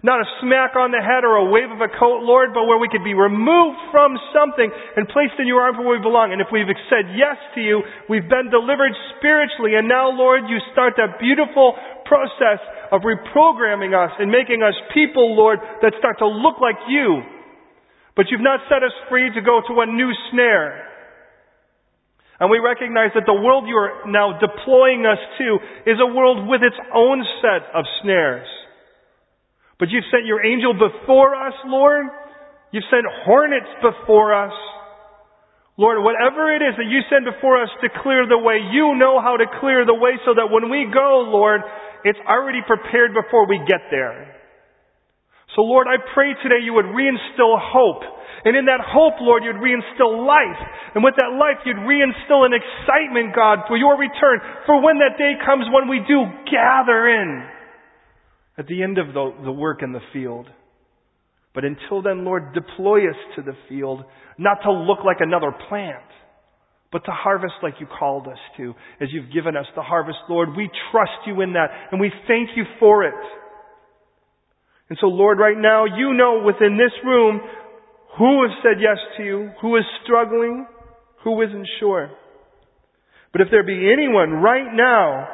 Not 0.00 0.24
a 0.24 0.28
smack 0.40 0.80
on 0.80 0.96
the 0.96 1.04
head 1.04 1.28
or 1.28 1.36
a 1.36 1.44
wave 1.52 1.68
of 1.68 1.84
a 1.84 1.92
coat, 1.92 2.24
Lord, 2.24 2.56
but 2.56 2.64
where 2.64 2.80
we 2.80 2.88
could 2.88 3.04
be 3.04 3.12
removed 3.12 3.76
from 3.92 4.16
something 4.32 4.64
and 4.96 5.04
placed 5.04 5.36
in 5.36 5.44
your 5.44 5.60
arms 5.60 5.76
where 5.76 5.92
we 5.92 6.00
belong. 6.00 6.32
And 6.32 6.40
if 6.40 6.48
we've 6.48 6.72
said 6.88 7.12
yes 7.12 7.36
to 7.52 7.60
you, 7.60 7.84
we've 8.08 8.24
been 8.24 8.48
delivered 8.48 8.96
spiritually. 9.20 9.76
And 9.76 9.92
now, 9.92 10.08
Lord, 10.08 10.48
you 10.48 10.56
start 10.72 10.96
that 10.96 11.20
beautiful 11.20 11.76
process 12.08 12.64
of 12.88 13.04
reprogramming 13.04 13.92
us 13.92 14.16
and 14.16 14.32
making 14.32 14.64
us 14.64 14.72
people, 14.96 15.36
Lord, 15.36 15.60
that 15.84 15.92
start 16.00 16.16
to 16.24 16.28
look 16.32 16.64
like 16.64 16.80
you. 16.88 17.20
But 18.16 18.32
you've 18.32 18.40
not 18.40 18.64
set 18.72 18.80
us 18.80 18.96
free 19.12 19.28
to 19.28 19.40
go 19.44 19.60
to 19.68 19.84
a 19.84 19.86
new 19.86 20.16
snare. 20.32 20.80
And 22.40 22.48
we 22.48 22.56
recognize 22.56 23.12
that 23.12 23.28
the 23.28 23.36
world 23.36 23.68
you 23.68 23.76
are 23.76 24.08
now 24.08 24.40
deploying 24.40 25.04
us 25.04 25.20
to 25.44 25.48
is 25.84 26.00
a 26.00 26.08
world 26.08 26.48
with 26.48 26.64
its 26.64 26.76
own 26.88 27.20
set 27.44 27.68
of 27.76 27.84
snares. 28.00 28.48
But 29.80 29.88
you've 29.88 30.04
sent 30.12 30.28
your 30.28 30.44
angel 30.44 30.76
before 30.76 31.32
us, 31.34 31.56
Lord. 31.64 32.04
You've 32.70 32.86
sent 32.92 33.08
hornets 33.24 33.72
before 33.80 34.36
us. 34.36 34.52
Lord, 35.80 36.04
whatever 36.04 36.52
it 36.52 36.60
is 36.60 36.76
that 36.76 36.84
you 36.84 37.00
send 37.08 37.24
before 37.24 37.56
us 37.56 37.72
to 37.80 37.88
clear 38.04 38.28
the 38.28 38.36
way, 38.36 38.60
you 38.60 38.92
know 39.00 39.16
how 39.16 39.40
to 39.40 39.48
clear 39.64 39.88
the 39.88 39.96
way 39.96 40.20
so 40.28 40.36
that 40.36 40.52
when 40.52 40.68
we 40.68 40.84
go, 40.92 41.24
Lord, 41.32 41.64
it's 42.04 42.20
already 42.28 42.60
prepared 42.60 43.16
before 43.16 43.48
we 43.48 43.56
get 43.64 43.88
there. 43.88 44.36
So 45.56 45.64
Lord, 45.64 45.88
I 45.88 45.96
pray 46.12 46.36
today 46.44 46.60
you 46.60 46.76
would 46.76 46.92
reinstill 46.92 47.56
hope. 47.56 48.04
And 48.44 48.56
in 48.56 48.68
that 48.68 48.84
hope, 48.84 49.16
Lord, 49.24 49.40
you'd 49.44 49.56
reinstill 49.56 50.20
life. 50.28 50.60
And 50.94 51.00
with 51.00 51.16
that 51.16 51.32
life, 51.32 51.64
you'd 51.64 51.80
reinstill 51.80 52.44
an 52.44 52.52
excitement, 52.52 53.32
God, 53.32 53.64
for 53.64 53.80
your 53.80 53.96
return, 53.96 54.44
for 54.68 54.84
when 54.84 55.00
that 55.00 55.16
day 55.16 55.40
comes 55.40 55.64
when 55.72 55.88
we 55.88 56.04
do 56.04 56.28
gather 56.44 57.08
in 57.08 57.59
at 58.58 58.66
the 58.66 58.82
end 58.82 58.98
of 58.98 59.08
the, 59.08 59.34
the 59.44 59.52
work 59.52 59.82
in 59.82 59.92
the 59.92 60.00
field. 60.12 60.46
But 61.54 61.64
until 61.64 62.02
then, 62.02 62.24
Lord, 62.24 62.54
deploy 62.54 63.08
us 63.08 63.16
to 63.36 63.42
the 63.42 63.56
field, 63.68 64.04
not 64.38 64.58
to 64.62 64.72
look 64.72 65.00
like 65.04 65.18
another 65.20 65.52
plant, 65.68 66.04
but 66.92 67.04
to 67.04 67.10
harvest 67.10 67.54
like 67.62 67.74
you 67.80 67.86
called 67.86 68.26
us 68.26 68.38
to, 68.56 68.74
as 69.00 69.08
you've 69.12 69.32
given 69.32 69.56
us 69.56 69.66
the 69.74 69.82
harvest, 69.82 70.18
Lord. 70.28 70.50
We 70.56 70.70
trust 70.90 71.26
you 71.26 71.40
in 71.40 71.54
that, 71.54 71.68
and 71.90 72.00
we 72.00 72.12
thank 72.26 72.50
you 72.56 72.64
for 72.78 73.04
it. 73.04 73.14
And 74.88 74.98
so, 75.00 75.06
Lord, 75.06 75.38
right 75.38 75.56
now, 75.56 75.84
you 75.84 76.14
know 76.14 76.42
within 76.44 76.76
this 76.76 76.92
room 77.04 77.40
who 78.18 78.42
has 78.42 78.50
said 78.62 78.82
yes 78.82 78.98
to 79.16 79.24
you, 79.24 79.50
who 79.62 79.76
is 79.76 79.84
struggling, 80.04 80.66
who 81.22 81.40
isn't 81.42 81.68
sure. 81.78 82.10
But 83.32 83.40
if 83.40 83.48
there 83.50 83.62
be 83.62 83.92
anyone 83.92 84.42
right 84.42 84.66
now 84.72 85.28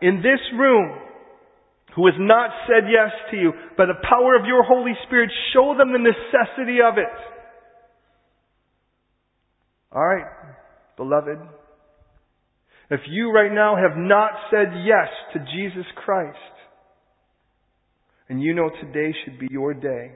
in 0.00 0.18
this 0.18 0.40
room 0.56 0.98
who 1.94 2.06
has 2.06 2.14
not 2.18 2.50
said 2.66 2.88
yes 2.90 3.10
to 3.30 3.36
you, 3.36 3.52
by 3.76 3.86
the 3.86 4.00
power 4.08 4.34
of 4.36 4.46
your 4.46 4.62
Holy 4.62 4.92
Spirit, 5.06 5.30
show 5.52 5.74
them 5.76 5.92
the 5.92 5.98
necessity 5.98 6.78
of 6.80 6.98
it. 6.98 7.18
Alright, 9.94 10.26
beloved. 10.96 11.38
If 12.90 13.00
you 13.08 13.30
right 13.30 13.52
now 13.52 13.76
have 13.76 13.96
not 13.96 14.30
said 14.50 14.68
yes 14.84 15.08
to 15.34 15.38
Jesus 15.54 15.86
Christ, 15.96 16.36
and 18.28 18.42
you 18.42 18.54
know 18.54 18.70
today 18.80 19.14
should 19.24 19.38
be 19.38 19.48
your 19.50 19.74
day, 19.74 20.12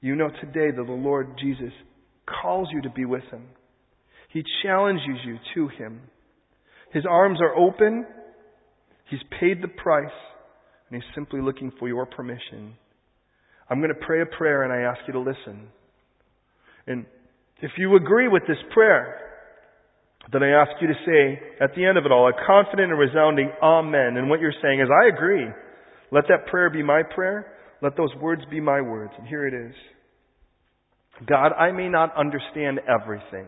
you 0.00 0.14
know 0.16 0.28
today 0.28 0.74
that 0.74 0.86
the 0.86 0.92
Lord 0.92 1.38
Jesus 1.38 1.72
calls 2.42 2.68
you 2.72 2.82
to 2.82 2.90
be 2.90 3.04
with 3.04 3.24
Him. 3.30 3.44
He 4.32 4.42
challenges 4.62 5.18
you 5.24 5.38
to 5.54 5.68
Him. 5.68 6.00
His 6.92 7.04
arms 7.08 7.40
are 7.40 7.54
open 7.54 8.06
He's 9.08 9.20
paid 9.40 9.62
the 9.62 9.68
price, 9.68 10.06
and 10.88 11.00
He's 11.00 11.14
simply 11.14 11.40
looking 11.40 11.72
for 11.78 11.88
your 11.88 12.06
permission. 12.06 12.74
I'm 13.68 13.78
going 13.78 13.94
to 13.94 14.06
pray 14.06 14.22
a 14.22 14.26
prayer, 14.26 14.62
and 14.62 14.72
I 14.72 14.90
ask 14.90 15.00
you 15.06 15.12
to 15.14 15.20
listen. 15.20 15.68
And 16.86 17.06
if 17.60 17.72
you 17.78 17.96
agree 17.96 18.28
with 18.28 18.42
this 18.46 18.58
prayer, 18.72 19.20
then 20.32 20.42
I 20.42 20.50
ask 20.50 20.70
you 20.80 20.88
to 20.88 20.94
say 21.06 21.40
at 21.60 21.74
the 21.74 21.84
end 21.84 21.98
of 21.98 22.04
it 22.04 22.12
all 22.12 22.28
a 22.28 22.46
confident 22.46 22.90
and 22.90 22.98
resounding 22.98 23.50
Amen. 23.62 24.16
And 24.16 24.28
what 24.28 24.40
you're 24.40 24.54
saying 24.62 24.80
is, 24.80 24.88
I 24.90 25.08
agree. 25.08 25.46
Let 26.10 26.24
that 26.28 26.46
prayer 26.46 26.70
be 26.70 26.82
my 26.82 27.02
prayer. 27.02 27.52
Let 27.82 27.96
those 27.96 28.14
words 28.20 28.42
be 28.50 28.60
my 28.60 28.80
words. 28.80 29.12
And 29.18 29.26
here 29.26 29.46
it 29.46 29.54
is. 29.54 29.74
God, 31.26 31.52
I 31.52 31.72
may 31.72 31.88
not 31.88 32.16
understand 32.16 32.80
everything, 32.86 33.46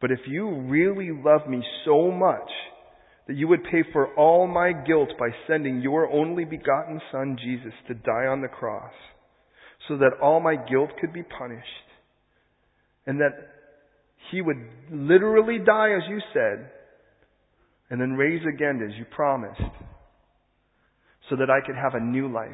but 0.00 0.10
if 0.10 0.20
you 0.26 0.62
really 0.62 1.10
love 1.12 1.48
me 1.48 1.62
so 1.84 2.10
much 2.10 2.50
that 3.26 3.36
you 3.36 3.48
would 3.48 3.64
pay 3.64 3.82
for 3.92 4.14
all 4.14 4.46
my 4.46 4.72
guilt 4.72 5.10
by 5.18 5.28
sending 5.46 5.80
your 5.80 6.10
only 6.10 6.44
begotten 6.44 7.00
Son, 7.10 7.36
Jesus, 7.42 7.72
to 7.88 7.94
die 7.94 8.26
on 8.26 8.40
the 8.40 8.48
cross, 8.48 8.92
so 9.88 9.96
that 9.96 10.12
all 10.22 10.40
my 10.40 10.54
guilt 10.54 10.90
could 11.00 11.12
be 11.12 11.22
punished, 11.22 11.66
and 13.04 13.20
that 13.20 13.32
he 14.30 14.40
would 14.40 14.58
literally 14.90 15.58
die, 15.58 15.90
as 15.90 16.02
you 16.08 16.20
said, 16.32 16.70
and 17.90 18.00
then 18.00 18.12
raise 18.12 18.42
again, 18.46 18.80
as 18.84 18.96
you 18.96 19.04
promised, 19.04 19.60
so 21.30 21.36
that 21.36 21.50
I 21.50 21.64
could 21.64 21.76
have 21.76 21.94
a 21.94 22.00
new 22.00 22.32
life, 22.32 22.50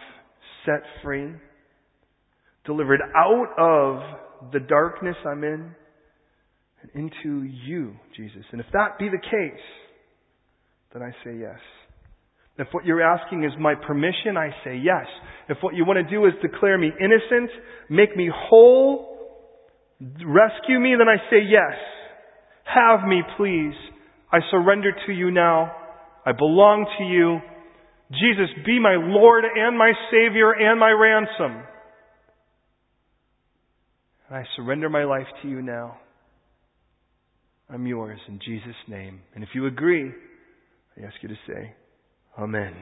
set 0.65 0.83
free, 1.03 1.33
delivered 2.65 3.01
out 3.17 3.49
of 3.59 4.53
the 4.53 4.61
darkness 4.61 5.17
I'm 5.27 5.45
in, 5.45 5.75
and 6.83 6.91
into 6.95 7.45
you, 7.45 7.95
Jesus. 8.17 8.45
And 8.53 8.61
if 8.61 8.67
that 8.73 8.99
be 8.99 9.09
the 9.09 9.19
case, 9.19 9.65
then 10.93 11.03
I 11.03 11.11
say 11.25 11.37
yes. 11.39 11.59
If 12.59 12.69
what 12.73 12.85
you're 12.85 13.03
asking 13.03 13.45
is 13.45 13.53
my 13.59 13.75
permission, 13.75 14.37
I 14.37 14.51
say 14.65 14.77
yes. 14.77 15.07
If 15.49 15.59
what 15.63 15.75
you 15.75 15.85
want 15.85 16.07
to 16.07 16.15
do 16.15 16.27
is 16.27 16.33
declare 16.43 16.77
me 16.77 16.91
innocent, 17.01 17.51
make 17.89 18.15
me 18.17 18.31
whole, 18.33 19.19
rescue 20.01 20.79
me, 20.79 20.95
then 20.99 21.09
I 21.09 21.17
say 21.31 21.39
yes. 21.49 21.79
Have 22.65 23.09
me, 23.09 23.23
please. 23.37 23.75
I 24.31 24.39
surrender 24.51 24.93
to 25.07 25.13
you 25.13 25.31
now. 25.31 25.73
I 26.25 26.33
belong 26.33 26.87
to 26.99 27.05
you. 27.05 27.41
Jesus, 28.11 28.55
be 28.67 28.79
my 28.79 28.97
Lord 28.99 29.45
and 29.45 29.77
my 29.77 29.93
Savior 30.11 30.53
and 30.53 30.79
my 30.79 30.91
ransom. 30.91 31.65
And 34.29 34.37
I 34.37 34.45
surrender 34.57 34.91
my 34.91 35.05
life 35.05 35.27
to 35.43 35.49
you 35.49 35.63
now. 35.63 35.97
I'm 37.71 37.87
yours 37.87 38.21
in 38.29 38.39
Jesus' 38.45 38.77
name. 38.87 39.21
And 39.35 39.43
if 39.43 39.51
you 39.55 39.67
agree, 39.67 40.13
I 40.97 41.07
ask 41.07 41.17
you 41.23 41.29
to 41.29 41.39
say, 41.47 41.75
Amen. 42.39 42.75